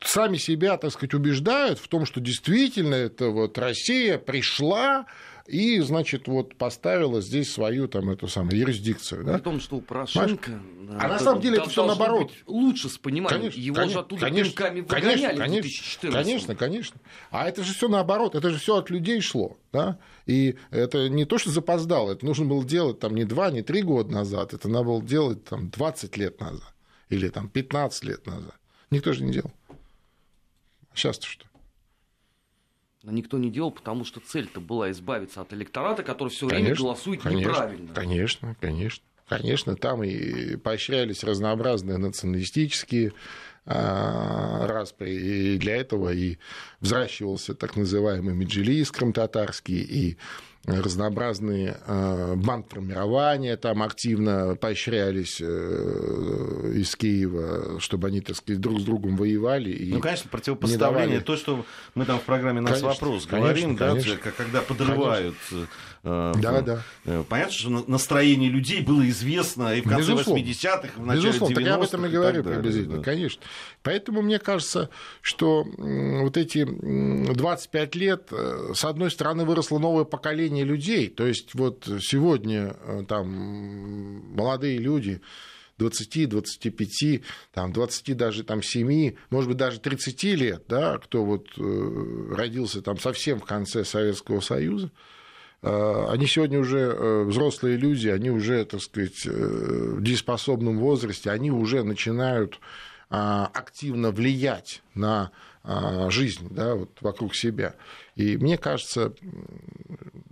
сами 0.00 0.36
себя, 0.36 0.76
так 0.76 0.92
сказать, 0.92 1.14
убеждают 1.14 1.78
в 1.78 1.88
том, 1.88 2.06
что 2.06 2.20
действительно 2.20 2.94
это 2.94 3.30
вот 3.30 3.58
Россия 3.58 4.18
пришла, 4.18 5.06
и, 5.46 5.78
значит, 5.80 6.26
вот 6.26 6.56
поставила 6.56 7.20
здесь 7.20 7.52
свою 7.52 7.86
там 7.86 8.08
эту 8.10 8.28
самую 8.28 8.56
юрисдикцию. 8.56 9.24
Да? 9.24 9.34
При 9.34 9.42
том, 9.42 9.60
что 9.60 9.76
у 9.76 9.80
Порошенко... 9.82 10.58
А 10.98 11.08
на 11.08 11.18
самом 11.18 11.40
деле 11.42 11.58
это 11.58 11.68
все 11.68 11.84
наоборот. 11.84 12.32
Лучше 12.46 12.88
с 12.88 12.96
пониманием. 12.96 13.42
Конечно, 13.42 13.60
Его 13.60 13.74
конечно, 13.74 13.92
же 13.92 13.98
оттуда 14.00 14.20
конечно, 14.22 14.50
пинками 14.50 14.80
выгоняли 14.80 15.36
конечно, 15.36 15.44
в 15.44 15.62
2014 15.62 16.26
Конечно, 16.26 16.56
конечно. 16.56 17.00
А 17.30 17.48
это 17.48 17.62
же 17.62 17.74
все 17.74 17.88
наоборот. 17.88 18.34
Это 18.34 18.50
же 18.50 18.58
все 18.58 18.76
от 18.76 18.90
людей 18.90 19.20
шло. 19.20 19.58
Да? 19.72 19.98
И 20.26 20.56
это 20.70 21.08
не 21.08 21.26
то, 21.26 21.36
что 21.36 21.50
запоздало. 21.50 22.12
Это 22.12 22.24
нужно 22.24 22.46
было 22.46 22.64
делать 22.64 23.00
там 23.00 23.14
не 23.14 23.24
два, 23.24 23.50
не 23.50 23.62
три 23.62 23.82
года 23.82 24.12
назад. 24.12 24.54
Это 24.54 24.68
надо 24.68 24.84
было 24.84 25.02
делать 25.02 25.44
там 25.44 25.68
20 25.68 26.16
лет 26.16 26.40
назад. 26.40 26.74
Или 27.10 27.28
там 27.28 27.48
15 27.48 28.04
лет 28.04 28.26
назад. 28.26 28.56
Никто 28.90 29.12
же 29.12 29.24
не 29.24 29.32
делал. 29.32 29.52
Сейчас-то 30.94 31.26
что? 31.26 31.46
Но 33.04 33.12
никто 33.12 33.38
не 33.38 33.50
делал, 33.50 33.70
потому 33.70 34.04
что 34.04 34.20
цель-то 34.20 34.60
была 34.60 34.90
избавиться 34.90 35.42
от 35.42 35.52
электората, 35.52 36.02
который 36.02 36.30
все 36.30 36.46
время 36.46 36.74
голосует 36.74 37.22
конечно, 37.22 37.48
неправильно. 37.48 37.94
Конечно, 37.94 38.56
конечно. 38.60 39.04
Конечно, 39.28 39.76
там 39.76 40.02
и 40.04 40.56
поощрялись 40.56 41.24
разнообразные 41.24 41.96
националистические 41.96 43.12
а, 43.64 44.66
распри, 44.66 45.12
и 45.12 45.58
для 45.58 45.76
этого 45.76 46.12
и 46.12 46.36
взращивался 46.80 47.54
так 47.54 47.76
называемый 47.76 48.34
меджилис 48.34 48.90
крым-татарский, 48.90 49.80
и 49.80 50.18
разнообразные 50.66 51.78
э, 51.86 52.34
бандформирования 52.36 53.56
там 53.56 53.82
активно 53.82 54.56
поощрялись 54.56 55.40
э, 55.40 56.72
из 56.74 56.94
Киева, 56.96 57.80
чтобы 57.80 58.08
они, 58.08 58.20
так 58.20 58.36
сказать, 58.36 58.60
друг 58.60 58.80
с 58.80 58.84
другом 58.84 59.16
воевали. 59.16 59.70
И 59.70 59.92
ну, 59.92 60.00
конечно, 60.00 60.30
противопоставление, 60.30 61.20
то, 61.20 61.36
что 61.36 61.64
мы 61.94 62.06
там 62.06 62.18
в 62.18 62.22
программе 62.22 62.60
«Нас 62.60 62.80
конечно, 62.80 62.88
вопрос» 62.88 63.26
конечно, 63.26 63.40
говорим, 63.40 63.76
конечно, 63.76 64.18
да, 64.24 64.30
когда 64.30 64.60
подрывают... 64.62 65.36
Конечно. 65.50 65.68
Э, 66.04 66.32
да, 66.36 66.60
да. 66.60 67.24
Понятно, 67.28 67.52
что 67.52 67.70
настроение 67.86 68.50
людей 68.50 68.82
было 68.82 69.08
известно 69.08 69.74
и 69.74 69.80
в 69.80 69.88
конце 69.88 70.12
80-х, 70.12 70.88
и 70.96 71.00
в 71.00 71.06
начале 71.06 71.28
Безусловно, 71.28 71.54
90-х. 71.54 71.54
так 71.54 71.64
я 71.64 71.74
об 71.74 71.82
этом 71.82 72.06
и 72.06 72.08
говорю 72.10 72.44
приблизительно, 72.44 72.98
да. 72.98 73.02
конечно. 73.02 73.42
Поэтому 73.82 74.22
мне 74.22 74.38
кажется, 74.38 74.90
что 75.22 75.64
вот 75.64 76.36
эти 76.36 76.64
25 76.64 77.94
лет, 77.94 78.30
с 78.74 78.84
одной 78.84 79.10
стороны, 79.10 79.44
выросло 79.44 79.78
новое 79.78 80.04
поколение 80.04 80.64
людей. 80.64 81.08
То 81.08 81.26
есть 81.26 81.54
вот 81.54 81.88
сегодня 82.00 82.76
э, 82.82 83.04
там 83.08 84.34
молодые 84.34 84.78
люди 84.78 85.20
20, 85.78 86.28
25, 86.28 87.22
там, 87.52 87.72
20 87.72 88.16
даже 88.16 88.44
там, 88.44 88.62
7, 88.62 89.14
может 89.30 89.48
быть, 89.48 89.56
даже 89.56 89.80
30 89.80 90.22
лет, 90.24 90.64
да, 90.68 90.98
кто 90.98 91.24
вот 91.24 91.48
э, 91.56 92.34
родился 92.34 92.82
там 92.82 92.98
совсем 92.98 93.40
в 93.40 93.44
конце 93.44 93.84
Советского 93.84 94.40
Союза, 94.40 94.86
э, 94.86 95.13
они 95.64 96.26
сегодня 96.26 96.58
уже 96.60 97.24
взрослые 97.24 97.76
люди, 97.76 98.08
они 98.08 98.30
уже, 98.30 98.64
так 98.64 98.82
сказать, 98.82 99.24
в 99.24 100.02
дееспособном 100.02 100.78
возрасте, 100.78 101.30
они 101.30 101.50
уже 101.50 101.82
начинают 101.82 102.60
активно 103.08 104.10
влиять 104.10 104.82
на 104.94 105.30
жизнь 106.10 106.48
да, 106.50 106.74
вот 106.74 106.90
вокруг 107.00 107.34
себя. 107.34 107.74
И 108.16 108.36
мне 108.36 108.58
кажется, 108.58 109.14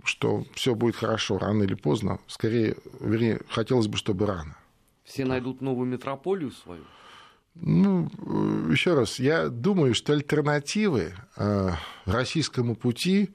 что 0.03 0.45
все 0.53 0.75
будет 0.75 0.95
хорошо 0.95 1.39
рано 1.39 1.63
или 1.63 1.73
поздно. 1.73 2.19
Скорее, 2.27 2.75
вернее, 2.99 3.39
хотелось 3.49 3.87
бы, 3.87 3.97
чтобы 3.97 4.27
рано. 4.27 4.55
Все 5.03 5.25
найдут 5.25 5.61
новую 5.61 5.87
метрополию 5.87 6.51
свою? 6.51 6.83
Ну, 7.55 8.09
еще 8.71 8.93
раз, 8.93 9.19
я 9.19 9.49
думаю, 9.49 9.95
что 9.95 10.13
альтернативы 10.13 11.13
э, 11.37 11.69
российскому 12.05 12.75
пути 12.75 13.31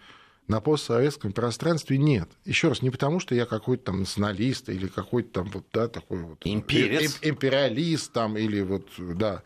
на 0.48 0.60
постсоветском 0.60 1.32
пространстве 1.32 1.98
нет. 1.98 2.28
Еще 2.44 2.68
раз, 2.68 2.82
не 2.82 2.90
потому, 2.90 3.20
что 3.20 3.34
я 3.34 3.44
какой-то 3.44 3.84
там 3.84 4.00
националист 4.00 4.68
или 4.70 4.88
какой-то 4.88 5.42
там 5.42 5.50
вот, 5.50 5.66
да, 5.72 5.88
такой 5.88 6.22
вот... 6.22 6.38
Имперец. 6.44 7.18
Э, 7.22 7.28
империалист 7.28 8.12
там 8.12 8.36
или 8.36 8.62
вот, 8.62 8.88
да. 8.98 9.42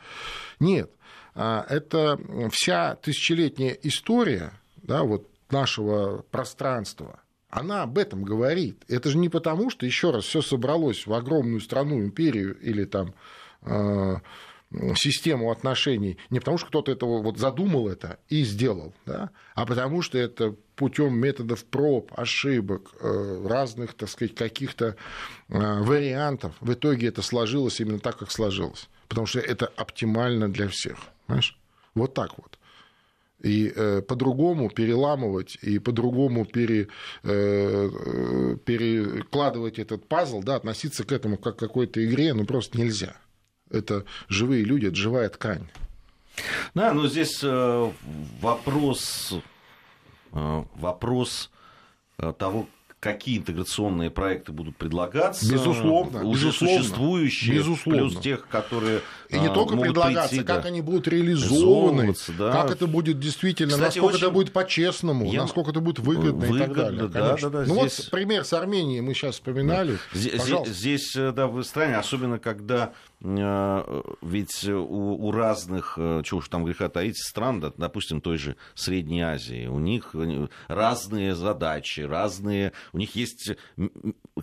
Нет. 0.61 0.91
А, 1.35 1.67
это 1.69 2.19
вся 2.53 2.95
тысячелетняя 2.97 3.77
история, 3.83 4.53
да, 4.77 5.03
вот 5.03 5.29
нашего 5.51 6.23
пространства, 6.31 7.21
она 7.51 7.83
об 7.83 7.99
этом 7.99 8.23
говорит. 8.23 8.83
Это 8.89 9.11
же 9.11 9.19
не 9.19 9.29
потому, 9.29 9.71
что, 9.71 9.85
еще 9.85 10.11
раз, 10.11 10.25
все 10.25 10.41
собралось 10.41 11.07
в 11.07 11.13
огромную 11.13 11.61
страну, 11.61 12.01
империю 12.01 12.59
или 12.61 12.85
там 12.85 13.15
э, 13.63 14.17
систему 14.97 15.51
отношений, 15.51 16.19
не 16.31 16.39
потому 16.39 16.59
что 16.59 16.69
кто-то 16.69 16.93
этого 16.93 17.23
вот 17.23 17.39
задумал 17.39 17.89
это 17.89 18.19
и 18.29 18.45
сделал, 18.45 18.95
да, 19.07 19.31
а 19.55 19.67
потому 19.67 20.03
что 20.03 20.19
это 20.19 20.55
путем 20.77 21.15
методов 21.19 21.65
проб, 21.65 22.13
ошибок, 22.17 22.91
э, 23.01 23.47
разных, 23.47 23.95
так 23.95 24.09
сказать, 24.09 24.35
каких-то 24.35 24.97
э, 25.49 25.83
вариантов, 25.83 26.55
в 26.61 26.73
итоге 26.73 27.09
это 27.09 27.23
сложилось 27.23 27.81
именно 27.81 27.99
так, 27.99 28.19
как 28.19 28.31
сложилось. 28.31 28.89
Потому 29.09 29.27
что 29.27 29.41
это 29.41 29.67
оптимально 29.67 30.51
для 30.51 30.69
всех. 30.69 30.99
Понимаешь? 31.27 31.59
Вот 31.95 32.15
так 32.15 32.39
вот 32.39 32.59
и 33.43 33.73
э, 33.75 34.03
по-другому 34.03 34.71
переламывать 34.71 35.59
и 35.63 35.79
по-другому 35.79 36.45
пере, 36.45 36.89
э, 37.25 38.57
перекладывать 38.65 39.79
этот 39.79 40.07
пазл, 40.07 40.43
да, 40.43 40.57
относиться 40.57 41.05
к 41.05 41.13
этому 41.13 41.37
как 41.37 41.57
к 41.57 41.59
какой-то 41.59 42.05
игре, 42.05 42.35
ну 42.35 42.45
просто 42.45 42.79
нельзя. 42.79 43.17
Это 43.73 44.05
живые 44.29 44.65
люди, 44.65 44.87
это 44.87 44.97
живая 44.97 45.29
ткань. 45.29 45.67
Да, 46.75 46.93
но 46.93 47.09
здесь 47.09 47.41
э, 47.43 47.91
вопрос, 48.41 49.35
э, 50.33 50.65
вопрос 50.77 51.51
э, 52.19 52.33
того, 52.39 52.67
какие 53.03 53.39
интеграционные 53.39 54.11
проекты 54.11 54.53
будут 54.53 54.77
предлагаться. 54.77 55.51
Безусловно. 55.53 56.23
Уже 56.25 56.47
безусловно, 56.47 56.79
существующие, 56.79 57.57
безусловно. 57.57 58.03
плюс 58.03 58.23
тех, 58.23 58.47
которые 58.47 59.01
И 59.29 59.39
не 59.41 59.53
только 59.53 59.77
предлагаться, 59.77 60.29
прийти, 60.29 60.45
как 60.45 60.63
да, 60.63 60.69
они 60.69 60.83
будут 60.83 61.09
реализованы, 61.09 62.15
да. 62.39 62.53
как 62.53 62.71
это 62.71 62.87
будет 62.87 63.19
действительно, 63.19 63.73
Кстати, 63.73 63.99
насколько 63.99 64.15
очень... 64.15 64.25
это 64.25 64.31
будет 64.31 64.53
по-честному, 64.53 65.33
Я... 65.33 65.43
насколько 65.43 65.71
это 65.71 65.81
будет 65.81 65.99
выгодно, 65.99 66.47
выгодно 66.47 66.57
и 66.57 66.59
так 66.61 66.73
далее. 66.75 67.09
Да, 67.09 67.37
да, 67.37 67.51
да, 67.51 67.65
ну 67.67 67.81
здесь... 67.81 67.99
вот 67.99 68.11
пример 68.11 68.45
с 68.45 68.53
Арменией 68.53 69.01
мы 69.01 69.15
сейчас 69.15 69.35
вспоминали. 69.35 69.99
Да. 70.15 70.19
Здесь, 70.19 70.69
здесь, 70.69 71.13
да, 71.15 71.49
в 71.49 71.61
стране, 71.65 71.97
особенно 71.97 72.39
когда 72.39 72.93
ведь 73.23 74.69
у, 74.69 75.27
у 75.27 75.31
разных, 75.31 75.95
э, 75.97 76.23
чего 76.25 76.39
уж 76.39 76.49
там 76.49 76.65
греха 76.65 76.89
таить, 76.89 77.19
стран, 77.19 77.61
допустим, 77.77 78.21
той 78.21 78.37
же 78.37 78.57
Средней 78.75 79.23
Азии, 79.23 79.67
у 79.67 79.79
них 79.79 80.15
разные 80.67 81.37
задачи, 81.37 82.01
разные 82.01 82.73
у 82.93 82.99
них 82.99 83.15
есть 83.15 83.53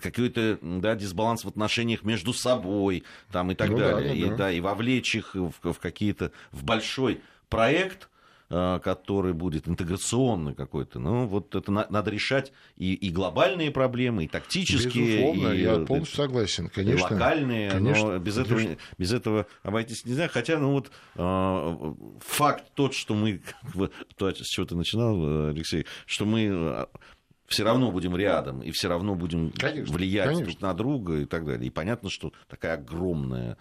какой-то 0.00 0.58
да, 0.62 0.94
дисбаланс 0.94 1.44
в 1.44 1.48
отношениях 1.48 2.04
между 2.04 2.32
собой 2.32 3.04
там, 3.30 3.50
и 3.50 3.54
так 3.54 3.70
ну, 3.70 3.78
далее. 3.78 4.08
Да, 4.08 4.14
да, 4.14 4.14
и, 4.14 4.30
да. 4.30 4.36
Да, 4.36 4.50
и 4.50 4.60
вовлечь 4.60 5.14
их 5.14 5.34
в, 5.34 5.72
в 5.72 5.78
какие-то 5.78 6.32
в 6.50 6.64
большой 6.64 7.20
проект, 7.50 8.04
э, 8.04 8.09
который 8.50 9.32
будет 9.32 9.68
интеграционный 9.68 10.54
какой-то. 10.54 10.98
Ну, 10.98 11.26
вот 11.26 11.54
это 11.54 11.70
на, 11.70 11.86
надо 11.88 12.10
решать 12.10 12.52
и, 12.76 12.94
и 12.94 13.10
глобальные 13.10 13.70
проблемы, 13.70 14.24
и 14.24 14.28
тактические. 14.28 15.06
Безусловно, 15.06 15.54
и, 15.54 15.62
я 15.62 15.72
э, 15.74 15.86
полностью 15.86 16.16
согласен, 16.16 16.68
конечно. 16.68 16.98
И 16.98 17.02
локальные, 17.12 17.70
конечно, 17.70 18.12
но 18.12 18.18
без, 18.18 18.34
конечно. 18.34 18.54
Этого, 18.54 18.76
без 18.98 19.12
этого 19.12 19.46
обойтись 19.62 20.04
нельзя. 20.04 20.26
Хотя, 20.26 20.58
ну 20.58 20.72
вот, 20.72 20.90
э, 21.14 21.94
факт 22.26 22.64
тот, 22.74 22.94
что 22.94 23.14
мы, 23.14 23.40
то, 24.16 24.30
с 24.30 24.46
чего 24.48 24.66
ты 24.66 24.74
начинал, 24.74 25.50
Алексей, 25.50 25.86
что 26.06 26.24
мы 26.24 26.88
все 27.50 27.64
равно 27.64 27.90
будем 27.90 28.16
рядом, 28.16 28.62
и 28.62 28.70
все 28.70 28.88
равно 28.88 29.16
будем 29.16 29.50
конечно, 29.50 29.92
влиять 29.92 30.26
конечно. 30.26 30.46
друг 30.46 30.60
на 30.60 30.72
друга 30.72 31.16
и 31.18 31.24
так 31.24 31.44
далее. 31.44 31.66
И 31.66 31.70
понятно, 31.70 32.08
что 32.08 32.32
такая 32.48 32.74
огромная 32.74 33.52
э, 33.52 33.56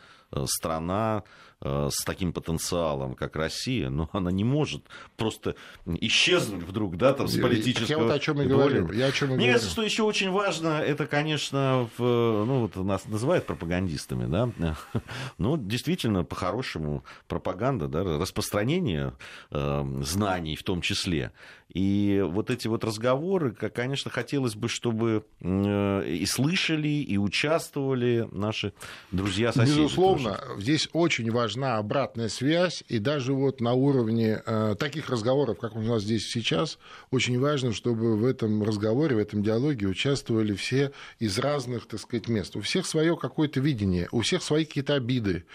страна 0.46 1.24
э, 1.62 1.90
с 1.92 2.04
таким 2.04 2.34
потенциалом, 2.34 3.16
как 3.16 3.36
Россия, 3.36 3.90
но 3.90 4.10
она 4.14 4.32
не 4.32 4.44
может 4.44 4.84
просто 5.18 5.56
исчезнуть 5.86 6.64
вдруг, 6.64 6.98
да, 6.98 7.14
там, 7.14 7.28
с 7.28 7.38
политического... 7.40 8.00
Я 8.00 8.04
вот 8.04 8.12
о 8.12 8.20
чем 8.20 8.42
и 8.42 8.46
говорю. 8.46 8.92
Я 8.92 9.08
о 9.08 9.12
чем 9.12 9.34
и 9.34 9.36
Мне 9.36 9.48
кажется, 9.52 9.70
что 9.70 9.84
еще 9.84 10.04
очень 10.04 10.32
важно, 10.32 10.80
это, 10.80 11.06
конечно, 11.08 11.90
в, 11.98 12.04
ну, 12.04 12.62
вот 12.62 12.76
нас 12.76 13.06
называют 13.06 13.46
пропагандистами, 13.46 14.26
да, 14.26 14.50
ну, 15.38 15.58
действительно, 15.58 16.24
по-хорошему, 16.24 17.04
пропаганда, 17.28 17.88
да, 17.88 18.04
распространение 18.04 19.14
э, 19.52 20.02
знаний 20.04 20.56
в 20.56 20.64
том 20.64 20.82
числе. 20.82 21.32
И 21.74 22.26
вот 22.28 22.50
эти 22.50 22.68
вот 22.68 22.84
разговоры, 22.84 23.52
конечно, 23.52 24.10
хотелось 24.10 24.56
бы, 24.56 24.68
чтобы 24.70 25.24
э, 25.40 26.04
и 26.08 26.26
слышали, 26.26 26.88
и 26.88 27.18
участвовали 27.18 28.28
наши 28.32 28.74
друзья-соседи. 29.12 29.78
Безусловно, 29.78 30.19
тоже. 30.24 30.62
здесь 30.62 30.90
очень 30.94 31.32
важна 31.32 31.78
обратная 31.78 32.30
связь, 32.30 32.84
и 32.88 33.00
даже 33.00 33.34
вот 33.34 33.62
на 33.62 33.74
уровне 33.74 34.42
э, 34.46 34.76
таких 34.78 35.10
разговоров, 35.10 35.58
как 35.60 35.76
у 35.76 35.82
нас 35.82 36.04
здесь 36.04 36.30
сейчас, 36.30 36.78
очень 37.12 37.40
важно, 37.40 37.74
чтобы 37.74 38.18
в 38.18 38.26
этом 38.26 38.64
разговоре, 38.64 39.16
в 39.16 39.20
этом 39.20 39.44
диалоге 39.44 39.88
участвовали 39.88 40.54
все 40.54 40.92
из 41.20 41.38
разных, 41.40 41.88
так 41.88 42.00
сказать, 42.00 42.28
мест. 42.28 42.56
У 42.56 42.62
всех 42.62 42.86
свое 42.86 43.16
какое-то 43.18 43.60
видение, 43.60 44.08
у 44.12 44.22
всех 44.22 44.44
свои 44.44 44.66
какие-то 44.66 44.96
обиды, 44.96 45.46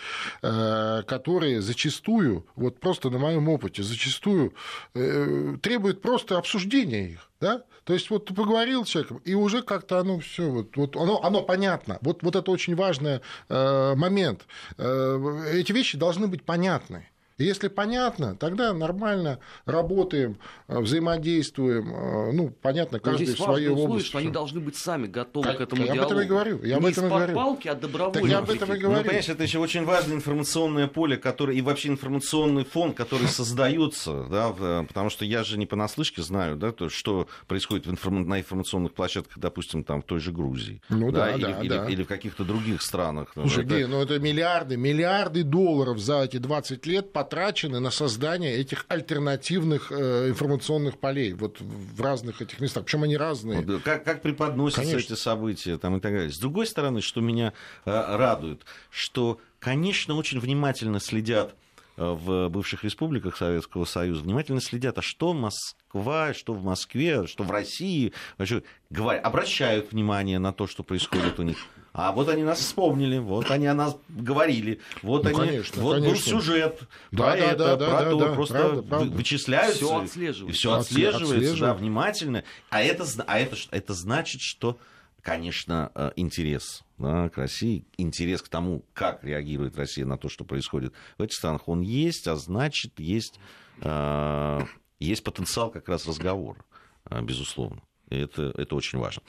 э, 0.43 1.03
которые 1.07 1.61
зачастую, 1.61 2.47
вот 2.57 2.81
просто 2.81 3.11
на 3.11 3.19
моем 3.19 3.49
опыте, 3.49 3.83
зачастую 3.83 4.55
требуют 4.93 6.01
просто 6.03 6.39
обсуждение 6.39 7.13
их. 7.13 7.31
Да? 7.41 7.65
То 7.85 7.93
есть 7.93 8.11
вот 8.11 8.27
ты 8.27 8.35
поговорил 8.35 8.85
с 8.85 8.89
человеком, 8.89 9.19
и 9.25 9.35
уже 9.35 9.63
как-то 9.63 9.99
оно 9.99 10.19
все, 10.21 10.49
вот, 10.49 10.77
вот 10.77 10.97
оно, 10.97 11.23
оно 11.23 11.43
понятно. 11.43 11.99
Вот, 12.01 12.23
вот 12.23 12.37
это 12.37 12.51
очень 12.51 12.75
важный 12.75 13.21
э, 13.49 13.95
момент. 13.95 14.47
Э, 14.79 15.51
эти 15.53 15.73
вещи 15.73 15.99
должны 15.99 16.27
быть 16.27 16.45
понятны. 16.45 17.09
Если 17.37 17.67
понятно, 17.67 18.37
тогда 18.37 18.73
нормально 18.73 19.41
работаем, 19.67 20.39
э, 20.69 20.79
взаимодействуем. 20.79 21.93
Э, 21.93 22.33
ну, 22.33 22.51
понятно, 22.51 23.01
каждый 23.01 23.27
здесь 23.27 23.41
в 23.41 23.43
своей 23.43 23.67
условие, 23.67 23.87
области. 23.87 24.09
что 24.09 24.19
они 24.19 24.29
должны 24.29 24.61
быть 24.61 24.77
сами 24.77 25.09
готовы 25.09 25.47
как, 25.47 25.59
к 25.59 25.61
этому 25.63 25.83
я 25.83 25.95
диалогу. 25.95 26.05
об 26.05 26.13
этом 26.13 26.25
и 26.25 26.29
говорю. 26.29 26.63
Я 26.63 26.69
Не 26.69 26.75
об 26.75 26.87
этом 26.87 27.07
и 27.07 27.09
говорю. 27.09 27.35
палки, 27.35 27.69
а 27.69 27.75
добровольно. 27.75 28.21
Так 28.21 28.31
я 28.31 28.39
об 28.39 28.51
этом 28.51 28.73
и 28.73 28.79
говорю. 28.79 28.99
Ну, 28.99 29.03
понимаешь, 29.03 29.29
это 29.29 29.43
еще 29.43 29.59
очень 29.59 29.85
важное 29.85 30.17
информационное 30.17 30.87
поле, 30.87 31.17
которое, 31.17 31.57
и 31.57 31.61
вообще 31.61 31.89
информационный 31.89 32.65
фон, 32.65 32.95
который 32.95 33.27
создается, 33.27 34.25
да, 34.31 34.85
потому 34.87 35.11
что 35.11 35.25
я 35.25 35.43
же 35.43 35.59
не 35.59 35.67
понаслышке 35.67 36.23
знаю, 36.23 36.57
да, 36.57 36.71
то, 36.71 36.89
что 36.89 37.27
происходит 37.49 37.87
в 37.87 37.91
информ... 37.91 38.29
на 38.29 38.39
информационных 38.39 38.95
площадках, 38.95 39.39
допустим, 39.39 39.83
там 39.83 40.03
в 40.03 40.05
той 40.05 40.21
же 40.21 40.31
Грузии. 40.31 40.81
Ну 40.89 41.11
да, 41.11 41.27
да, 41.27 41.33
или, 41.33 41.43
да, 41.43 41.61
или, 41.61 41.69
да. 41.69 41.87
или 41.89 42.03
в 42.05 42.07
каких-то 42.07 42.45
других 42.45 42.81
странах. 42.81 43.31
Слушай, 43.35 43.65
это... 43.65 43.89
ну 43.89 44.01
это 44.01 44.21
миллиарды, 44.21 44.77
миллиарды 44.77 45.43
долларов 45.43 45.99
за 45.99 46.23
эти 46.23 46.37
20 46.37 46.87
лет 46.87 47.13
потрачены 47.25 47.81
на 47.81 47.91
создание 47.91 48.55
этих 48.57 48.85
альтернативных 48.89 49.91
э, 49.91 50.29
информационных 50.29 50.99
полей 50.99 51.33
вот 51.33 51.59
в 51.59 52.01
разных 52.01 52.43
этих 52.43 52.61
местах. 52.61 52.85
Причем 52.85 53.03
они 53.05 53.17
разные. 53.17 53.63
Вот, 53.63 53.83
как, 53.83 54.05
как 54.05 54.21
преподносятся 54.21 54.83
Конечно. 54.83 55.15
эти 55.15 55.19
события 55.19 55.79
там, 55.79 55.97
и 55.97 56.01
так 56.01 56.13
далее. 56.13 56.31
С 56.31 56.39
другой 56.39 56.67
стороны, 56.67 57.01
что 57.01 57.23
меня 57.23 57.55
э, 57.87 58.17
радует, 58.17 58.63
что, 58.91 59.41
конечно, 59.59 60.15
очень 60.17 60.39
внимательно 60.39 61.01
следят 61.01 61.55
э, 61.97 62.05
в 62.05 62.49
бывших 62.51 62.85
республиках 62.85 63.39
Советского 63.39 63.87
Союза 63.87 64.23
внимательно 64.23 64.61
следят, 64.61 64.99
а 64.99 65.03
что 65.03 65.33
Москва, 65.33 66.35
что 66.35 66.53
в 66.53 66.63
Москве, 66.63 67.27
что 67.27 67.43
в 67.43 67.51
России, 67.51 68.13
вообще, 68.37 68.63
говорят, 68.91 69.25
обращают 69.25 69.93
внимание 69.93 70.39
на 70.39 70.53
то, 70.53 70.67
что 70.67 70.83
происходит 70.83 71.39
у 71.39 71.43
них. 71.43 71.57
А 71.95 72.11
вот 72.11 72.29
они 72.29 72.43
нас 72.43 72.59
вспомнили, 72.59 73.19
вот 73.19 73.53
они 73.53 73.69
о 73.69 73.75
нас 73.75 73.97
говорили, 74.09 74.81
вот 75.03 75.23
ну, 75.23 75.29
они, 75.31 75.39
конечно, 75.39 75.81
вот 75.81 75.95
конечно. 76.03 76.13
был 76.13 76.41
сюжет 76.41 76.81
да, 77.13 77.23
про 77.23 77.31
да, 77.31 77.37
это, 77.37 77.57
да, 77.57 77.77
про 77.77 77.87
да, 77.87 78.11
то, 78.11 78.19
да, 78.19 78.33
просто 78.35 78.55
правда, 78.55 78.83
правда. 78.83 79.11
вычисляются, 79.17 79.77
все 79.77 80.01
отслеживается, 80.01 80.59
все 80.59 80.73
отслеживается, 80.75 81.35
отслеживается. 81.35 81.65
Да, 81.65 81.75
внимательно. 81.75 82.45
А 82.69 82.83
это, 82.83 83.07
а 83.29 83.39
это, 83.39 83.57
это 83.71 83.95
значит, 83.95 84.41
что 84.41 84.77
конечно, 85.23 85.93
э, 85.95 86.11
интерес 86.17 86.83
да, 86.99 87.29
к 87.29 87.39
России, 87.39 87.87
интерес 87.97 88.43
к 88.43 88.49
тому, 88.49 88.85
как 88.93 89.23
реагирует 89.23 89.77
Россия 89.77 90.05
на 90.05 90.19
то, 90.19 90.29
что 90.29 90.45
происходит 90.45 90.93
в 91.17 91.23
этих 91.23 91.37
странах, 91.37 91.69
он 91.69 91.81
есть, 91.81 92.27
а 92.27 92.35
значит, 92.35 92.99
есть, 92.99 93.39
э, 93.83 94.61
есть 94.99 95.23
потенциал 95.23 95.71
как 95.71 95.89
раз 95.89 96.09
разговора, 96.09 96.65
э, 97.09 97.23
безусловно. 97.23 97.83
И 98.11 98.19
это, 98.19 98.53
это 98.57 98.75
очень 98.75 98.99
важно. 98.99 99.23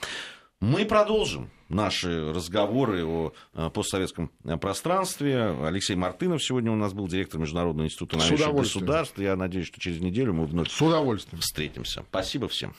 Мы 0.60 0.86
продолжим 0.86 1.50
наши 1.68 2.32
разговоры 2.32 3.04
о 3.04 3.32
э, 3.54 3.70
постсоветском 3.70 4.30
э, 4.44 4.56
пространстве. 4.56 5.54
Алексей 5.62 5.96
Мартынов 5.96 6.42
сегодня 6.42 6.72
у 6.72 6.76
нас 6.76 6.94
был 6.94 7.08
директор 7.08 7.38
Международного 7.38 7.86
института 7.86 8.16
новейших 8.16 8.54
государств. 8.54 9.18
Я 9.18 9.36
надеюсь, 9.36 9.66
что 9.66 9.78
через 9.80 10.00
неделю 10.00 10.32
мы 10.32 10.46
вновь 10.46 10.70
С 10.70 10.80
удовольствием. 10.80 11.42
встретимся. 11.42 12.04
Спасибо 12.08 12.48
всем. 12.48 12.74